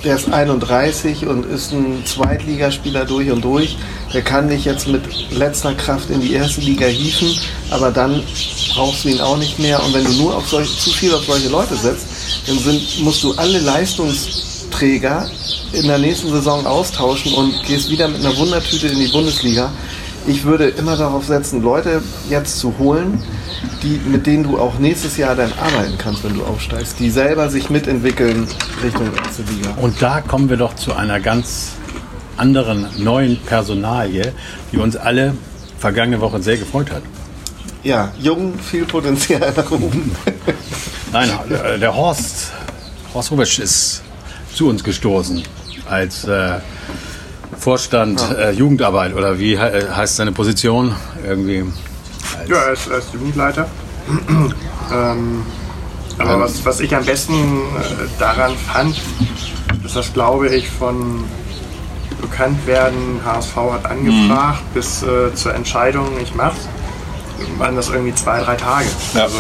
der 0.03 0.17
ist 0.17 0.33
31 0.33 1.27
und 1.27 1.47
ist 1.47 1.73
ein 1.73 2.05
Zweitligaspieler 2.05 3.05
durch 3.05 3.31
und 3.31 3.45
durch. 3.45 3.79
Der 4.15 4.23
kann 4.23 4.49
dich 4.49 4.65
jetzt 4.65 4.87
mit 4.87 5.03
letzter 5.33 5.75
Kraft 5.75 6.09
in 6.09 6.21
die 6.21 6.35
erste 6.35 6.61
Liga 6.61 6.87
hieven, 6.87 7.37
aber 7.71 7.91
dann 7.91 8.23
brauchst 8.73 9.05
du 9.05 9.09
ihn 9.09 9.21
auch 9.21 9.37
nicht 9.37 9.59
mehr. 9.59 9.83
Und 9.83 9.93
wenn 9.93 10.05
du 10.05 10.12
nur 10.12 10.37
auf 10.37 10.49
solche, 10.49 10.71
zu 10.79 10.91
viel 10.91 11.12
auf 11.12 11.25
solche 11.25 11.49
Leute 11.49 11.75
setzt, 11.75 12.07
dann 12.47 12.57
sind, 12.59 13.03
musst 13.03 13.25
du 13.25 13.33
alle 13.35 13.59
Leistungsträger 13.59 15.29
in 15.73 15.89
der 15.89 15.99
nächsten 15.99 16.31
Saison 16.31 16.65
austauschen 16.65 17.35
und 17.35 17.65
gehst 17.65 17.91
wieder 17.91 18.07
mit 18.07 18.25
einer 18.25 18.37
Wundertüte 18.37 18.87
in 18.87 19.01
die 19.01 19.09
Bundesliga. 19.09 19.73
Ich 20.29 20.45
würde 20.45 20.69
immer 20.69 20.97
darauf 20.97 21.27
setzen, 21.27 21.61
Leute 21.61 22.01
jetzt 22.31 22.61
zu 22.61 22.73
holen, 22.79 23.21
die, 23.83 24.01
mit 24.09 24.27
denen 24.27 24.45
du 24.45 24.59
auch 24.59 24.79
nächstes 24.79 25.17
Jahr 25.17 25.35
dann 25.35 25.53
arbeiten 25.61 25.99
kannst, 25.99 26.23
wenn 26.23 26.35
du 26.35 26.45
aufsteigst, 26.45 27.01
die 27.01 27.11
selber 27.11 27.51
sich 27.51 27.69
mitentwickeln 27.69 28.47
Richtung 28.83 29.11
erste 29.15 29.43
Liga. 29.43 29.75
und 29.77 30.01
da 30.01 30.21
kommen 30.21 30.49
wir 30.49 30.57
doch 30.57 30.75
zu 30.77 30.95
einer 30.95 31.19
ganz 31.21 31.73
anderen 32.37 32.87
neuen 32.99 33.37
Personalie, 33.39 34.32
die 34.72 34.78
uns 34.78 34.97
alle 34.97 35.35
vergangene 35.78 36.20
Woche 36.20 36.43
sehr 36.43 36.57
gefreut 36.57 36.91
hat. 36.91 37.03
Ja, 37.82 38.12
jung, 38.18 38.59
viel 38.59 38.87
Potenzial 38.87 39.53
nach 39.55 39.70
oben. 39.70 40.16
Nein, 41.12 41.30
äh, 41.51 41.78
der 41.78 41.95
Horst, 41.95 42.53
Horst 43.12 43.30
Rubisch 43.30 43.59
ist 43.59 44.03
zu 44.55 44.68
uns 44.68 44.82
gestoßen 44.82 45.43
als 45.89 46.24
äh, 46.24 46.61
Vorstand 47.59 48.20
äh, 48.30 48.53
Jugendarbeit 48.53 49.14
oder 49.14 49.39
wie 49.39 49.57
he 49.57 49.62
äh, 49.62 49.91
heißt 49.91 50.16
seine 50.16 50.32
Position? 50.32 50.95
Irgendwie. 51.26 51.64
Als, 52.39 52.49
Ja, 52.49 52.57
er 52.57 52.72
ist, 52.72 52.87
er 52.89 52.99
ist 52.99 53.12
Jugendleiter. 53.12 53.68
ähm, 54.93 55.43
aber 56.18 56.41
was, 56.41 56.64
was 56.64 56.80
ich 56.80 56.95
am 56.95 57.05
besten 57.05 57.35
äh, 57.35 58.09
daran 58.18 58.53
fand, 58.57 59.01
ist 59.85 59.97
das, 59.97 60.12
glaube 60.12 60.49
ich, 60.49 60.68
von 60.68 61.24
Bekanntwerden, 62.35 63.20
HSV 63.24 63.57
hat 63.57 63.87
angefragt, 63.87 64.62
bis 64.74 65.05
äh, 65.05 65.32
zur 65.35 65.55
Entscheidung, 65.55 66.09
ich 66.20 66.35
mach's, 66.35 66.68
waren 67.59 67.76
das 67.76 67.91
irgendwie 67.91 68.12
zwei, 68.14 68.41
drei 68.41 68.57
Tage. 68.57 68.87
Ja. 69.14 69.22
Also 69.22 69.39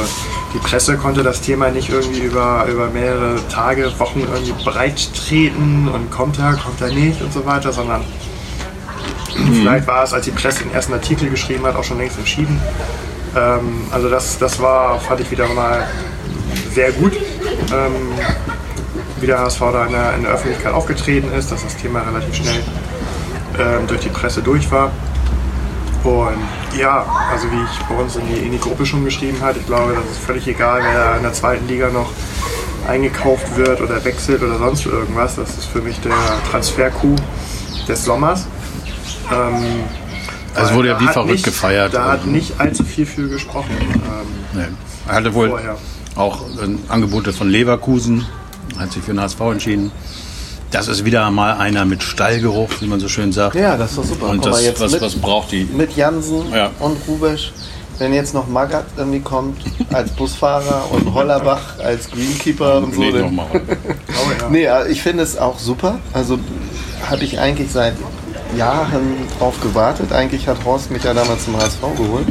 die 0.54 0.58
Presse 0.58 0.96
konnte 0.96 1.24
das 1.24 1.40
Thema 1.40 1.70
nicht 1.70 1.90
irgendwie 1.90 2.20
über, 2.20 2.66
über 2.70 2.88
mehrere 2.90 3.36
Tage, 3.48 3.90
Wochen 3.98 4.20
irgendwie 4.20 4.52
breit 4.62 5.10
treten 5.12 5.88
und 5.88 6.12
kommt 6.12 6.38
er, 6.38 6.52
kommt 6.52 6.80
er 6.80 6.92
nicht 6.92 7.20
und 7.20 7.32
so 7.32 7.44
weiter, 7.44 7.72
sondern 7.72 8.02
Vielleicht 9.52 9.88
war 9.88 10.04
es, 10.04 10.12
als 10.12 10.26
die 10.26 10.30
Presse 10.30 10.62
den 10.62 10.72
ersten 10.72 10.92
Artikel 10.92 11.28
geschrieben 11.28 11.66
hat, 11.66 11.74
auch 11.74 11.82
schon 11.82 11.98
längst 11.98 12.16
entschieden. 12.16 12.60
Ähm, 13.34 13.88
also 13.90 14.08
das, 14.08 14.38
das 14.38 14.60
war, 14.60 15.00
fand 15.00 15.20
ich 15.22 15.30
wieder 15.32 15.48
mal 15.48 15.88
sehr 16.72 16.92
gut, 16.92 17.14
ähm, 17.72 17.92
wie 19.18 19.26
der 19.26 19.40
HSV 19.40 19.58
da 19.58 19.86
in 19.86 19.92
der, 19.92 20.14
in 20.14 20.22
der 20.22 20.32
Öffentlichkeit 20.32 20.72
aufgetreten 20.72 21.32
ist, 21.36 21.50
dass 21.50 21.64
das 21.64 21.76
Thema 21.76 22.02
relativ 22.02 22.32
schnell 22.32 22.62
ähm, 23.58 23.86
durch 23.86 24.00
die 24.00 24.08
Presse 24.08 24.42
durch 24.42 24.70
war. 24.70 24.90
Und 26.04 26.36
ja, 26.78 27.04
also 27.32 27.50
wie 27.50 27.56
ich 27.62 27.78
bei 27.88 27.94
uns 27.94 28.16
in 28.16 28.26
die, 28.28 28.38
in 28.40 28.52
die 28.52 28.58
Gruppe 28.60 28.84
schon 28.84 29.04
geschrieben 29.04 29.38
habe, 29.40 29.58
ich 29.58 29.66
glaube, 29.66 29.94
das 29.94 30.04
ist 30.04 30.18
völlig 30.24 30.46
egal, 30.46 30.82
wer 30.82 31.16
in 31.16 31.22
der 31.22 31.32
zweiten 31.32 31.66
Liga 31.66 31.88
noch 31.90 32.10
eingekauft 32.86 33.56
wird 33.56 33.80
oder 33.80 34.04
wechselt 34.04 34.42
oder 34.42 34.58
sonst 34.58 34.84
irgendwas. 34.84 35.36
Das 35.36 35.48
ist 35.56 35.64
für 35.64 35.80
mich 35.80 35.98
der 36.00 36.12
Transfer-Coup 36.50 37.16
des 37.88 38.04
Sommers. 38.04 38.46
Ähm, 39.32 39.84
Also 40.54 40.70
weil 40.70 40.76
wurde 40.76 40.88
ja 40.88 41.00
wie 41.00 41.06
hat 41.06 41.12
verrückt 41.14 41.32
nicht, 41.32 41.44
gefeiert. 41.44 41.94
Da 41.94 42.12
hat 42.12 42.26
nicht 42.26 42.60
allzu 42.60 42.84
viel 42.84 43.06
für 43.06 43.28
gesprochen. 43.28 43.70
Ähm, 43.80 44.34
Nee. 44.52 44.66
Er 45.08 45.16
hatte 45.16 45.34
wohl 45.34 45.48
Vorher. 45.48 45.76
auch 46.14 46.42
Angebote 46.88 47.32
von 47.32 47.48
Leverkusen, 47.48 48.24
hat 48.78 48.92
sich 48.92 49.02
für 49.02 49.10
den 49.12 49.20
HSV 49.20 49.40
entschieden. 49.40 49.90
Das 50.74 50.88
ist 50.88 51.04
wieder 51.04 51.30
mal 51.30 51.54
einer 51.58 51.84
mit 51.84 52.02
Stallgeruch, 52.02 52.68
wie 52.80 52.86
man 52.86 52.98
so 52.98 53.08
schön 53.08 53.30
sagt. 53.32 53.54
Ja, 53.54 53.76
das 53.76 53.90
ist 53.90 53.98
doch 53.98 54.04
super. 54.04 54.26
Und 54.30 54.38
Guck 54.38 54.46
mal, 54.46 54.50
das, 54.56 54.64
jetzt 54.64 54.80
was, 54.80 54.92
mit- 54.92 55.00
was 55.02 55.14
braucht 55.14 55.52
die? 55.52 55.64
Mit 55.72 55.94
Jansen 55.96 56.52
Ja. 56.52 56.70
und 56.80 56.96
Rubesch. 57.06 57.52
Wenn 57.98 58.12
jetzt 58.12 58.34
noch 58.34 58.48
Magath 58.48 58.86
irgendwie 58.96 59.20
kommt 59.20 59.58
als 59.92 60.10
Busfahrer 60.10 60.86
und 60.90 61.14
Hollerbach 61.14 61.78
als 61.78 62.10
Greenkeeper 62.10 62.78
und 62.78 62.92
so. 62.92 63.00
Nee, 63.02 63.12
oh 63.22 63.30
ja. 63.30 64.48
Nee, 64.50 64.66
also 64.66 64.90
ich 64.90 65.00
finde 65.00 65.22
es 65.22 65.38
auch 65.38 65.60
super. 65.60 66.00
Also 66.12 66.40
habe 67.08 67.22
ich 67.22 67.38
eigentlich 67.38 67.70
seit 67.70 67.94
Jahren 68.58 69.14
drauf 69.38 69.60
gewartet. 69.60 70.12
Eigentlich 70.12 70.48
hat 70.48 70.56
Horst 70.64 70.90
mich 70.90 71.04
ja 71.04 71.14
damals 71.14 71.44
zum 71.44 71.56
HSV 71.56 71.80
geholt. 71.96 72.26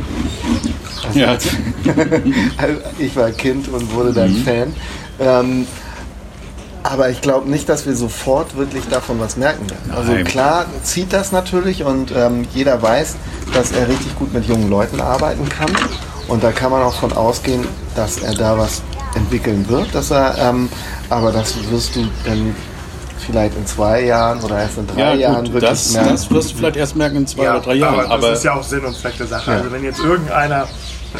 Ja. 1.13 1.37
Also 2.57 2.75
ich 2.99 3.15
war 3.15 3.31
Kind 3.31 3.67
und 3.69 3.93
wurde 3.93 4.11
dann 4.11 4.33
Mhm. 4.33 4.43
Fan. 4.43 4.73
Ähm, 5.19 5.67
aber 6.83 7.09
ich 7.09 7.21
glaube 7.21 7.49
nicht, 7.49 7.69
dass 7.69 7.85
wir 7.85 7.95
sofort 7.95 8.55
wirklich 8.57 8.87
davon 8.89 9.19
was 9.19 9.37
merken 9.37 9.69
werden. 9.69 9.91
Also 9.95 10.11
Nein. 10.11 10.25
klar 10.25 10.65
zieht 10.83 11.13
das 11.13 11.31
natürlich 11.31 11.83
und 11.83 12.11
ähm, 12.15 12.45
jeder 12.53 12.81
weiß, 12.81 13.15
dass 13.53 13.71
er 13.71 13.87
richtig 13.87 14.15
gut 14.17 14.33
mit 14.33 14.45
jungen 14.45 14.69
Leuten 14.69 14.99
arbeiten 15.01 15.47
kann. 15.49 15.69
Und 16.27 16.43
da 16.43 16.51
kann 16.51 16.71
man 16.71 16.81
auch 16.83 16.93
von 16.95 17.11
ausgehen, 17.13 17.65
dass 17.95 18.17
er 18.17 18.33
da 18.33 18.57
was 18.57 18.81
entwickeln 19.15 19.67
wird. 19.69 19.93
Dass 19.93 20.11
er, 20.11 20.37
ähm, 20.37 20.69
aber 21.09 21.31
das 21.31 21.55
wirst 21.69 21.95
du 21.95 22.07
dann 22.25 22.55
vielleicht 23.25 23.55
in 23.57 23.65
zwei 23.65 24.03
Jahren 24.03 24.41
oder 24.41 24.59
erst 24.59 24.77
in 24.77 24.87
drei 24.87 24.99
Ja, 24.99 25.13
Jahren 25.13 25.43
gut, 25.45 25.53
wirklich 25.53 25.69
das, 25.69 25.93
merken. 25.93 26.09
das 26.09 26.29
wirst 26.31 26.51
du 26.51 26.55
vielleicht 26.57 26.75
erst 26.77 26.95
merken 26.95 27.17
in 27.17 27.27
zwei 27.27 27.43
Ja, 27.45 27.51
oder 27.55 27.61
drei 27.61 27.73
Jahren. 27.75 27.99
aber, 27.99 28.09
Aber, 28.11 28.29
das 28.29 28.39
ist 28.39 28.43
ja 28.45 28.53
auch 28.55 28.63
Sinn 28.63 28.83
und 28.83 28.95
Zweck 28.95 29.17
der 29.17 29.27
Sache. 29.27 29.51
Ja. 29.51 29.57
Also 29.57 29.71
wenn 29.71 29.83
jetzt 29.83 29.99
irgendeiner, 29.99 30.67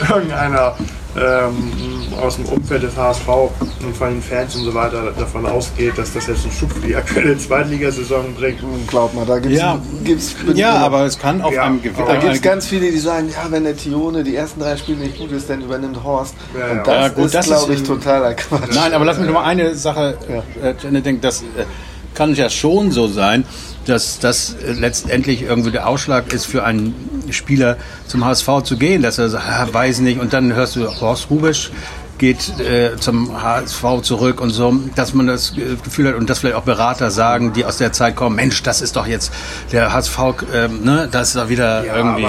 irgendeiner 0.10 0.76
ähm, 1.16 1.72
aus 2.20 2.38
dem 2.38 2.46
Umfeld 2.46 2.82
des 2.84 2.98
HSV 2.98 3.28
und 3.28 3.96
von 3.96 4.10
den 4.10 4.22
Fans 4.22 4.56
und 4.56 4.64
so 4.66 4.74
weiter 4.74 5.12
davon 5.18 5.46
ausgeht, 5.46 5.96
dass 5.98 6.12
das 6.14 6.26
jetzt 6.28 6.44
einen 6.44 6.52
Schub 6.54 6.72
für 6.72 6.88
die 6.88 6.96
aktuelle 6.96 7.38
Zweitligasaison 7.38 8.34
bringt, 8.34 8.60
Glaub 8.88 9.14
mal, 9.14 9.26
da 9.26 9.38
gibt 9.38 9.54
es 9.54 9.60
Ja. 9.62 9.80
gibt's, 10.04 10.36
ja, 10.56 10.76
aber 10.78 11.06
es 11.06 11.20
kann 11.20 11.42
auf 11.42 11.54
Ja, 11.54 11.64
einem 11.64 11.76
aber 11.76 11.84
gewissen. 11.84 12.08
Da 12.08 12.16
gibt 12.16 12.34
es 12.34 12.42
ganz 12.42 12.66
viele, 12.68 12.92
die 12.92 12.98
sagen, 12.98 13.30
ja, 13.30 13.52
wenn 13.52 13.64
der 13.64 13.78
Tione 13.78 14.24
die 14.24 14.36
ersten 14.36 14.60
drei 14.60 14.76
Spiele 14.76 15.00
nicht 15.00 15.18
gut 15.20 15.32
ist, 15.32 15.50
dann 15.50 15.62
übernimmt 15.62 16.04
Horst. 16.04 16.34
Ja, 16.58 16.60
ja. 16.68 16.72
Und 16.80 16.88
das 16.88 16.96
Ja, 16.96 17.08
gut, 17.10 17.26
ist, 17.26 17.36
das 17.36 17.46
glaube 17.46 17.74
ich, 17.74 17.84
totaler 17.84 18.34
Quatsch. 18.34 18.74
Nein, 18.74 18.94
aber 18.94 19.06
lass 19.06 19.18
mich 19.20 19.28
noch 19.28 19.36
mal 19.36 19.44
eine 19.44 19.76
Sache 19.76 20.18
äh, 20.64 20.76
zu 20.78 20.88
Ende 20.88 21.02
denken. 21.02 21.22
Das 21.22 21.42
äh, 21.42 21.66
kann 22.14 22.36
ja 22.36 22.50
schon 22.50 22.92
so 22.92 23.08
sein, 23.08 23.46
dass 23.86 24.20
das 24.20 24.56
letztendlich 24.80 25.42
irgendwie 25.42 25.72
der 25.72 25.88
Ausschlag 25.88 26.32
ist 26.32 26.46
für 26.46 26.64
einen 26.64 26.94
Spieler 27.30 27.78
zum 28.08 28.24
HSV 28.26 28.64
zu 28.64 28.78
gehen, 28.78 29.02
dass 29.02 29.18
er 29.18 29.30
sagt, 29.30 29.46
ah, 29.48 29.68
weiß 29.72 30.00
nicht, 30.00 30.20
und 30.20 30.34
dann 30.34 30.54
hörst 30.54 30.76
du 30.76 30.88
Horst 31.02 31.30
Rubisch 31.30 31.72
geht 32.18 32.60
äh, 32.60 32.96
zum 33.00 33.42
HSV 33.42 34.02
zurück 34.04 34.40
und 34.40 34.52
so, 34.52 34.74
dass 34.96 35.14
man 35.14 35.28
das 35.28 35.56
Gefühl 35.56 36.08
hat 36.08 36.16
und 36.16 36.30
dass 36.30 36.40
vielleicht 36.40 36.56
auch 36.56 36.64
Berater 36.64 37.12
sagen, 37.12 37.54
die 37.54 37.66
aus 37.66 37.78
der 37.78 37.92
Zeit 37.92 38.16
kommen, 38.16 38.36
Mensch, 38.36 38.64
das 38.64 38.82
ist 38.82 38.96
doch 38.96 39.08
jetzt 39.08 39.34
der 39.72 39.92
HSV, 39.92 40.20
ähm, 40.54 40.84
ne, 40.84 41.10
das 41.12 41.30
ist 41.30 41.36
doch 41.36 41.50
wieder 41.50 41.86
Ja, 41.86 41.98
irgendwie, 41.98 42.28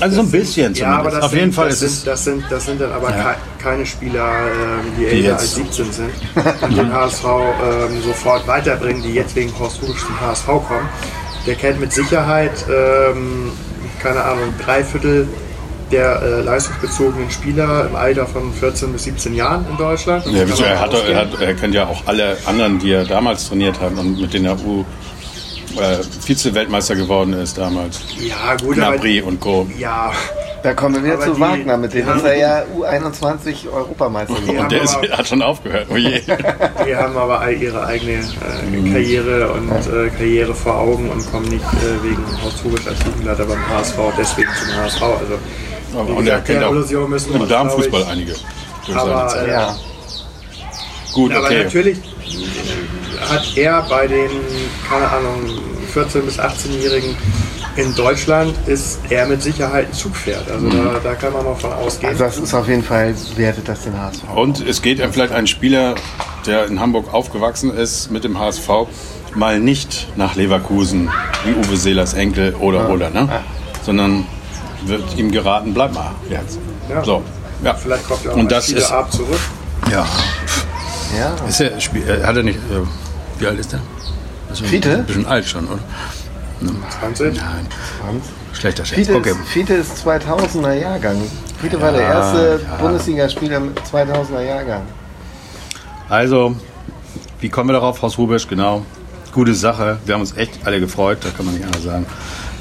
also 0.00 0.16
so 0.16 0.22
ein 0.22 0.30
bisschen 0.30 0.74
Ja, 0.74 0.98
aber 0.98 1.10
zumindest. 1.10 1.16
das 1.16 1.24
Auf 1.24 1.30
sind, 1.30 1.38
jeden 1.40 1.52
Fall 1.52 1.68
das 1.68 1.82
ist 1.82 1.94
sind, 2.02 2.06
das 2.06 2.24
sind, 2.24 2.44
das 2.50 2.66
sind 2.66 2.80
dann 2.80 2.92
aber 2.92 3.10
Ja. 3.10 3.22
kei- 3.22 3.36
keine 3.62 3.86
Spieler, 3.86 4.28
ähm, 4.28 4.92
die, 4.98 5.06
älter 5.06 5.16
jetzt- 5.30 5.40
als 5.40 5.54
17 5.54 5.92
sind 5.92 6.10
und 6.62 6.76
den 6.76 6.92
HSV 6.92 7.24
ähm, 7.24 8.02
sofort 8.02 8.46
weiterbringen, 8.46 9.02
die 9.02 9.14
jetzt 9.14 9.34
wegen 9.36 9.52
Horst 9.58 9.82
Rubisch 9.82 10.00
zum 10.04 10.20
HSV 10.20 10.46
kommen. 10.46 10.88
Der 11.46 11.54
kennt 11.56 11.80
mit 11.80 11.92
Sicherheit, 11.92 12.52
ähm, 12.68 13.52
keine 14.02 14.22
Ahnung, 14.22 14.54
drei 14.64 14.82
Viertel 14.84 15.28
der 15.92 16.22
äh, 16.22 16.40
leistungsbezogenen 16.40 17.30
Spieler 17.30 17.86
im 17.88 17.94
Alter 17.94 18.26
von 18.26 18.52
14 18.54 18.92
bis 18.92 19.04
17 19.04 19.34
Jahren 19.34 19.66
in 19.70 19.76
Deutschland. 19.76 20.24
Ja, 20.26 20.42
wieso? 20.46 20.64
Er, 20.64 20.80
hat, 20.80 20.92
er, 20.94 21.16
hat, 21.16 21.40
er 21.40 21.54
kennt 21.54 21.74
ja 21.74 21.86
auch 21.86 22.02
alle 22.06 22.36
anderen, 22.46 22.78
die 22.78 22.90
er 22.92 23.04
damals 23.04 23.48
trainiert 23.48 23.78
hat 23.80 23.92
und 23.98 24.18
mit 24.20 24.32
denen 24.32 24.46
er 24.46 24.56
U 24.64 24.84
äh, 25.78 25.98
Vize-Weltmeister 26.26 26.96
geworden 26.96 27.32
ist 27.34 27.56
damals. 27.58 28.00
ja, 28.18 28.54
gut, 28.56 28.78
aber, 28.78 28.92
Gnabry 28.92 29.20
und 29.20 29.40
Co. 29.40 29.66
Ja, 29.78 30.12
Da 30.62 30.72
kommen 30.74 31.04
wir 31.04 31.14
Aber 31.14 31.24
zu 31.26 31.34
die- 31.34 31.40
Wagner, 31.40 31.76
mit 31.76 31.92
dem 31.92 32.08
ist 32.08 32.24
er 32.24 32.36
ja 32.38 32.62
U21 32.76 33.70
Europameister 33.72 34.34
geworden. 34.34 34.58
Und 34.60 34.72
der 34.72 34.82
ist, 34.82 34.96
hat 34.96 35.28
schon 35.28 35.42
aufgehört. 35.42 35.86
Oh 35.92 35.96
je. 35.96 36.20
Die 36.86 36.96
haben 36.96 37.16
aber 37.16 37.40
all 37.40 37.52
ihre 37.54 37.84
eigene 37.84 38.12
äh, 38.12 38.90
Karriere 38.92 39.50
und 39.52 39.70
äh, 39.70 40.08
Karriere 40.16 40.54
vor 40.54 40.76
Augen 40.78 41.10
und 41.10 41.30
kommen 41.30 41.48
nicht 41.48 41.64
äh, 41.64 42.02
wegen 42.02 42.24
Horst 42.42 42.64
Rubisch 42.64 42.86
als 42.86 42.98
Jugendleiter 43.04 43.44
beim 43.44 43.68
HSV 43.68 43.94
deswegen 44.18 44.48
zum 44.58 44.76
HSV. 44.76 45.02
Also 45.02 46.00
Und 46.00 46.08
er 46.16 46.22
gesagt, 46.22 46.46
kennt 46.46 46.60
der 46.62 46.68
auch 46.68 47.08
müssen 47.08 47.34
im 47.34 47.46
Damenfußball 47.48 48.04
einige. 48.04 48.34
durch 48.86 48.98
Aber, 48.98 49.28
seine 49.28 49.46
Zeit. 49.46 49.48
Ja, 49.50 49.76
Gut, 51.12 51.32
Aber 51.32 51.44
okay. 51.44 51.62
natürlich 51.64 51.98
hat 53.30 53.56
er 53.56 53.82
bei 53.88 54.06
den, 54.08 54.30
keine 54.88 55.08
Ahnung, 55.08 55.58
14- 55.94 56.20
bis 56.22 56.38
18-Jährigen 56.38 57.16
in 57.76 57.94
Deutschland 57.94 58.54
ist 58.66 59.00
er 59.10 59.26
mit 59.26 59.42
Sicherheit 59.42 59.88
ein 59.88 59.92
Zugpferd. 59.92 60.50
Also 60.50 60.68
da, 60.68 61.00
da 61.02 61.14
kann 61.14 61.32
man 61.32 61.44
noch 61.44 61.58
von 61.58 61.72
ausgehen. 61.72 62.12
also 62.12 62.24
das 62.24 62.38
ist 62.38 62.54
auf 62.54 62.68
jeden 62.68 62.82
Fall, 62.84 63.14
wertet 63.36 63.68
das 63.68 63.82
den 63.82 63.98
HSV. 64.00 64.22
Und 64.34 64.66
es 64.66 64.80
geht 64.82 64.98
ja 64.98 65.08
vielleicht 65.10 65.32
ein 65.32 65.46
Spieler, 65.46 65.94
der 66.46 66.66
in 66.66 66.78
Hamburg 66.80 67.12
aufgewachsen 67.12 67.72
ist 67.74 68.10
mit 68.10 68.22
dem 68.24 68.38
HSV, 68.38 68.68
mal 69.34 69.58
nicht 69.58 70.08
nach 70.16 70.36
Leverkusen, 70.36 71.10
wie 71.44 71.52
Uwe 71.54 71.76
Seelers 71.76 72.14
Enkel 72.14 72.54
oder 72.54 72.88
oder, 72.90 73.10
ne? 73.10 73.28
Sondern 73.84 74.26
wird 74.86 75.16
ihm 75.16 75.30
geraten, 75.32 75.74
bleib 75.74 75.92
mal 75.94 76.12
jetzt. 76.30 76.58
Ja. 76.88 77.02
So, 77.02 77.22
ja. 77.64 77.74
Vielleicht 77.74 78.06
kommt 78.06 78.24
er 78.24 78.32
auch 78.32 78.36
Und 78.36 78.44
mal 78.44 78.48
das 78.50 78.68
ist 78.68 78.90
ab 78.92 79.12
zurück. 79.12 79.40
ja. 79.90 80.06
Ja, 81.18 81.34
Ist 81.48 81.60
er, 81.60 81.76
äh, 81.76 82.24
hat 82.24 82.36
er 82.36 82.42
nicht, 82.42 82.56
äh, 82.58 83.40
wie 83.40 83.46
alt 83.46 83.58
ist 83.60 83.72
der? 83.72 83.80
Das 84.54 84.60
ist 84.60 84.68
Fiete? 84.70 84.98
Ein 84.98 85.04
bisschen 85.04 85.26
alt 85.26 85.44
schon, 85.46 85.66
oder? 85.66 85.80
20. 87.00 87.34
Nein, 87.36 87.66
Hans. 88.06 88.24
schlechter 88.52 88.84
Scherz. 88.84 89.00
Fiete, 89.00 89.16
Okay. 89.16 89.30
ist, 89.30 89.48
Fiete 89.48 89.74
ist 89.74 90.06
2000er 90.06 90.72
Jahrgang. 90.74 91.16
Fiete 91.60 91.80
war 91.80 91.90
der 91.90 92.02
erste 92.02 92.60
ja. 92.64 92.76
Bundesligaspieler 92.76 93.58
mit 93.58 93.80
2000er 93.80 94.42
Jahrgang. 94.42 94.82
Also, 96.08 96.54
wie 97.40 97.48
kommen 97.48 97.70
wir 97.70 97.72
darauf? 97.74 98.00
Haus 98.02 98.16
Rubisch, 98.16 98.46
genau. 98.46 98.86
Gute 99.32 99.54
Sache. 99.54 99.98
Wir 100.06 100.14
haben 100.14 100.20
uns 100.20 100.36
echt 100.36 100.60
alle 100.64 100.78
gefreut, 100.78 101.18
da 101.22 101.30
kann 101.30 101.46
man 101.46 101.56
nicht 101.56 101.66
anders 101.66 101.82
sagen. 101.82 102.06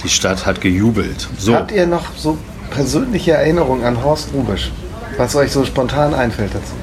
Die 0.03 0.09
Stadt 0.09 0.47
hat 0.47 0.61
gejubelt. 0.61 1.29
So, 1.37 1.53
Habt 1.53 1.71
ihr 1.71 1.85
noch 1.85 2.05
so 2.17 2.39
persönliche 2.71 3.33
Erinnerungen 3.33 3.85
an 3.85 4.03
Horst 4.03 4.29
Rubisch? 4.33 4.71
Was 5.17 5.35
euch 5.35 5.51
so 5.51 5.63
spontan 5.63 6.15
einfällt 6.15 6.55
dazu? 6.55 6.73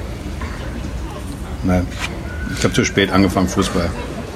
ne, 1.63 1.85
ich 2.57 2.63
habe 2.63 2.73
zu 2.73 2.85
spät 2.85 3.11
angefangen, 3.11 3.49
Fußball. 3.49 3.89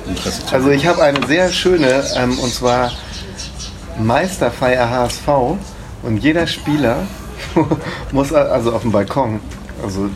Interesse 0.08 0.46
zu 0.46 0.54
Also 0.54 0.70
ich 0.70 0.88
habe 0.88 1.04
eine 1.04 1.26
sehr 1.28 1.52
schöne, 1.52 2.04
ähm, 2.16 2.38
und 2.40 2.54
zwar 2.54 2.92
Meisterfeier 4.00 4.90
HSV. 4.90 5.28
Und 6.04 6.18
jeder 6.18 6.46
Spieler 6.48 7.08
muss 8.12 8.32
also 8.34 8.74
auf 8.74 8.82
dem 8.84 8.92
Balkon. 8.92 9.40
Also 9.84 10.10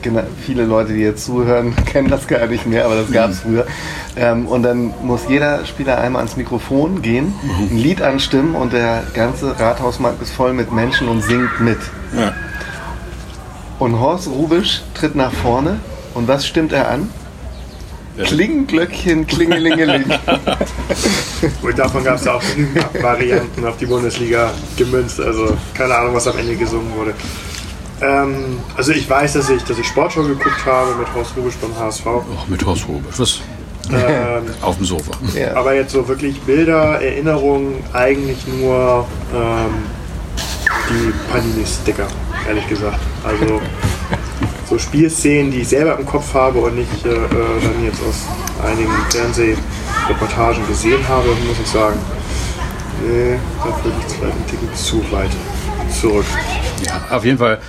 viele 0.45 0.63
Leute, 0.63 0.93
die 0.93 1.01
jetzt 1.01 1.25
zuhören, 1.25 1.75
kennen 1.85 2.07
das 2.07 2.27
gar 2.27 2.45
nicht 2.47 2.65
mehr, 2.65 2.85
aber 2.85 2.95
das 2.95 3.11
gab 3.11 3.31
es 3.31 3.41
früher. 3.41 3.65
Ähm, 4.15 4.47
und 4.47 4.63
dann 4.63 4.93
muss 5.03 5.21
jeder 5.27 5.65
Spieler 5.65 5.99
einmal 5.99 6.21
ans 6.21 6.37
Mikrofon 6.37 7.01
gehen, 7.01 7.33
ein 7.69 7.77
Lied 7.77 8.01
anstimmen 8.01 8.55
und 8.55 8.73
der 8.73 9.03
ganze 9.13 9.59
Rathausmarkt 9.59 10.21
ist 10.21 10.31
voll 10.31 10.53
mit 10.53 10.71
Menschen 10.71 11.07
und 11.07 11.23
singt 11.23 11.59
mit. 11.59 11.79
Ja. 12.17 12.33
Und 13.79 13.99
Horst 13.99 14.27
Rubisch 14.27 14.81
tritt 14.93 15.15
nach 15.15 15.31
vorne 15.31 15.79
und 16.13 16.27
was 16.27 16.47
stimmt 16.47 16.71
er 16.71 16.89
an? 16.89 17.09
Klingenglöckchen, 18.17 19.25
klingelingeling. 19.27 20.05
Und 21.61 21.79
davon 21.79 22.03
gab 22.03 22.15
es 22.15 22.25
ja 22.25 22.33
auch 22.33 22.43
Varianten 23.01 23.65
auf 23.65 23.77
die 23.77 23.85
Bundesliga 23.85 24.51
gemünzt. 24.77 25.19
Also 25.19 25.55
keine 25.73 25.95
Ahnung, 25.95 26.15
was 26.15 26.27
am 26.27 26.37
Ende 26.37 26.55
gesungen 26.55 26.93
wurde. 26.95 27.13
Ähm, 28.01 28.59
also 28.75 28.91
ich 28.91 29.09
weiß, 29.09 29.33
dass 29.33 29.49
ich, 29.49 29.63
dass 29.63 29.77
ich 29.77 29.87
Sportshow 29.87 30.23
geguckt 30.23 30.65
habe 30.65 30.95
mit 30.95 31.13
Horst 31.13 31.35
Rubisch 31.37 31.55
beim 31.55 31.77
HSV. 31.77 32.05
Ach, 32.07 32.47
mit 32.47 32.65
Horst 32.65 32.87
Rubisch. 32.87 33.15
Was? 33.17 33.41
Ähm, 33.91 34.43
Auf 34.61 34.77
dem 34.77 34.85
Sofa. 34.85 35.11
Ja. 35.35 35.55
aber 35.55 35.73
jetzt 35.73 35.91
so 35.91 36.07
wirklich 36.07 36.39
Bilder, 36.41 37.01
Erinnerungen, 37.01 37.83
eigentlich 37.93 38.37
nur 38.47 39.05
ähm, 39.33 39.73
die 40.89 41.13
Panini-Sticker, 41.31 42.07
ehrlich 42.47 42.67
gesagt. 42.67 42.99
Also 43.23 43.59
so 44.69 44.77
Spielszenen, 44.77 45.51
die 45.51 45.61
ich 45.61 45.67
selber 45.67 45.97
im 45.97 46.05
Kopf 46.05 46.33
habe 46.33 46.59
und 46.59 46.75
nicht 46.75 47.05
äh, 47.05 47.09
äh, 47.09 47.17
dann 47.27 47.83
jetzt 47.83 48.01
aus 48.07 48.25
einigen 48.63 48.91
Fernsehreportagen 49.09 50.67
gesehen 50.67 51.07
habe, 51.07 51.29
muss 51.47 51.59
ich 51.61 51.67
sagen. 51.67 51.97
Nee, 53.01 53.39
da 53.63 53.73
fühle 53.77 53.93
ich 53.99 54.13
vielleicht 54.13 54.35
einen 54.35 54.47
Ticken 54.47 54.75
zu 54.75 55.11
weit 55.11 55.31
zurück. 55.99 56.25
Ja, 56.85 57.15
auf 57.15 57.25
jeden 57.25 57.37
Fall. 57.37 57.59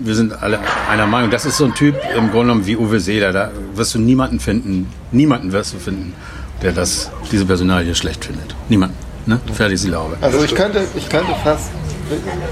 Wir 0.00 0.14
sind 0.14 0.40
alle 0.40 0.60
einer 0.88 1.08
Meinung. 1.08 1.28
Das 1.30 1.44
ist 1.44 1.56
so 1.56 1.64
ein 1.64 1.74
Typ 1.74 1.96
im 2.16 2.30
Grunde 2.30 2.52
genommen 2.52 2.66
wie 2.66 2.76
Uwe 2.76 3.00
Seeler. 3.00 3.32
Da 3.32 3.50
wirst 3.74 3.96
du 3.96 3.98
niemanden 3.98 4.38
finden, 4.38 4.88
niemanden 5.10 5.50
wirst 5.50 5.74
du 5.74 5.78
finden, 5.78 6.14
der 6.62 6.70
das, 6.70 7.10
diese 7.32 7.44
Personalie 7.44 7.96
schlecht 7.96 8.24
findet. 8.24 8.54
Niemand. 8.68 8.92
Ne? 9.26 9.40
Fertig 9.52 9.74
ist 9.74 9.84
die 9.84 9.90
Laube. 9.90 10.16
Also 10.20 10.44
ich 10.44 10.54
könnte, 10.54 10.86
ich 10.94 11.08
könnte 11.08 11.34
fast 11.42 11.70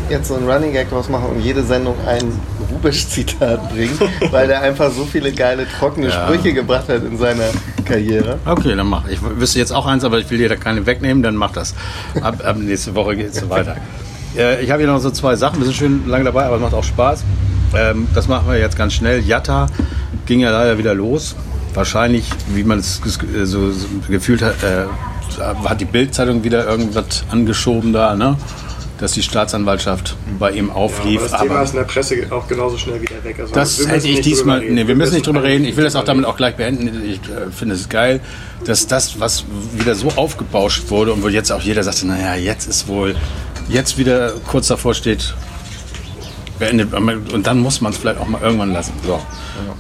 jetzt 0.08 0.28
so 0.28 0.34
einen 0.34 0.48
Running 0.48 0.72
Gag 0.72 0.90
draus 0.90 1.08
machen 1.08 1.26
und 1.34 1.40
jede 1.40 1.62
Sendung 1.62 1.96
ein 2.06 2.22
Rubisch-Zitat 2.72 3.72
bringen, 3.72 3.98
weil 4.30 4.46
der 4.48 4.62
einfach 4.62 4.90
so 4.90 5.04
viele 5.04 5.32
geile, 5.32 5.66
trockene 5.78 6.08
Ja. 6.08 6.26
Sprüche 6.26 6.52
gebracht 6.52 6.88
hat 6.88 7.02
in 7.04 7.16
seiner 7.18 7.44
Karriere. 7.84 8.38
Okay, 8.44 8.74
dann 8.76 8.86
mach. 8.88 9.08
Ich 9.08 9.18
wüsste 9.22 9.58
jetzt 9.58 9.72
auch 9.72 9.86
eins, 9.86 10.04
aber 10.04 10.18
ich 10.18 10.30
will 10.30 10.38
dir 10.38 10.48
da 10.48 10.56
keine 10.56 10.86
wegnehmen, 10.86 11.22
dann 11.22 11.36
mach 11.36 11.52
das. 11.52 11.74
Ab, 12.20 12.42
ab 12.44 12.56
nächste 12.58 12.94
Woche 12.94 13.16
geht 13.16 13.30
es 13.30 13.40
so 13.40 13.50
weiter. 13.50 13.76
Äh, 14.36 14.62
ich 14.62 14.70
habe 14.70 14.82
hier 14.82 14.92
noch 14.92 15.00
so 15.00 15.10
zwei 15.10 15.34
Sachen. 15.34 15.60
Wir 15.60 15.64
sind 15.64 15.76
schön 15.76 16.06
lange 16.08 16.24
dabei, 16.24 16.44
aber 16.44 16.56
es 16.56 16.60
macht 16.60 16.74
auch 16.74 16.84
Spaß. 16.84 17.24
Ähm, 17.74 18.06
das 18.14 18.28
machen 18.28 18.46
wir 18.48 18.58
jetzt 18.58 18.76
ganz 18.76 18.92
schnell. 18.92 19.20
Jatta 19.20 19.66
ging 20.26 20.40
ja 20.40 20.50
leider 20.50 20.76
wieder 20.76 20.92
los. 20.92 21.36
Wahrscheinlich, 21.72 22.28
wie 22.54 22.62
man 22.62 22.78
es 22.78 23.00
äh, 23.34 23.46
so, 23.46 23.72
so 23.72 23.86
gefühlt 24.08 24.42
hat, 24.42 24.56
äh, 24.62 24.84
hat 25.66 25.80
die 25.80 25.86
Bildzeitung 25.86 26.44
wieder 26.44 26.66
irgendwas 26.66 27.24
angeschoben 27.30 27.94
da, 27.94 28.14
ne? 28.14 28.36
Dass 28.98 29.12
die 29.12 29.22
Staatsanwaltschaft 29.22 30.16
bei 30.38 30.52
ihm 30.52 30.70
Aber 30.70 30.78
auflief. 30.80 31.22
das 31.22 31.40
Thema 31.40 31.62
ist 31.62 31.70
in 31.70 31.76
der 31.76 31.84
Presse 31.84 32.26
auch 32.30 32.48
genauso 32.48 32.78
schnell 32.78 33.00
wieder 33.00 33.22
weg. 33.24 33.38
Also 33.38 33.54
Das 33.54 33.78
wir 33.78 33.88
hätte 33.88 34.08
ich 34.08 34.20
diesmal. 34.22 34.60
Nee, 34.60 34.86
wir 34.86 34.94
müssen 34.94 35.14
nicht 35.14 35.26
drüber 35.26 35.42
reden. 35.42 35.64
Ich 35.64 35.76
will 35.76 35.84
das 35.84 35.96
auch 35.96 36.04
damit 36.04 36.24
auch 36.24 36.36
gleich 36.36 36.56
beenden. 36.56 37.04
Ich 37.04 37.20
äh, 37.28 37.50
finde 37.50 37.74
es 37.74 37.88
geil, 37.88 38.20
dass 38.64 38.86
das, 38.86 39.20
was 39.20 39.44
wieder 39.74 39.94
so 39.94 40.08
aufgebauscht 40.16 40.88
wurde 40.90 41.12
und 41.12 41.22
wo 41.22 41.28
jetzt 41.28 41.50
auch 41.52 41.60
jeder 41.60 41.82
sagte, 41.82 42.06
naja, 42.06 42.34
jetzt 42.36 42.66
ist 42.68 42.88
wohl, 42.88 43.14
jetzt 43.68 43.98
wieder 43.98 44.32
kurz 44.46 44.68
davor 44.68 44.94
steht, 44.94 45.34
beendet. 46.58 46.92
Und 46.94 47.46
dann 47.46 47.58
muss 47.60 47.80
man 47.80 47.92
es 47.92 47.98
vielleicht 47.98 48.18
auch 48.18 48.28
mal 48.28 48.40
irgendwann 48.40 48.72
lassen. 48.72 48.94
So, 49.04 49.20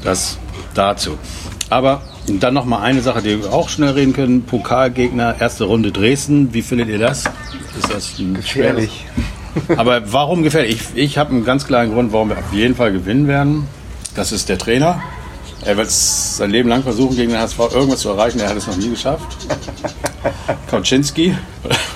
das 0.04 0.38
dazu. 0.74 1.18
Aber 1.70 2.02
dann 2.26 2.54
noch 2.54 2.64
mal 2.64 2.80
eine 2.80 3.02
Sache, 3.02 3.22
die 3.22 3.42
wir 3.42 3.52
auch 3.52 3.68
schnell 3.68 3.90
reden 3.90 4.12
können. 4.12 4.42
Pokalgegner, 4.42 5.36
erste 5.40 5.64
Runde 5.64 5.92
Dresden. 5.92 6.52
Wie 6.52 6.62
findet 6.62 6.88
ihr 6.88 6.98
das? 6.98 7.24
Ist 7.78 7.92
das 7.92 8.18
ein 8.18 8.34
Gefährlich. 8.34 9.04
aber 9.76 10.12
warum 10.12 10.42
gefährlich? 10.42 10.80
Ich, 10.94 11.02
ich 11.02 11.18
habe 11.18 11.30
einen 11.30 11.44
ganz 11.44 11.66
klaren 11.66 11.92
Grund, 11.92 12.12
warum 12.12 12.30
wir 12.30 12.38
auf 12.38 12.52
jeden 12.52 12.74
Fall 12.74 12.92
gewinnen 12.92 13.28
werden. 13.28 13.66
Das 14.14 14.32
ist 14.32 14.48
der 14.48 14.58
Trainer. 14.58 15.02
Er 15.64 15.76
wird 15.76 15.90
sein 15.90 16.50
Leben 16.50 16.68
lang 16.68 16.82
versuchen, 16.82 17.16
gegen 17.16 17.30
den 17.30 17.40
HSV 17.40 17.58
irgendwas 17.58 18.00
zu 18.00 18.10
erreichen. 18.10 18.38
Er 18.40 18.50
hat 18.50 18.56
es 18.56 18.66
noch 18.66 18.76
nie 18.76 18.90
geschafft. 18.90 19.36
Kauczynski, 20.70 21.34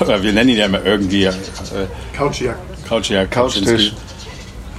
oder 0.01 0.23
wir 0.23 0.33
nennen 0.33 0.51
ihn 0.51 0.57
ja 0.57 0.67
immer 0.67 0.85
irgendwie 0.85 1.25
äh. 1.25 1.33
Kauczia, 2.17 2.55
Couchtisch. 2.89 3.31
Kauczynski. 3.31 3.93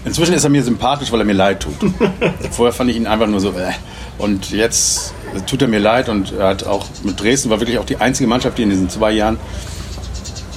Inzwischen 0.03 0.33
ist 0.33 0.43
er 0.43 0.49
mir 0.49 0.63
sympathisch, 0.63 1.11
weil 1.11 1.19
er 1.19 1.25
mir 1.25 1.33
leid 1.33 1.61
tut. 1.61 1.75
Vorher 2.51 2.73
fand 2.73 2.89
ich 2.89 2.97
ihn 2.97 3.07
einfach 3.07 3.27
nur 3.27 3.39
so. 3.39 3.51
Äh. 3.51 3.71
Und 4.17 4.51
jetzt 4.51 5.13
tut 5.45 5.61
er 5.61 5.67
mir 5.67 5.79
leid 5.79 6.09
und 6.09 6.33
er 6.33 6.49
hat 6.49 6.65
auch 6.65 6.85
mit 7.03 7.19
Dresden 7.21 7.49
war 7.49 7.59
wirklich 7.59 7.79
auch 7.79 7.85
die 7.85 7.97
einzige 7.97 8.27
Mannschaft, 8.27 8.57
die 8.57 8.63
in 8.63 8.69
diesen 8.69 8.89
zwei 8.89 9.11
Jahren, 9.11 9.37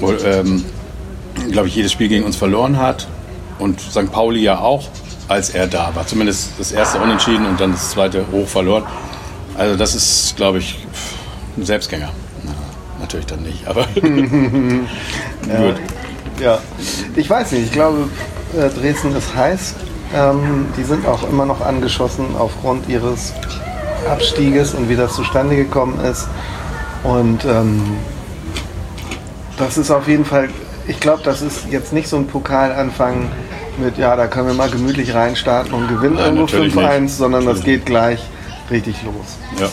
wohl, 0.00 0.18
ähm, 0.24 0.64
glaube 1.50 1.68
ich, 1.68 1.76
jedes 1.76 1.92
Spiel 1.92 2.08
gegen 2.08 2.24
uns 2.24 2.36
verloren 2.36 2.78
hat. 2.78 3.06
Und 3.58 3.80
St. 3.80 4.10
Pauli 4.10 4.40
ja 4.42 4.58
auch, 4.58 4.88
als 5.28 5.50
er 5.50 5.66
da 5.66 5.94
war. 5.94 6.06
Zumindest 6.06 6.50
das 6.58 6.72
erste 6.72 6.98
unentschieden 6.98 7.46
und 7.46 7.60
dann 7.60 7.72
das 7.72 7.90
zweite 7.90 8.24
hoch 8.32 8.48
verloren. 8.48 8.84
Also 9.56 9.76
das 9.76 9.94
ist, 9.94 10.36
glaube 10.36 10.58
ich, 10.58 10.76
ein 11.56 11.64
Selbstgänger. 11.64 12.10
Na, 12.42 12.52
natürlich 13.00 13.26
dann 13.26 13.42
nicht, 13.42 13.66
aber 13.66 13.86
gut. 13.94 15.76
Ja, 16.40 16.58
ich 17.14 17.30
weiß 17.30 17.52
nicht. 17.52 17.66
Ich 17.66 17.72
glaube, 17.72 18.08
äh, 18.56 18.68
Dresden 18.68 19.14
ist 19.14 19.34
heiß. 19.36 19.74
Ähm, 20.14 20.66
die 20.76 20.82
sind 20.82 21.06
auch 21.06 21.28
immer 21.28 21.46
noch 21.46 21.60
angeschossen 21.60 22.36
aufgrund 22.36 22.88
ihres 22.88 23.32
Abstieges 24.07 24.74
und 24.74 24.88
wie 24.88 24.96
das 24.96 25.14
zustande 25.14 25.57
gekommen 25.57 25.98
ist. 26.05 26.28
Und 27.02 27.44
ähm, 27.44 27.82
das 29.59 29.78
ist 29.78 29.90
auf 29.90 30.09
jeden 30.09 30.24
Fall, 30.24 30.48
ich 30.86 31.00
glaube, 31.00 31.22
das 31.22 31.42
ist 31.42 31.66
jetzt 31.70 31.92
nicht 31.92 32.09
so 32.09 32.16
ein 32.16 32.26
Pokalanfang 32.26 33.30
mit, 33.78 33.98
ja, 33.98 34.16
da 34.16 34.26
können 34.26 34.48
wir 34.48 34.55
mal 34.55 34.70
gemütlich 34.70 35.14
reinstarten 35.14 35.72
und 35.72 35.88
gewinnen 35.88 36.14
Nein, 36.14 36.36
irgendwo 36.36 36.44
natürlich 36.44 36.74
5-1, 36.74 37.00
nicht. 37.00 37.14
sondern 37.14 37.44
das 37.44 37.59
Natürlich 37.59 37.78
geht 37.80 37.86
gleich 37.86 38.20
richtig 38.70 38.96
los. 39.05 39.36
Ja, 39.61 39.68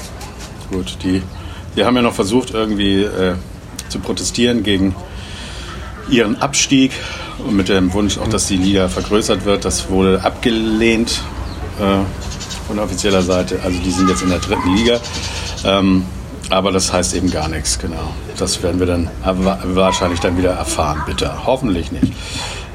gut. 0.72 0.98
Die, 1.04 1.22
die 1.76 1.86
haben 1.86 1.96
ja 1.96 2.02
noch 2.02 2.14
versucht, 2.14 2.52
irgendwie 2.52 3.04
äh, 3.04 3.36
zu 3.90 4.00
protestieren 4.00 4.64
gegen 4.64 4.96
ihren 6.10 6.42
Abstieg 6.42 6.92
Und 7.46 7.56
mit 7.56 7.70
dem 7.70 7.94
Wunsch 7.94 8.18
auch, 8.18 8.28
dass 8.28 8.48
die 8.48 8.58
Liga 8.58 8.90
vergrößert 8.90 9.46
wird. 9.46 9.66
Das 9.66 9.90
wurde 9.90 10.24
abgelehnt 10.24 11.22
äh, 11.80 12.00
von 12.68 12.80
offizieller 12.80 13.22
Seite. 13.22 13.60
Also 13.64 13.80
die 13.80 13.92
sind 13.92 14.10
jetzt 14.10 14.22
in 14.22 14.30
der 14.30 14.40
dritten 14.40 14.76
Liga. 14.76 15.00
Ähm, 15.66 16.06
aber 16.50 16.72
das 16.72 16.92
heißt 16.92 17.16
eben 17.16 17.32
gar 17.32 17.48
nichts, 17.48 17.80
genau. 17.80 18.14
Das 18.38 18.62
werden 18.62 18.80
wir 18.80 18.88
dann 18.88 19.10
wahrscheinlich 19.24 20.20
dann 20.20 20.38
wieder 20.38 20.52
erfahren, 20.52 21.04
bitte. 21.06 21.46
Hoffentlich 21.46 21.92
nicht. 21.92 22.14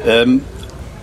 Ähm, 0.06 0.42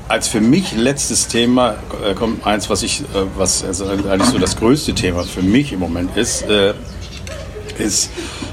als 0.07 0.27
für 0.27 0.41
mich 0.41 0.73
letztes 0.73 1.27
Thema 1.27 1.75
äh, 2.03 2.13
kommt 2.13 2.45
eins, 2.45 2.69
was 2.69 2.83
ich, 2.83 3.01
äh, 3.01 3.25
was 3.37 3.63
also 3.63 3.85
eigentlich 3.87 4.29
so 4.29 4.39
das 4.39 4.55
größte 4.57 4.93
Thema 4.93 5.23
für 5.23 5.41
mich 5.41 5.71
im 5.71 5.79
Moment 5.79 6.17
ist, 6.17 6.43
äh, 6.43 6.73
ist, 7.77 8.09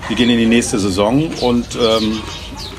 wir 0.09 0.17
gehen 0.17 0.31
in 0.31 0.39
die 0.39 0.47
nächste 0.47 0.79
Saison 0.79 1.31
und 1.41 1.67
ähm, 1.77 2.21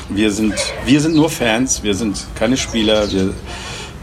wir 0.10 0.32
sind, 0.32 0.54
wir 0.86 1.02
sind 1.02 1.16
nur 1.16 1.30
Fans, 1.30 1.84
wir 1.84 1.95
sind 1.95 2.26
keine 2.36 2.58
Spieler, 2.58 3.12
wir 3.12 3.34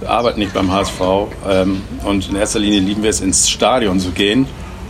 arbeiten 0.06 0.40
nicht 0.40 0.54
beim 0.54 0.72
HSV 0.72 1.00
ähm, 1.48 1.82
und 2.04 2.28
in 2.28 2.36
erster 2.36 2.58
Linie 2.58 2.80
lieben 2.80 3.02
wir 3.02 3.10
es, 3.10 3.20
ins 3.20 3.48
Stadion 3.48 4.00
zu 4.00 4.10
gehen. 4.10 4.46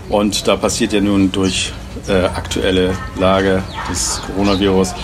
Und 0.09 0.49
da 0.49 0.57
passiert 0.57 0.93
ja 0.93 1.01
nun 1.01 1.31
durch 1.33 1.73
äh, 2.09 2.25
aktuelle 2.25 2.93
Lage 3.19 3.63
des 3.91 4.21
Coronavirus 4.27 4.95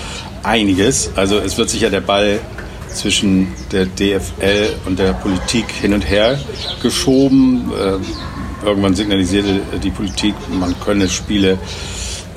einiges. 0.43 1.11
Also 1.17 1.39
es 1.39 1.59
wird 1.59 1.69
sicher 1.69 1.91
der 1.91 2.01
Ball 2.01 2.41
zwischen 2.89 3.49
der 3.73 3.87
DFL 3.87 4.75
und 4.87 4.99
der 4.99 5.13
Politik 5.15 5.71
hin 5.71 5.93
und 5.93 6.09
her 6.09 6.39
geschoben. 6.83 7.71
Äh, 7.73 8.67
irgendwann 8.67 8.95
signalisierte 8.95 9.61
die 9.83 9.91
Politik, 9.91 10.35
man 10.59 10.75
könne 10.81 11.09
Spiele 11.09 11.59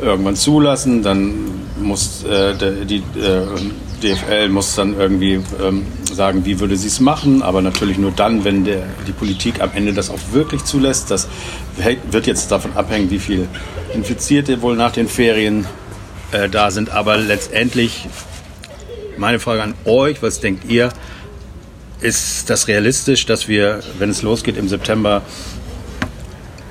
irgendwann 0.01 0.35
zulassen, 0.35 1.03
dann 1.03 1.35
muss 1.81 2.23
äh, 2.23 2.53
die 2.85 2.97
äh, 2.97 3.45
DFL 4.01 4.49
muss 4.49 4.75
dann 4.75 4.97
irgendwie 4.97 5.41
ähm, 5.61 5.85
sagen, 6.11 6.45
wie 6.45 6.59
würde 6.59 6.77
sie 6.77 6.87
es 6.87 6.99
machen, 6.99 7.41
aber 7.41 7.61
natürlich 7.61 7.97
nur 7.97 8.11
dann, 8.11 8.43
wenn 8.43 8.63
der, 8.63 8.83
die 9.07 9.11
Politik 9.11 9.61
am 9.61 9.71
Ende 9.73 9.93
das 9.93 10.09
auch 10.09 10.19
wirklich 10.31 10.63
zulässt. 10.63 11.11
Das 11.11 11.27
wird 12.11 12.27
jetzt 12.27 12.51
davon 12.51 12.73
abhängen, 12.75 13.09
wie 13.09 13.19
viele 13.19 13.47
Infizierte 13.93 14.61
wohl 14.61 14.75
nach 14.75 14.91
den 14.91 15.07
Ferien 15.07 15.65
äh, 16.31 16.49
da 16.49 16.71
sind, 16.71 16.89
aber 16.89 17.17
letztendlich 17.17 18.07
meine 19.17 19.39
Frage 19.39 19.63
an 19.63 19.73
euch, 19.85 20.21
was 20.21 20.39
denkt 20.39 20.69
ihr? 20.69 20.89
Ist 22.01 22.49
das 22.49 22.67
realistisch, 22.67 23.25
dass 23.25 23.47
wir, 23.47 23.79
wenn 23.97 24.09
es 24.09 24.21
losgeht 24.21 24.57
im 24.57 24.67
September, 24.67 25.23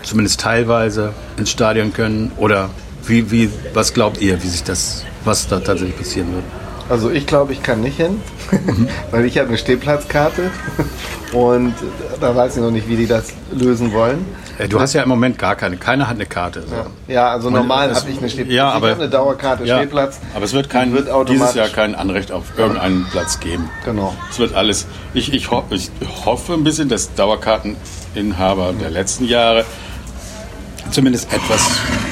zumindest 0.02 0.40
teilweise 0.40 1.12
ins 1.36 1.50
Stadion 1.50 1.92
können? 1.92 2.30
Oder 2.36 2.70
wie, 3.06 3.30
wie, 3.32 3.50
was 3.74 3.92
glaubt 3.92 4.20
ihr, 4.20 4.40
wie 4.42 4.48
sich 4.48 4.62
das, 4.62 5.04
was 5.24 5.48
da 5.48 5.58
tatsächlich 5.58 5.96
passieren 5.96 6.32
wird? 6.32 6.44
Also 6.88 7.10
ich 7.10 7.26
glaube, 7.26 7.52
ich 7.52 7.62
kann 7.62 7.80
nicht 7.80 7.96
hin, 7.96 8.20
weil 9.10 9.24
ich 9.24 9.38
habe 9.38 9.48
eine 9.48 9.58
Stehplatzkarte 9.58 10.50
und 11.32 11.74
da 12.20 12.34
weiß 12.34 12.56
ich 12.56 12.62
noch 12.62 12.70
nicht, 12.70 12.88
wie 12.88 12.96
die 12.96 13.06
das 13.06 13.32
lösen 13.52 13.92
wollen. 13.92 14.24
Du 14.70 14.80
hast 14.80 14.94
ja 14.94 15.02
im 15.02 15.08
Moment 15.10 15.38
gar 15.38 15.54
keine, 15.54 15.76
keiner 15.76 16.08
hat 16.08 16.16
eine 16.16 16.24
Karte. 16.24 16.62
So. 16.62 16.74
Ja. 16.74 16.86
ja. 17.08 17.28
also 17.28 17.50
normal 17.50 17.94
habe 17.94 18.10
ich 18.10 18.18
eine 18.18 18.30
Stehplatz. 18.30 18.54
Ja, 18.54 18.70
aber, 18.70 18.86
ich 18.86 18.92
habe 18.94 19.02
eine 19.02 19.10
Dauerkarte 19.10 19.64
ja, 19.64 19.78
Stehplatz. 19.78 20.18
Aber 20.34 20.44
es 20.44 20.54
wird, 20.54 20.70
kein, 20.70 20.94
wird 20.94 21.08
dieses 21.28 21.54
Jahr 21.54 21.68
kein 21.68 21.94
Anrecht 21.94 22.32
auf 22.32 22.44
irgendeinen 22.56 23.06
Platz 23.10 23.38
geben. 23.40 23.68
Genau. 23.84 24.14
Es 24.30 24.38
wird 24.38 24.54
alles. 24.54 24.86
Ich, 25.12 25.32
ich, 25.34 25.50
ho 25.50 25.62
ich 25.68 25.90
hoffe 26.24 26.54
ein 26.54 26.64
bisschen, 26.64 26.88
dass 26.88 27.14
Dauerkarteninhaber 27.14 28.72
der 28.80 28.90
letzten 28.90 29.26
Jahre 29.26 29.66
zumindest 30.90 31.32
etwas 31.32 31.60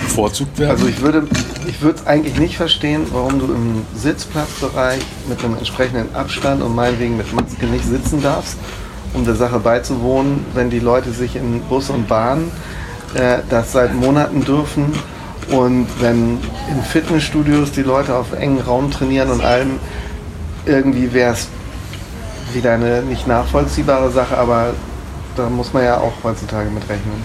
bevorzugt 0.02 0.58
werden. 0.58 0.70
Also 0.70 0.86
ich 0.86 1.00
würde 1.00 1.26
ich 1.66 1.80
würde 1.80 1.98
es 1.98 2.06
eigentlich 2.06 2.38
nicht 2.38 2.56
verstehen, 2.56 3.06
warum 3.12 3.38
du 3.38 3.46
im 3.46 3.82
Sitzplatzbereich 3.94 5.00
mit 5.28 5.42
einem 5.44 5.56
entsprechenden 5.56 6.14
Abstand 6.14 6.62
und 6.62 6.74
meinetwegen 6.74 7.16
mit 7.16 7.32
Maske 7.32 7.66
nicht 7.66 7.84
sitzen 7.84 8.22
darfst 8.22 8.56
um 9.14 9.24
der 9.24 9.36
Sache 9.36 9.60
beizuwohnen, 9.60 10.44
wenn 10.54 10.70
die 10.70 10.80
Leute 10.80 11.12
sich 11.12 11.36
in 11.36 11.60
Bus 11.62 11.88
und 11.88 12.08
Bahn 12.08 12.50
äh, 13.14 13.38
das 13.48 13.72
seit 13.72 13.94
Monaten 13.94 14.44
dürfen 14.44 14.92
und 15.50 15.86
wenn 16.00 16.38
in 16.70 16.82
Fitnessstudios 16.82 17.72
die 17.72 17.82
Leute 17.82 18.14
auf 18.14 18.32
engen 18.32 18.60
Raum 18.60 18.90
trainieren 18.90 19.30
und 19.30 19.42
allem, 19.42 19.78
irgendwie 20.66 21.12
wäre 21.12 21.34
es 21.34 21.48
wieder 22.52 22.72
eine 22.72 23.02
nicht 23.02 23.26
nachvollziehbare 23.26 24.10
Sache, 24.10 24.36
aber 24.36 24.74
da 25.36 25.48
muss 25.48 25.72
man 25.72 25.84
ja 25.84 25.98
auch 25.98 26.12
heutzutage 26.22 26.70
mit 26.70 26.82
rechnen. 26.88 27.22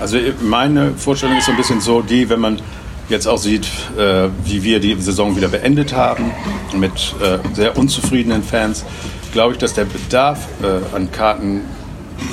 Also 0.00 0.18
meine 0.40 0.92
Vorstellung 0.94 1.36
ist 1.38 1.46
so 1.46 1.52
ein 1.52 1.56
bisschen 1.56 1.80
so, 1.80 2.02
die, 2.02 2.28
wenn 2.28 2.40
man 2.40 2.60
jetzt 3.08 3.26
auch 3.26 3.38
sieht, 3.38 3.66
äh, 3.96 4.28
wie 4.44 4.62
wir 4.62 4.80
die 4.80 4.94
Saison 5.00 5.36
wieder 5.36 5.48
beendet 5.48 5.94
haben, 5.94 6.30
mit 6.76 6.92
äh, 7.22 7.38
sehr 7.54 7.76
unzufriedenen 7.76 8.42
Fans, 8.42 8.84
glaube 9.32 9.54
ich, 9.54 9.58
dass 9.58 9.74
der 9.74 9.86
Bedarf 9.86 10.46
äh, 10.62 10.94
an 10.94 11.10
Karten, 11.10 11.62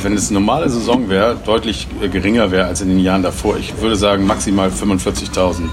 wenn 0.01 0.13
es 0.13 0.29
eine 0.29 0.39
normale 0.39 0.69
Saison 0.69 1.09
wäre, 1.09 1.37
deutlich 1.45 1.87
äh, 2.01 2.09
geringer 2.09 2.51
wäre 2.51 2.67
als 2.67 2.81
in 2.81 2.89
den 2.89 2.99
Jahren 2.99 3.23
davor. 3.23 3.57
Ich 3.57 3.79
würde 3.79 3.95
sagen, 3.95 4.25
maximal 4.27 4.69
45.000 4.69 5.63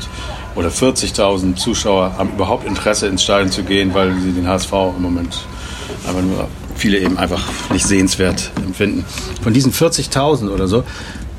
oder 0.54 0.68
40.000 0.68 1.56
Zuschauer 1.56 2.16
haben 2.16 2.30
überhaupt 2.34 2.66
Interesse 2.66 3.06
ins 3.06 3.22
Stadion 3.22 3.50
zu 3.50 3.64
gehen, 3.64 3.92
weil 3.94 4.14
sie 4.20 4.32
den 4.32 4.46
HSV 4.46 4.72
im 4.96 5.02
Moment 5.02 5.44
aber 6.08 6.22
nur 6.22 6.48
viele 6.74 6.98
eben 6.98 7.18
einfach 7.18 7.42
nicht 7.70 7.86
sehenswert 7.86 8.50
empfinden. 8.56 9.04
Von 9.42 9.52
diesen 9.52 9.72
40.000 9.72 10.50
oder 10.50 10.66
so 10.66 10.84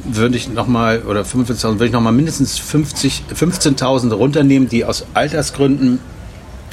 würde 0.06 0.36
ich 0.36 0.50
nochmal, 0.50 1.04
oder 1.04 1.22
45.000, 1.22 1.74
würde 1.74 1.86
ich 1.86 1.92
nochmal 1.92 2.14
mindestens 2.14 2.60
15.000 2.60 4.14
runternehmen, 4.14 4.68
die 4.70 4.86
aus 4.86 5.06
Altersgründen 5.14 6.00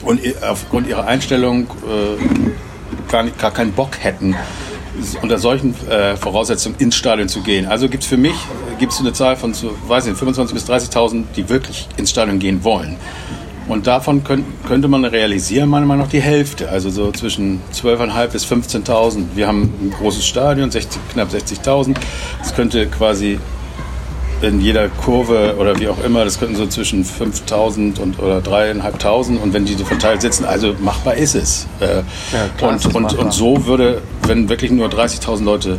und 0.03 0.21
aufgrund 0.43 0.89
ihrer 0.89 1.07
Einstellung 1.07 1.65
äh, 1.65 3.11
gar, 3.11 3.23
nicht, 3.23 3.39
gar 3.39 3.51
keinen 3.51 3.73
Bock 3.73 3.99
hätten, 4.01 4.35
unter 5.23 5.39
solchen 5.39 5.75
äh, 5.89 6.17
Voraussetzungen 6.17 6.77
ins 6.79 6.97
Stadion 6.97 7.29
zu 7.29 7.41
gehen. 7.41 7.67
Also 7.67 7.89
gibt 7.89 8.03
es 8.03 8.09
für 8.09 8.17
mich 8.17 8.35
gibt's 8.81 8.99
eine 8.99 9.13
Zahl 9.13 9.37
von 9.37 9.55
so, 9.55 9.77
weiß 9.87 10.07
nicht, 10.07 10.21
25.000 10.21 10.55
bis 10.55 10.69
30.000, 10.69 11.25
die 11.37 11.49
wirklich 11.49 11.87
ins 11.99 12.11
Stadion 12.11 12.39
gehen 12.39 12.65
wollen. 12.65 12.97
Und 13.71 13.87
davon 13.87 14.25
könnt, 14.25 14.45
könnte 14.67 14.89
man 14.89 15.05
realisieren, 15.05 15.69
meiner 15.69 15.87
Meinung 15.87 16.07
nach 16.07 16.11
die 16.11 16.21
Hälfte, 16.21 16.69
also 16.71 16.91
so 16.91 17.13
zwischen 17.13 17.61
12.500 17.73 18.27
bis 18.27 18.45
15.000. 18.45 19.27
Wir 19.37 19.47
haben 19.47 19.73
ein 19.81 19.95
großes 19.97 20.27
Stadion, 20.27 20.73
60, 20.73 21.01
knapp 21.13 21.29
60.000. 21.33 21.95
Das 22.41 22.53
könnte 22.57 22.89
quasi 22.89 23.39
in 24.43 24.61
jeder 24.61 24.89
Kurve 24.89 25.55
oder 25.57 25.79
wie 25.79 25.89
auch 25.89 26.03
immer, 26.03 26.25
das 26.25 26.41
könnten 26.41 26.57
so 26.57 26.67
zwischen 26.67 27.05
5000 27.05 28.01
und 28.01 28.19
oder 28.19 28.39
3.500 28.39 29.39
und 29.39 29.53
wenn 29.53 29.67
die 29.67 29.75
so 29.75 29.85
verteilt 29.85 30.23
sitzen, 30.23 30.47
also 30.47 30.75
machbar 30.81 31.15
ist 31.15 31.37
es. 31.37 31.69
Äh, 31.79 31.99
ja, 32.33 32.49
klar, 32.59 32.73
und, 32.73 32.95
und, 32.95 33.13
und 33.19 33.33
so 33.33 33.67
würde, 33.67 34.03
wenn 34.27 34.49
wirklich 34.49 34.73
nur 34.73 34.89
30.000 34.89 35.45
Leute 35.45 35.79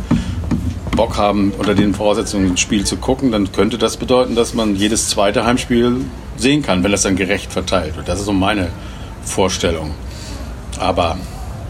Bock 0.96 1.16
haben, 1.16 1.52
unter 1.58 1.74
den 1.74 1.94
Voraussetzungen 1.94 2.52
ein 2.52 2.56
Spiel 2.56 2.84
zu 2.84 2.96
gucken, 2.96 3.32
dann 3.32 3.50
könnte 3.52 3.78
das 3.78 3.96
bedeuten, 3.96 4.34
dass 4.34 4.54
man 4.54 4.76
jedes 4.76 5.08
zweite 5.08 5.44
Heimspiel 5.44 6.04
sehen 6.36 6.62
kann, 6.62 6.84
wenn 6.84 6.92
das 6.92 7.02
dann 7.02 7.16
gerecht 7.16 7.52
verteilt 7.52 7.96
wird. 7.96 8.08
Das 8.08 8.20
ist 8.20 8.26
so 8.26 8.32
meine 8.32 8.68
Vorstellung. 9.24 9.92
Aber 10.78 11.18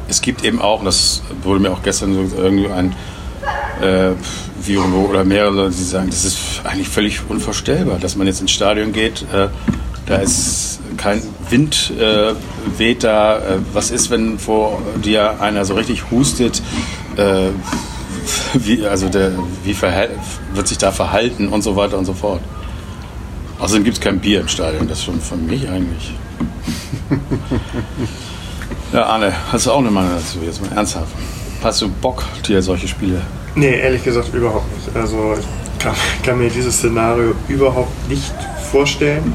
es 0.09 0.21
gibt 0.21 0.45
eben 0.45 0.61
auch, 0.61 0.85
das 0.85 1.23
wurde 1.43 1.61
mir 1.61 1.71
auch 1.71 1.83
gestern 1.83 2.31
irgendwie 2.37 2.69
ein 2.69 2.95
äh, 3.81 4.11
Virologe 4.61 5.09
oder 5.09 5.25
mehrere, 5.25 5.71
die 5.71 5.83
sagen, 5.83 6.11
das 6.11 6.25
ist 6.25 6.39
eigentlich 6.65 6.89
völlig 6.89 7.21
unvorstellbar, 7.29 7.99
dass 7.99 8.17
man 8.17 8.27
jetzt 8.27 8.41
ins 8.41 8.51
Stadion 8.51 8.93
geht. 8.93 9.23
Äh, 9.33 9.49
da 10.07 10.17
ist 10.17 10.81
kein 10.97 11.23
Wind 11.49 11.93
äh, 11.99 12.35
weht 12.77 13.05
da. 13.05 13.39
Äh, 13.39 13.41
was 13.73 13.91
ist, 13.91 14.11
wenn 14.11 14.39
vor 14.39 14.83
dir 15.03 15.41
einer 15.41 15.65
so 15.65 15.75
richtig 15.75 16.11
hustet? 16.11 16.63
Äh, 17.17 17.51
wie, 18.55 18.87
also 18.87 19.09
der, 19.09 19.33
wie 19.65 19.77
wird 20.55 20.69
sich 20.69 20.79
da 20.79 20.93
verhalten 20.93 21.49
und 21.49 21.63
so 21.63 21.77
weiter 21.77 21.99
und 21.99 22.05
so 22.05 22.15
fort. 22.15 22.41
Außerdem 23.59 23.85
gibt 23.85 23.99
es 23.99 24.03
kein 24.03 24.19
Bier 24.19 24.41
im 24.41 24.49
Stadion, 24.49 24.89
das 24.89 24.99
ist 24.99 25.05
schon 25.05 25.21
von 25.21 25.47
mich 25.47 25.69
eigentlich. 25.69 26.13
ja, 28.93 29.05
Arne, 29.05 29.33
hast 29.53 29.67
du 29.67 29.73
auch 29.73 29.79
eine 29.79 29.91
Meinung 29.91 30.13
dazu, 30.15 30.39
jetzt 30.45 30.61
mal 30.61 30.73
ernsthaft? 30.77 31.13
Hast 31.63 31.81
du 31.81 31.89
Bock, 31.89 32.25
dir 32.47 32.61
solche 32.61 32.89
Spiele 32.89 33.23
Nee, 33.55 33.79
ehrlich 33.81 34.03
gesagt 34.03 34.33
überhaupt 34.35 34.67
nicht. 34.75 34.97
Also 34.97 35.35
ich 35.39 35.79
kann, 35.79 35.95
kann 36.25 36.39
mir 36.39 36.49
dieses 36.49 36.77
Szenario 36.77 37.35
überhaupt 37.49 38.09
nicht 38.09 38.33
vorstellen, 38.71 39.35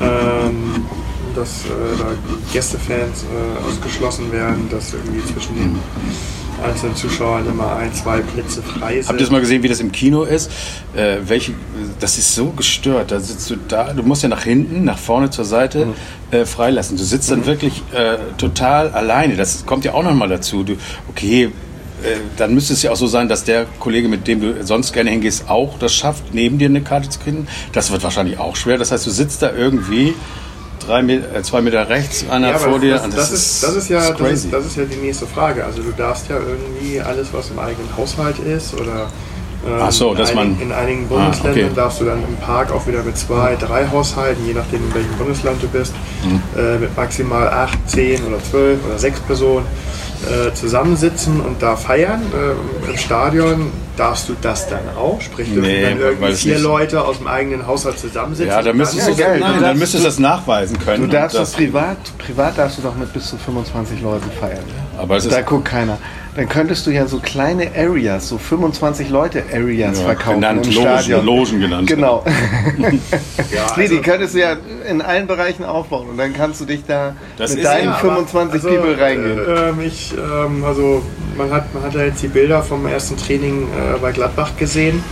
ähm, 0.00 0.86
dass 1.34 1.64
äh, 1.64 1.98
da 1.98 2.06
Gästefans 2.52 3.24
äh, 3.24 3.66
ausgeschlossen 3.66 4.30
werden, 4.30 4.68
dass 4.70 4.92
irgendwie 4.92 5.24
zwischen 5.32 5.54
den 5.54 5.78
einzelnen 6.62 6.96
Zuschauern 6.96 7.46
immer 7.46 7.76
ein, 7.76 7.92
zwei 7.94 8.20
Plätze 8.20 8.62
frei 8.62 8.94
sind. 8.94 9.08
Habt 9.08 9.20
ihr 9.20 9.24
das 9.24 9.30
mal 9.30 9.40
gesehen, 9.40 9.62
wie 9.62 9.68
das 9.68 9.80
im 9.80 9.92
Kino 9.92 10.22
ist? 10.22 10.50
Äh, 10.94 11.18
welche, 11.26 11.52
das 11.98 12.18
ist 12.18 12.34
so 12.34 12.46
gestört. 12.50 13.10
Da 13.10 13.20
sitzt 13.20 13.50
du 13.50 13.56
da, 13.56 13.92
du 13.92 14.02
musst 14.02 14.22
ja 14.22 14.28
nach 14.28 14.44
hinten, 14.44 14.84
nach 14.84 14.98
vorne 14.98 15.30
zur 15.30 15.44
Seite 15.44 15.86
mhm. 15.86 15.94
äh, 16.30 16.46
freilassen. 16.46 16.96
Du 16.96 17.04
sitzt 17.04 17.30
dann 17.30 17.40
mhm. 17.40 17.46
wirklich 17.46 17.82
äh, 17.92 18.18
total 18.38 18.90
alleine. 18.90 19.36
Das 19.36 19.66
kommt 19.66 19.84
ja 19.84 19.94
auch 19.94 20.02
nochmal 20.02 20.28
dazu. 20.28 20.64
Du, 20.64 20.76
okay, 21.08 21.50
äh, 22.02 22.16
dann 22.36 22.54
müsste 22.54 22.72
es 22.72 22.82
ja 22.82 22.90
auch 22.90 22.96
so 22.96 23.06
sein, 23.06 23.28
dass 23.28 23.44
der 23.44 23.66
Kollege, 23.78 24.08
mit 24.08 24.26
dem 24.26 24.40
du 24.40 24.64
sonst 24.64 24.92
gerne 24.92 25.10
hingehst, 25.10 25.48
auch 25.48 25.78
das 25.78 25.94
schafft, 25.94 26.34
neben 26.34 26.58
dir 26.58 26.68
eine 26.68 26.80
Karte 26.80 27.08
zu 27.08 27.18
kriegen. 27.20 27.46
Das 27.72 27.90
wird 27.90 28.02
wahrscheinlich 28.02 28.38
auch 28.38 28.56
schwer. 28.56 28.78
Das 28.78 28.92
heißt, 28.92 29.06
du 29.06 29.10
sitzt 29.10 29.42
da 29.42 29.52
irgendwie 29.52 30.14
drei 30.86 31.02
Meter, 31.02 31.34
äh, 31.36 31.42
zwei 31.42 31.60
Meter 31.60 31.88
rechts, 31.88 32.24
einer 32.28 32.50
Ja, 32.50 32.58
vor 32.58 32.78
dir. 32.78 32.94
das, 32.96 33.10
das, 33.14 33.30
ist, 33.32 33.62
das, 33.62 33.74
ist 33.76 33.88
ja, 33.88 34.10
das, 34.12 34.30
ist, 34.32 34.52
das 34.52 34.66
ist 34.66 34.76
ja 34.76 34.84
die 34.84 34.96
nächste 34.96 35.26
Frage. 35.26 35.64
Also 35.64 35.82
du 35.82 35.92
darfst 35.92 36.28
ja 36.28 36.36
irgendwie 36.36 37.00
alles, 37.00 37.28
was 37.32 37.50
im 37.50 37.58
eigenen 37.58 37.88
Haushalt 37.96 38.38
ist 38.40 38.74
oder 38.74 39.08
ähm, 39.66 39.72
Ach 39.78 39.92
so, 39.92 40.12
in, 40.12 40.16
dass 40.18 40.30
einigen, 40.30 40.52
man- 40.54 40.60
in 40.62 40.72
einigen 40.72 41.04
Ah, 41.04 41.08
Bundesländern 41.14 41.64
okay. 41.66 41.74
darfst 41.76 42.00
du 42.00 42.04
dann 42.06 42.18
im 42.26 42.36
Park 42.36 42.72
auch 42.72 42.86
wieder 42.86 43.02
mit 43.02 43.16
zwei, 43.18 43.56
drei 43.56 43.86
Haushalten, 43.88 44.46
je 44.46 44.54
nachdem 44.54 44.80
in 44.88 44.94
welchem 44.94 45.12
Bundesland 45.18 45.62
du 45.62 45.68
bist, 45.68 45.92
Mhm. 46.24 46.40
äh, 46.58 46.78
mit 46.78 46.96
maximal 46.96 47.48
acht, 47.48 47.78
zehn 47.86 48.24
oder 48.26 48.42
zwölf 48.42 48.78
oder 48.86 48.98
sechs 48.98 49.20
Personen 49.20 49.66
äh, 50.28 50.52
zusammensitzen 50.54 51.40
und 51.40 51.62
da 51.62 51.76
feiern. 51.76 52.22
Ähm, 52.34 52.90
Im 52.90 52.96
Stadion 52.98 53.72
darfst 53.96 54.28
du 54.28 54.34
das 54.40 54.68
dann 54.68 54.80
auch, 54.98 55.20
sprich 55.20 55.48
dürfen 55.52 55.62
Nee, 55.68 55.82
dann 55.82 55.98
irgendwie 56.00 56.32
vier 56.34 56.54
nicht- 56.54 56.62
Leute 56.62 57.02
aus 57.04 57.18
dem 57.18 57.26
eigenen 57.26 57.66
Haushalt 57.66 57.98
zusammensitzen. 57.98 58.48
ja, 58.50 58.62
dann 58.62 58.76
müsstest 58.76 59.08
Ja, 59.08 59.14
du 59.14 59.20
geil. 59.20 59.40
nein, 59.40 59.60
dann 59.62 59.78
müsstest 59.78 60.04
du 60.04 60.08
das 60.08 60.18
nachweisen 60.18 60.78
können. 60.78 61.02
Du 61.08 61.08
darfst 61.16 61.36
das 61.38 61.52
privat, 61.52 61.96
privat 62.18 62.56
darfst 62.58 62.78
du 62.78 62.82
doch 62.82 62.94
mit 62.96 63.12
bis 63.12 63.26
zu 63.28 63.36
25 63.36 64.00
Leuten 64.02 64.30
feiern. 64.40 64.64
aber 64.98 65.16
es 65.16 65.24
ist 65.24 65.32
Da 65.34 65.42
guckt 65.42 65.64
keiner. 65.66 65.98
Dann 66.36 66.48
könntest 66.48 66.86
du 66.86 66.90
ja 66.92 67.06
so 67.06 67.18
kleine 67.18 67.70
Areas, 67.76 68.28
so 68.28 68.38
25 68.38 69.10
Leute 69.10 69.42
Areas 69.52 69.98
Ja, 69.98 70.04
verkaufen 70.04 70.40
genannt 70.40 70.66
im 70.66 70.72
Logen, 70.74 70.86
Stadion. 70.86 71.26
Logen 71.26 71.60
genannt. 71.60 71.86
Genau. 71.88 72.24
Ja, 72.78 73.66
nee, 73.76 73.88
die 73.88 73.96
also- 73.96 74.02
könntest 74.02 74.34
du 74.34 74.38
ja 74.38 74.56
in 74.88 75.02
allen 75.02 75.26
Bereichen 75.26 75.64
aufbauen 75.64 76.08
und 76.08 76.16
dann 76.16 76.32
kannst 76.32 76.60
du 76.60 76.64
dich 76.64 76.84
da 76.86 77.14
Das 77.36 77.54
mit 77.54 77.64
deinen 77.64 77.86
ja, 77.86 77.90
aber 77.92 78.26
25 78.26 78.54
also, 78.54 78.68
People 78.68 79.00
reingehen. 79.00 79.38
Äh, 79.38 79.68
ähm, 79.68 79.80
ich, 79.80 80.14
ähm, 80.14 80.64
also 80.64 81.02
man 81.36 81.50
hat, 81.50 81.72
man 81.74 81.82
hat 81.82 81.94
ja 81.94 82.04
jetzt 82.04 82.22
die 82.22 82.28
Bilder 82.28 82.62
vom 82.62 82.86
ersten 82.86 83.16
Training 83.16 83.64
äh, 83.64 83.98
bei 84.00 84.12
Gladbach 84.12 84.56
gesehen, 84.56 85.02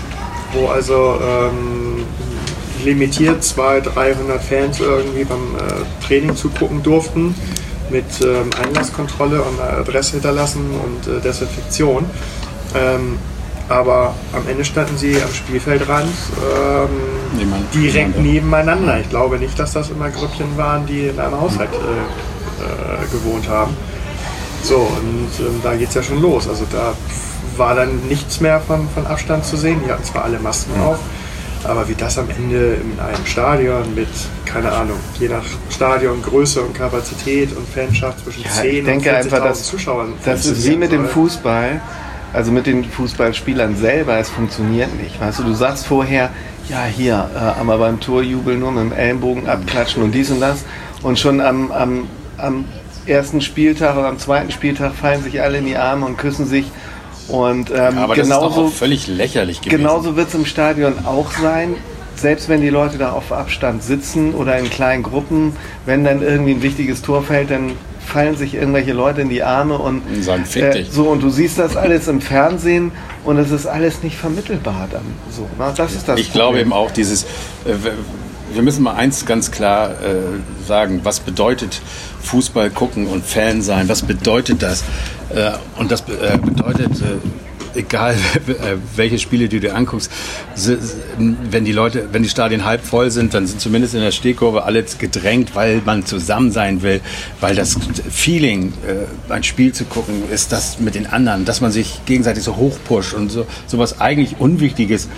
wo 0.52 0.68
also 0.68 1.18
ähm, 1.22 2.04
limitiert 2.84 3.42
200, 3.42 3.94
300 3.94 4.42
Fans 4.42 4.80
irgendwie 4.80 5.24
beim 5.24 5.56
äh, 5.56 6.06
Training 6.06 6.36
zugucken 6.36 6.82
durften 6.82 7.34
mit 7.90 8.04
ähm, 8.22 8.50
Einlasskontrolle 8.62 9.42
und 9.42 9.58
äh, 9.58 9.80
Adresse 9.80 10.12
hinterlassen 10.12 10.70
und 10.84 11.12
äh, 11.12 11.20
Desinfektion. 11.20 12.04
Ähm, 12.74 13.18
aber 13.68 14.14
am 14.32 14.48
Ende 14.48 14.64
standen 14.64 14.96
sie 14.96 15.16
am 15.16 15.32
Spielfeldrand 15.32 16.08
ähm, 16.08 16.88
direkt 17.74 18.18
nebeneinander. 18.18 19.00
Ich 19.00 19.08
glaube 19.10 19.38
nicht, 19.38 19.58
dass 19.58 19.72
das 19.72 19.90
immer 19.90 20.10
Grüppchen 20.10 20.56
waren, 20.56 20.86
die 20.86 21.06
in 21.08 21.18
einem 21.18 21.40
Haushalt 21.40 21.70
äh, 21.72 21.76
äh, 22.64 23.06
gewohnt 23.10 23.48
haben. 23.48 23.76
So, 24.62 24.76
und 24.76 25.28
ähm, 25.46 25.60
da 25.62 25.74
geht 25.76 25.88
es 25.88 25.94
ja 25.94 26.02
schon 26.02 26.20
los. 26.20 26.48
Also 26.48 26.64
da 26.72 26.92
war 27.56 27.74
dann 27.74 28.00
nichts 28.08 28.40
mehr 28.40 28.60
von, 28.60 28.88
von 28.94 29.06
Abstand 29.06 29.44
zu 29.44 29.56
sehen. 29.56 29.80
Die 29.86 29.90
hatten 29.90 30.04
zwar 30.04 30.24
alle 30.24 30.38
Masken 30.38 30.80
auf, 30.80 30.98
aber 31.64 31.88
wie 31.88 31.94
das 31.94 32.18
am 32.18 32.28
Ende 32.30 32.74
in 32.74 32.98
einem 33.00 33.24
Stadion 33.26 33.94
mit, 33.94 34.08
keine 34.44 34.72
Ahnung, 34.72 34.96
je 35.18 35.28
nach 35.28 35.44
Stadion, 35.70 36.22
Größe 36.22 36.62
und 36.62 36.74
Kapazität 36.74 37.56
und 37.56 37.68
Fanschaft 37.68 38.24
zwischen 38.24 38.42
Ja, 38.44 38.50
10 38.50 38.76
ich 38.78 38.84
denke 38.84 39.10
und 39.10 39.16
40.000 39.16 39.24
einfach, 39.24 39.42
dass- 39.44 39.64
Zuschauern 39.64 40.12
Das 40.24 40.46
ist 40.46 40.66
wie 40.66 40.76
mit 40.76 40.92
dem. 40.92 41.06
Fußball, 41.08 41.80
also 42.32 42.52
mit 42.52 42.66
den 42.66 42.84
Fußballspielern 42.84 43.76
selber, 43.76 44.18
es 44.18 44.28
funktioniert 44.28 44.94
nicht. 45.00 45.20
Weißt 45.20 45.38
du, 45.38 45.44
du 45.44 45.54
sagst 45.54 45.86
vorher, 45.86 46.30
ja 46.68 46.84
hier, 46.84 47.30
äh, 47.34 47.60
aber 47.60 47.78
beim 47.78 48.00
Torjubel 48.00 48.56
nur 48.56 48.72
mit 48.72 48.84
dem 48.84 48.92
Ellenbogen 48.92 49.48
abklatschen 49.48 50.02
und 50.02 50.12
dies 50.12 50.30
und 50.30 50.40
das. 50.40 50.64
Und 51.02 51.18
schon 51.18 51.40
am, 51.40 51.70
am, 51.72 52.06
am 52.36 52.64
ersten 53.06 53.40
Spieltag 53.40 53.96
oder 53.96 54.08
am 54.08 54.18
zweiten 54.18 54.50
Spieltag 54.50 54.94
fallen 54.94 55.22
sich 55.22 55.40
alle 55.40 55.58
in 55.58 55.66
die 55.66 55.76
Arme 55.76 56.06
und 56.06 56.18
küssen 56.18 56.46
sich. 56.46 56.66
Und 57.28 57.70
ähm, 57.70 57.98
aber 57.98 58.14
das 58.14 58.26
ist 58.26 58.32
doch 58.32 58.40
genauso, 58.40 58.64
auch 58.66 58.72
völlig 58.72 59.06
lächerlich 59.06 59.60
gewesen. 59.60 59.82
genauso 59.82 60.16
wird 60.16 60.28
es 60.28 60.34
im 60.34 60.46
Stadion 60.46 60.94
auch 61.04 61.30
sein. 61.32 61.76
Selbst 62.16 62.48
wenn 62.48 62.60
die 62.60 62.70
Leute 62.70 62.98
da 62.98 63.12
auf 63.12 63.30
Abstand 63.32 63.82
sitzen 63.82 64.34
oder 64.34 64.58
in 64.58 64.68
kleinen 64.70 65.04
Gruppen, 65.04 65.54
wenn 65.86 66.04
dann 66.04 66.20
irgendwie 66.20 66.52
ein 66.52 66.62
wichtiges 66.62 67.00
Tor 67.00 67.22
fällt, 67.22 67.50
dann 67.50 67.72
fallen 68.08 68.36
sich 68.36 68.54
irgendwelche 68.54 68.92
Leute 68.92 69.20
in 69.20 69.28
die 69.28 69.42
Arme 69.42 69.78
und 69.78 70.02
Und 70.06 70.22
sagen, 70.24 70.44
fick 70.44 70.62
äh, 70.64 70.70
dich. 70.72 70.90
so 70.90 71.04
und 71.04 71.22
du 71.22 71.30
siehst 71.30 71.58
das 71.58 71.76
alles 71.76 72.08
im 72.08 72.20
Fernsehen 72.20 72.90
und 73.24 73.38
es 73.38 73.50
ist 73.50 73.66
alles 73.66 74.02
nicht 74.02 74.16
vermittelbar 74.16 74.88
dann 74.90 75.02
so. 75.30 75.42
Ne? 75.62 75.72
Das 75.76 75.94
ist 75.94 76.08
das. 76.08 76.18
Ich 76.18 76.32
glaube 76.32 76.58
eben 76.60 76.72
auch 76.72 76.90
dieses, 76.90 77.24
äh, 77.64 77.74
wir 78.52 78.62
müssen 78.62 78.82
mal 78.82 78.94
eins 78.94 79.26
ganz 79.26 79.50
klar 79.50 79.90
äh, 79.90 80.66
sagen, 80.66 81.00
was 81.04 81.20
bedeutet 81.20 81.80
Fußball 82.22 82.70
gucken 82.70 83.06
und 83.06 83.24
Fan 83.24 83.60
sein, 83.62 83.88
was 83.88 84.02
bedeutet 84.02 84.62
das? 84.62 84.82
Äh, 85.28 85.50
und 85.78 85.90
das 85.92 86.00
äh, 86.08 86.38
bedeutet, 86.38 86.92
äh, 87.02 87.16
egal 87.78 88.14
äh, 88.46 88.76
welche 88.96 89.18
Spiele 89.18 89.48
du 89.48 89.60
dir 89.60 89.74
anguckst, 89.74 90.10
wenn 91.16 91.64
die 91.64 91.72
Leute, 91.72 92.08
wenn 92.12 92.22
die 92.22 92.28
Stadien 92.28 92.64
halb 92.64 92.84
voll 92.84 93.10
sind, 93.10 93.34
dann 93.34 93.46
sind 93.46 93.60
zumindest 93.60 93.94
in 93.94 94.00
der 94.00 94.12
Stehkurve 94.12 94.64
alle 94.64 94.82
gedrängt, 94.82 95.54
weil 95.54 95.82
man 95.84 96.04
zusammen 96.04 96.50
sein 96.52 96.82
will, 96.82 97.00
weil 97.40 97.54
das 97.54 97.76
Feeling, 98.10 98.72
äh, 98.86 99.32
ein 99.32 99.44
Spiel 99.44 99.72
zu 99.72 99.84
gucken, 99.84 100.22
ist 100.30 100.52
das 100.52 100.80
mit 100.80 100.94
den 100.94 101.06
anderen, 101.06 101.44
dass 101.44 101.60
man 101.60 101.72
sich 101.72 102.00
gegenseitig 102.06 102.42
so 102.42 102.56
hochpusht 102.56 103.14
und 103.14 103.30
so 103.30 103.46
sowas 103.66 104.00
eigentlich 104.00 104.36
Unwichtiges 104.38 105.08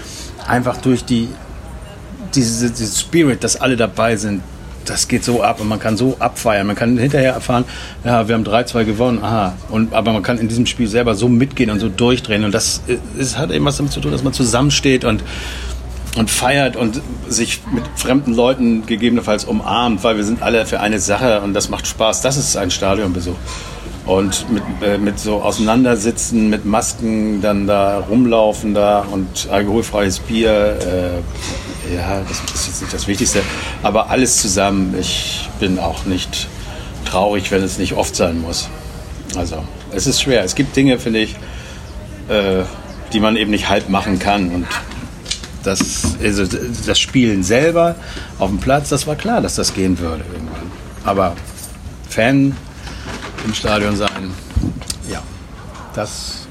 einfach 0.47 0.77
durch 0.79 1.05
die 1.05 1.29
diese, 2.35 2.71
dieses 2.71 3.01
Spirit, 3.01 3.43
dass 3.43 3.61
alle 3.61 3.77
dabei 3.77 4.17
sind, 4.17 4.43
das 4.85 5.09
geht 5.09 5.25
so 5.25 5.43
ab 5.43 5.61
und 5.61 5.69
man 5.69 5.79
kann 5.79 5.97
so 5.97 6.17
abfeiern. 6.19 6.67
Man 6.67 6.77
kann 6.77 6.99
hinterher 6.99 7.33
erfahren, 7.35 7.65
ja, 8.05 8.27
wir 8.29 8.35
haben 8.35 8.45
3-2 8.45 8.85
gewonnen, 8.85 9.23
aha. 9.23 9.55
Und, 9.71 9.95
aber 9.95 10.13
man 10.13 10.23
kann 10.23 10.39
in 10.39 10.49
diesem 10.49 10.67
Spiel 10.67 10.89
selber 10.89 11.15
so 11.15 11.29
mitgehen 11.29 11.71
und 11.71 11.81
so 11.81 11.89
durchdrehen. 11.89 12.45
Und 12.45 12.53
das 12.53 12.83
ist, 13.19 13.39
hat 13.39 13.51
eben 13.51 13.65
was 13.65 13.77
damit 13.77 13.93
zu 13.93 14.01
tun, 14.01 14.13
dass 14.13 14.23
man 14.23 14.33
zusammensteht 14.33 15.05
und, 15.05 15.23
und 16.17 16.31
feiert 16.31 16.77
und 16.77 17.01
sich 17.29 17.61
mit 17.73 17.85
fremden 17.97 18.35
Leuten 18.35 18.87
gegebenenfalls 18.87 19.45
umarmt, 19.45 20.03
weil 20.03 20.17
wir 20.17 20.25
sind 20.25 20.43
alle 20.43 20.67
für 20.67 20.81
eine 20.81 20.99
Sache 20.99 21.41
und 21.41 21.55
das 21.55 21.69
macht 21.69 21.87
Spaß. 21.87 22.23
Das 22.23 22.37
ist 22.37 22.57
ein 22.57 22.71
Stadionbesuch. 22.71 23.37
Und 24.07 24.51
mit, 24.51 24.63
äh, 24.83 24.99
mit 24.99 25.19
so 25.19 25.43
Auseinandersitzen, 25.43 26.49
mit 26.49 26.65
Masken 26.65 27.43
dann 27.43 27.67
da 27.67 27.99
rumlaufen 27.99 28.75
da 28.75 29.01
und 29.11 29.49
alkoholfreies 29.51 30.21
Bier, 30.21 30.79
äh, 30.81 31.95
ja, 31.95 32.23
das 32.27 32.41
ist 32.55 32.67
jetzt 32.67 32.81
nicht 32.81 32.95
das 32.95 33.07
Wichtigste. 33.07 33.43
Aber 33.83 34.11
alles 34.11 34.39
zusammen, 34.39 34.95
ich 34.99 35.49
bin 35.61 35.79
auch 35.79 36.07
nicht 36.07 36.49
traurig, 37.05 37.51
wenn 37.51 37.63
es 37.63 37.79
nicht 37.79 37.95
oft 37.95 38.17
sein 38.17 38.41
muss. 38.41 38.69
Also, 39.37 39.63
es 39.93 40.07
ist 40.07 40.23
schwer. 40.23 40.45
Es 40.45 40.55
gibt 40.55 40.75
Dinge, 40.75 40.99
finde 40.99 41.21
ich, 41.21 41.37
äh, 42.29 42.63
die 43.13 43.21
man 43.21 43.37
eben 43.37 43.51
nicht 43.51 43.69
halb 43.69 43.89
machen 43.89 44.19
kann. 44.19 44.51
Und 44.51 44.67
das, 45.63 46.17
also 46.23 46.45
das 46.87 46.99
Spielen 46.99 47.43
selber 47.43 47.97
auf 48.39 48.49
dem 48.49 48.59
Platz, 48.59 48.89
das 48.89 49.07
war 49.07 49.17
klar, 49.17 49.41
dass 49.41 49.57
das 49.57 49.75
gehen 49.75 49.99
würde 49.99 50.25
irgendwann. 50.33 50.71
Aber 51.05 51.37
Fan 52.09 52.57
im 53.45 53.55
Stadion 53.55 53.97
sein, 53.97 54.31
ja, 55.11 55.23
das, 55.95 56.47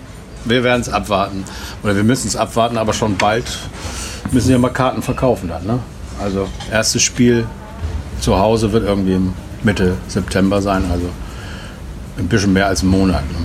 wir 0.45 0.63
werden 0.63 0.81
es 0.81 0.89
abwarten. 0.89 1.43
Oder 1.83 1.95
wir 1.95 2.03
müssen 2.03 2.27
es 2.27 2.35
abwarten, 2.35 2.77
aber 2.77 2.93
schon 2.93 3.17
bald 3.17 3.45
müssen 4.31 4.49
wir 4.49 4.59
mal 4.59 4.69
Karten 4.69 5.01
verkaufen 5.01 5.49
dann. 5.49 5.65
Ne? 5.65 5.79
Also 6.21 6.47
erstes 6.71 7.01
Spiel 7.01 7.45
zu 8.19 8.37
Hause 8.37 8.71
wird 8.71 8.85
irgendwie 8.85 9.19
Mitte 9.63 9.97
September 10.07 10.61
sein, 10.61 10.83
also 10.91 11.09
ein 12.17 12.27
bisschen 12.27 12.53
mehr 12.53 12.67
als 12.67 12.81
einen 12.81 12.91
Monat. 12.91 13.23
Ne? 13.31 13.37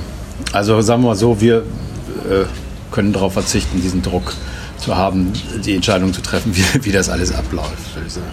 Also 0.53 0.81
sagen 0.81 1.03
wir 1.03 1.09
mal 1.09 1.17
so, 1.17 1.41
wir 1.41 1.59
äh, 1.59 2.45
können 2.91 3.13
darauf 3.13 3.33
verzichten, 3.35 3.81
diesen 3.81 4.03
Druck 4.03 4.33
zu 4.79 4.97
haben, 4.97 5.33
die 5.65 5.75
Entscheidung 5.75 6.13
zu 6.13 6.21
treffen, 6.23 6.55
wie, 6.57 6.85
wie 6.85 6.93
das 6.93 7.09
alles 7.09 7.35
abläuft, 7.35 7.95
würde 7.95 8.07
ich 8.07 8.13
sagen. 8.13 8.27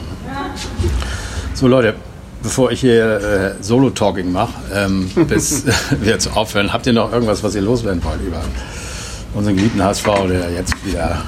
So 1.54 1.68
Leute, 1.68 1.96
bevor 2.44 2.72
ich 2.72 2.80
hier 2.82 3.56
äh, 3.60 3.64
Solo-Talking 3.64 4.32
mache, 4.32 4.54
ähm, 4.74 5.10
bis 5.28 5.64
wir 6.00 6.12
jetzt 6.14 6.36
aufhören, 6.36 6.72
habt 6.74 6.86
ihr 6.88 6.94
noch 6.94 7.12
irgendwas, 7.12 7.44
was 7.44 7.56
ihr 7.56 7.62
loswerden 7.62 8.04
wollt 8.04 8.22
über 8.22 8.42
unseren 9.34 9.56
geliebten 9.56 9.84
HSV, 9.84 10.06
der 10.30 10.52
jetzt 10.52 10.74
wieder 10.86 11.22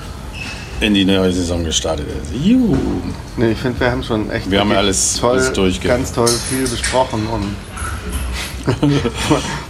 in 0.82 0.94
die 0.94 1.06
neue 1.06 1.32
Saison 1.32 1.64
gestartet 1.64 2.08
ist? 2.08 2.44
Juhu. 2.46 2.76
Nee, 3.38 3.52
ich 3.52 3.58
finde, 3.60 3.80
wir 3.80 3.92
haben 3.92 4.04
schon 4.04 4.30
echt 4.32 4.50
Wir 4.52 4.60
haben 4.60 4.72
alles- 4.74 5.18
toll, 5.20 5.38
alles 5.40 5.54
durchge- 5.54 5.88
ganz 5.88 6.12
toll 6.12 6.28
viel 6.28 6.68
besprochen 6.68 7.26
und 7.28 7.56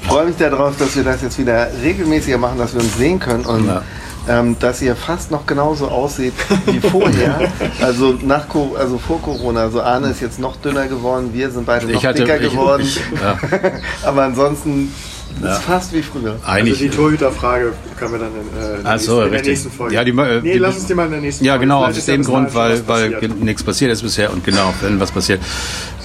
freue 0.08 0.28
mich 0.28 0.36
darauf, 0.38 0.78
dass 0.78 0.96
wir 0.96 1.04
das 1.04 1.22
jetzt 1.22 1.38
wieder 1.39 1.68
regelmäßiger 1.84 2.38
machen, 2.38 2.58
dass 2.60 2.74
wir 2.74 2.82
uns 2.82 2.96
sehen 2.98 3.20
können 3.20 3.46
und 3.46 3.66
Ja. 3.68 3.82
Ähm, 4.28 4.55
dass 4.59 4.82
ihr 4.82 4.95
fast 4.95 5.32
noch 5.32 5.45
genauso 5.45 5.88
aussieht 5.88 6.34
wie 6.65 6.80
vorher. 6.89 7.51
also 7.82 8.15
nach 8.21 8.47
Co 8.47 8.76
also 8.80 8.97
vor 8.97 9.21
Corona. 9.21 9.61
Also 9.61 9.82
Arne 9.82 10.07
ist 10.09 10.21
jetzt 10.21 10.39
noch 10.39 10.55
dünner 10.57 10.88
geworden, 10.88 11.30
wir 11.34 11.49
sind 11.51 11.65
beide 11.65 11.88
noch 11.88 12.03
hatte- 12.03 12.24
dicker 12.24 12.38
ich- 12.41 12.51
geworden. 12.51 12.84
ich- 12.84 13.01
ja. 13.21 13.38
Aber 14.07 14.24
ansonsten 14.24 14.93
Ja. 15.42 15.54
ist 15.56 15.64
fast 15.64 15.94
wie 15.94 16.02
früher. 16.02 16.32
Also 16.34 16.46
Eigentlich. 16.46 16.78
die 16.80 16.90
Torhüterfrage 16.90 17.74
können 17.98 18.12
wir 18.14 18.20
dann 18.20 18.30
in, 18.30 18.62
äh, 18.62 18.78
in, 18.78 18.84
der 18.84 18.92
Ach 18.94 19.00
so, 19.00 19.12
nächsten, 19.22 19.26
in 19.26 19.32
der 19.32 19.42
nächsten 19.44 19.72
Folge. 19.72 19.96
Ja, 19.96 20.04
die, 20.04 20.12
äh, 20.12 20.42
nee, 20.42 20.54
die- 20.54 20.60
lass 20.60 20.76
uns 20.76 20.86
die 20.86 20.94
mal 20.94 21.06
in 21.06 21.12
der 21.12 21.22
nächsten 21.22 21.46
Ja, 21.46 21.54
Folge. 21.54 21.66
genau, 21.66 21.82
Vielleicht 21.84 22.00
aus 22.00 22.08
ja 22.08 22.14
dem 22.16 22.24
Grund, 22.24 22.48
schon 22.52 22.56
weil, 22.60 22.88
weil 22.88 23.30
nichts 23.42 23.64
passiert 23.64 23.92
ist 23.92 24.02
bisher. 24.04 24.32
Und 24.32 24.44
genau, 24.46 24.74
wenn 24.82 25.00
was 25.00 25.12
passiert, 25.12 25.42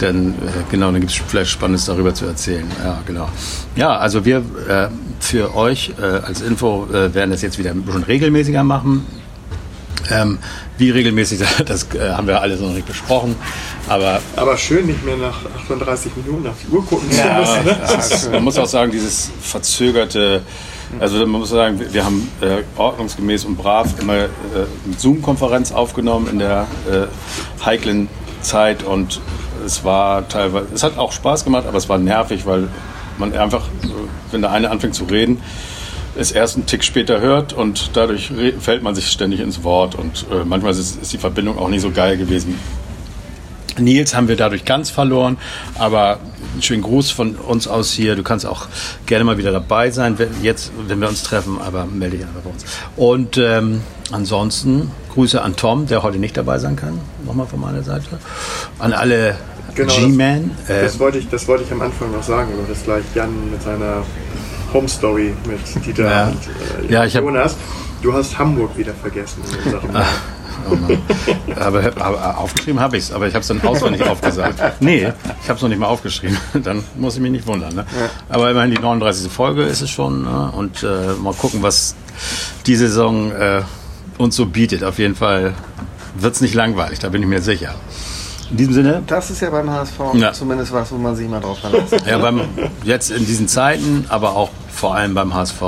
dann, 0.00 0.30
äh, 0.30 0.34
genau, 0.70 0.90
dann 0.90 1.00
gibt 1.00 1.12
es 1.12 1.20
vielleicht 1.28 1.50
Spannendes 1.50 1.84
darüber 1.86 2.14
zu 2.14 2.26
erzählen. 2.26 2.66
Ja, 2.82 3.00
genau. 3.06 3.28
Ja, 3.76 3.96
also 3.98 4.24
wir 4.24 4.38
äh, 4.68 4.88
für 5.20 5.54
euch 5.54 5.92
äh, 6.00 6.04
als 6.04 6.40
Info 6.40 6.86
äh, 6.92 7.12
werden 7.14 7.30
das 7.30 7.42
jetzt 7.42 7.58
wieder 7.58 7.72
bisschen 7.74 8.02
regelmäßiger 8.04 8.64
machen. 8.64 9.06
Ähm, 10.10 10.38
wie 10.76 10.90
regelmäßig, 10.90 11.40
das 11.66 11.86
äh, 11.94 12.10
haben 12.10 12.26
wir 12.26 12.40
alles 12.40 12.60
noch 12.60 12.72
nicht 12.72 12.86
besprochen. 12.86 13.36
Aber, 13.88 14.20
aber 14.36 14.56
schön, 14.56 14.86
nicht 14.86 15.04
mehr 15.04 15.16
nach 15.16 15.44
38 15.62 16.12
Minuten 16.16 16.46
auf 16.46 16.56
die 16.62 16.74
Uhr 16.74 16.84
gucken 16.84 17.10
zu 17.10 17.18
ja, 17.18 17.40
müssen. 17.40 17.64
Ne? 17.64 18.30
man 18.32 18.44
muss 18.44 18.58
auch 18.58 18.66
sagen, 18.66 18.92
dieses 18.92 19.30
verzögerte, 19.40 20.42
also 21.00 21.18
man 21.18 21.40
muss 21.40 21.50
sagen, 21.50 21.80
wir 21.92 22.04
haben 22.04 22.30
äh, 22.40 22.62
ordnungsgemäß 22.76 23.44
und 23.44 23.56
brav 23.56 23.88
immer 24.00 24.16
äh, 24.16 24.26
eine 24.84 24.96
Zoom-Konferenz 24.96 25.72
aufgenommen 25.72 26.28
in 26.30 26.38
der 26.38 26.66
äh, 26.90 27.64
heiklen 27.64 28.08
Zeit 28.40 28.82
und 28.82 29.20
es 29.66 29.84
war 29.84 30.28
teilweise, 30.28 30.68
es 30.74 30.82
hat 30.82 30.96
auch 30.98 31.12
Spaß 31.12 31.44
gemacht, 31.44 31.66
aber 31.66 31.78
es 31.78 31.88
war 31.88 31.98
nervig, 31.98 32.46
weil 32.46 32.68
man 33.18 33.36
einfach, 33.36 33.66
äh, 33.82 33.88
wenn 34.30 34.42
der 34.42 34.52
eine 34.52 34.70
anfängt 34.70 34.94
zu 34.94 35.04
reden, 35.04 35.42
es 36.18 36.32
erst 36.32 36.56
einen 36.56 36.66
Tick 36.66 36.82
später 36.82 37.20
hört 37.20 37.52
und 37.52 37.90
dadurch 37.94 38.32
fällt 38.60 38.82
man 38.82 38.94
sich 38.94 39.08
ständig 39.08 39.40
ins 39.40 39.62
Wort 39.62 39.94
und 39.94 40.26
äh, 40.30 40.44
manchmal 40.44 40.72
ist, 40.72 41.00
ist, 41.00 41.12
die 41.12 41.18
Verbindung 41.18 41.58
auch 41.58 41.68
nicht 41.68 41.82
so 41.82 41.90
geil 41.90 42.16
gewesen. 42.16 42.58
Nils 43.78 44.16
haben 44.16 44.26
wir 44.26 44.34
dadurch 44.34 44.64
ganz 44.64 44.90
verloren, 44.90 45.38
aber 45.78 46.18
einen 46.52 46.62
schönen 46.62 46.82
Gruß 46.82 47.12
von 47.12 47.36
uns 47.36 47.68
aus 47.68 47.92
hier. 47.92 48.16
Du 48.16 48.24
kannst 48.24 48.44
auch 48.44 48.66
gerne 49.06 49.24
mal 49.24 49.38
wieder 49.38 49.52
dabei 49.52 49.92
sein, 49.92 50.18
wenn, 50.18 50.30
jetzt, 50.42 50.72
wenn 50.88 51.00
wir 51.00 51.08
uns 51.08 51.22
treffen, 51.22 51.60
aber 51.64 51.86
melde 51.86 52.16
dich 52.16 52.26
einfach 52.26 52.40
bei 52.40 52.50
uns. 52.50 52.64
Und 52.96 53.38
ähm, 53.38 53.82
ansonsten 54.10 54.90
Grüße 55.14 55.40
an 55.40 55.54
Tom, 55.54 55.86
der 55.86 56.02
heute 56.02 56.18
nicht 56.18 56.36
dabei 56.36 56.58
sein 56.58 56.74
kann, 56.74 56.98
nochmal 57.24 57.46
von 57.46 57.60
meiner 57.60 57.84
Seite. 57.84 58.18
An 58.80 58.92
alle 58.92 59.36
Genau, 59.76 59.94
G-Man. 59.94 60.50
das, 60.66 60.76
Äh, 60.76 60.82
das, 60.82 60.98
wollte 60.98 61.18
ich, 61.18 61.28
das 61.28 61.46
wollte 61.46 61.62
ich 61.62 61.70
am 61.70 61.80
Anfang 61.82 62.10
noch 62.10 62.24
sagen, 62.24 62.50
aber 62.52 62.66
das 62.68 62.82
gleich 62.82 63.04
Jan 63.14 63.30
mit 63.50 63.62
seiner 63.62 64.02
Home 64.72 64.88
Story 64.88 65.34
mit 65.46 65.86
Dieter 65.86 66.04
Ja. 66.10 66.26
und 66.28 66.88
äh, 66.88 66.92
Ja, 66.92 67.04
ich 67.04 67.16
hab- 67.16 67.24
Jonas. 67.24 67.56
Du 68.02 68.12
hast 68.12 68.38
Hamburg 68.38 68.76
wieder 68.76 68.94
vergessen 68.94 69.42
unserem 69.64 69.90
Oh 70.70 70.76
aber, 71.60 71.82
aber 71.98 72.38
aufgeschrieben 72.38 72.80
habe 72.80 72.96
ich 72.96 73.04
es, 73.04 73.12
aber 73.12 73.26
ich 73.26 73.34
habe 73.34 73.40
es 73.42 73.48
dann 73.48 73.60
auswendig 73.62 74.02
aufgesagt. 74.06 74.60
Nee, 74.80 75.12
ich 75.42 75.48
habe 75.48 75.56
es 75.56 75.62
noch 75.62 75.68
nicht 75.68 75.78
mal 75.78 75.86
aufgeschrieben. 75.86 76.36
Dann 76.62 76.82
muss 76.96 77.14
ich 77.14 77.20
mich 77.22 77.30
nicht 77.30 77.46
wundern. 77.46 77.74
Ne? 77.74 77.86
Aber 78.28 78.50
immerhin 78.50 78.72
die 78.72 78.78
39. 78.78 79.30
Folge 79.32 79.62
ist 79.62 79.80
es 79.80 79.90
schon. 79.90 80.22
Ne? 80.22 80.52
Und 80.54 80.82
äh, 80.82 81.14
mal 81.22 81.32
gucken, 81.32 81.62
was 81.62 81.94
die 82.66 82.74
Saison 82.76 83.30
äh, 83.32 83.62
uns 84.18 84.36
so 84.36 84.46
bietet. 84.46 84.84
Auf 84.84 84.98
jeden 84.98 85.14
Fall 85.14 85.54
wird 86.16 86.34
es 86.34 86.40
nicht 86.40 86.54
langweilig, 86.54 86.98
da 86.98 87.08
bin 87.08 87.22
ich 87.22 87.28
mir 87.28 87.40
sicher. 87.40 87.74
In 88.50 88.56
diesem 88.56 88.72
Sinne, 88.74 89.02
Das 89.06 89.30
ist 89.30 89.40
ja 89.40 89.50
beim 89.50 89.70
HSV 89.70 89.98
Ja. 90.14 90.32
zumindest 90.32 90.72
was, 90.72 90.90
wo 90.92 90.96
man 90.96 91.14
sich 91.14 91.28
mal 91.28 91.40
drauf 91.40 91.58
verlässt. 91.58 91.94
ja, 92.06 92.18
beim, 92.18 92.40
jetzt 92.84 93.10
in 93.10 93.26
diesen 93.26 93.46
Zeiten, 93.48 94.06
aber 94.08 94.36
auch 94.36 94.50
vor 94.72 94.94
allem 94.94 95.14
beim 95.14 95.34
HSV, 95.34 95.60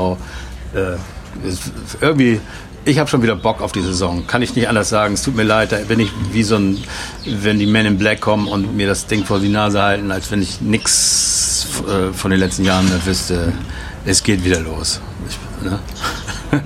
äh, 0.74 1.46
ist 1.46 1.70
irgendwie, 2.00 2.40
ich 2.84 2.98
habe 2.98 3.08
schon 3.10 3.22
wieder 3.22 3.36
Bock 3.36 3.60
auf 3.60 3.72
die 3.72 3.82
Saison. 3.82 4.26
Kann 4.26 4.40
ich 4.42 4.56
nicht 4.56 4.68
anders 4.68 4.88
sagen. 4.88 5.14
Es 5.14 5.22
tut 5.22 5.36
mir 5.36 5.42
leid, 5.42 5.72
da 5.72 5.76
bin 5.78 6.00
ich 6.00 6.10
wie 6.32 6.42
so 6.42 6.56
ein, 6.56 6.78
wenn 7.26 7.58
die 7.58 7.66
Men 7.66 7.84
in 7.86 7.98
Black 7.98 8.20
kommen 8.20 8.48
und 8.48 8.74
mir 8.76 8.86
das 8.86 9.06
Ding 9.06 9.24
vor 9.24 9.38
die 9.40 9.48
Nase 9.50 9.82
halten, 9.82 10.10
als 10.10 10.30
wenn 10.30 10.40
ich 10.42 10.60
nichts 10.60 11.66
äh, 11.86 12.12
von 12.14 12.30
den 12.30 12.40
letzten 12.40 12.64
Jahren 12.64 12.88
mehr 12.88 13.04
wüsste. 13.04 13.52
Es 14.06 14.22
geht 14.22 14.42
wieder 14.44 14.60
los. 14.60 15.00
Ich, 15.28 15.64
ne? 15.64 15.78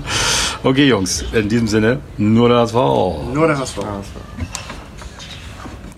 okay, 0.63 0.87
Jungs, 0.87 1.25
in 1.33 1.49
diesem 1.49 1.67
Sinne, 1.67 1.99
nur 2.17 2.49
das 2.49 2.73
HSV. 2.73 3.35
Nur 3.35 3.47
der 3.49 3.59
HSV. 3.59 3.77
HSV. 3.79 4.34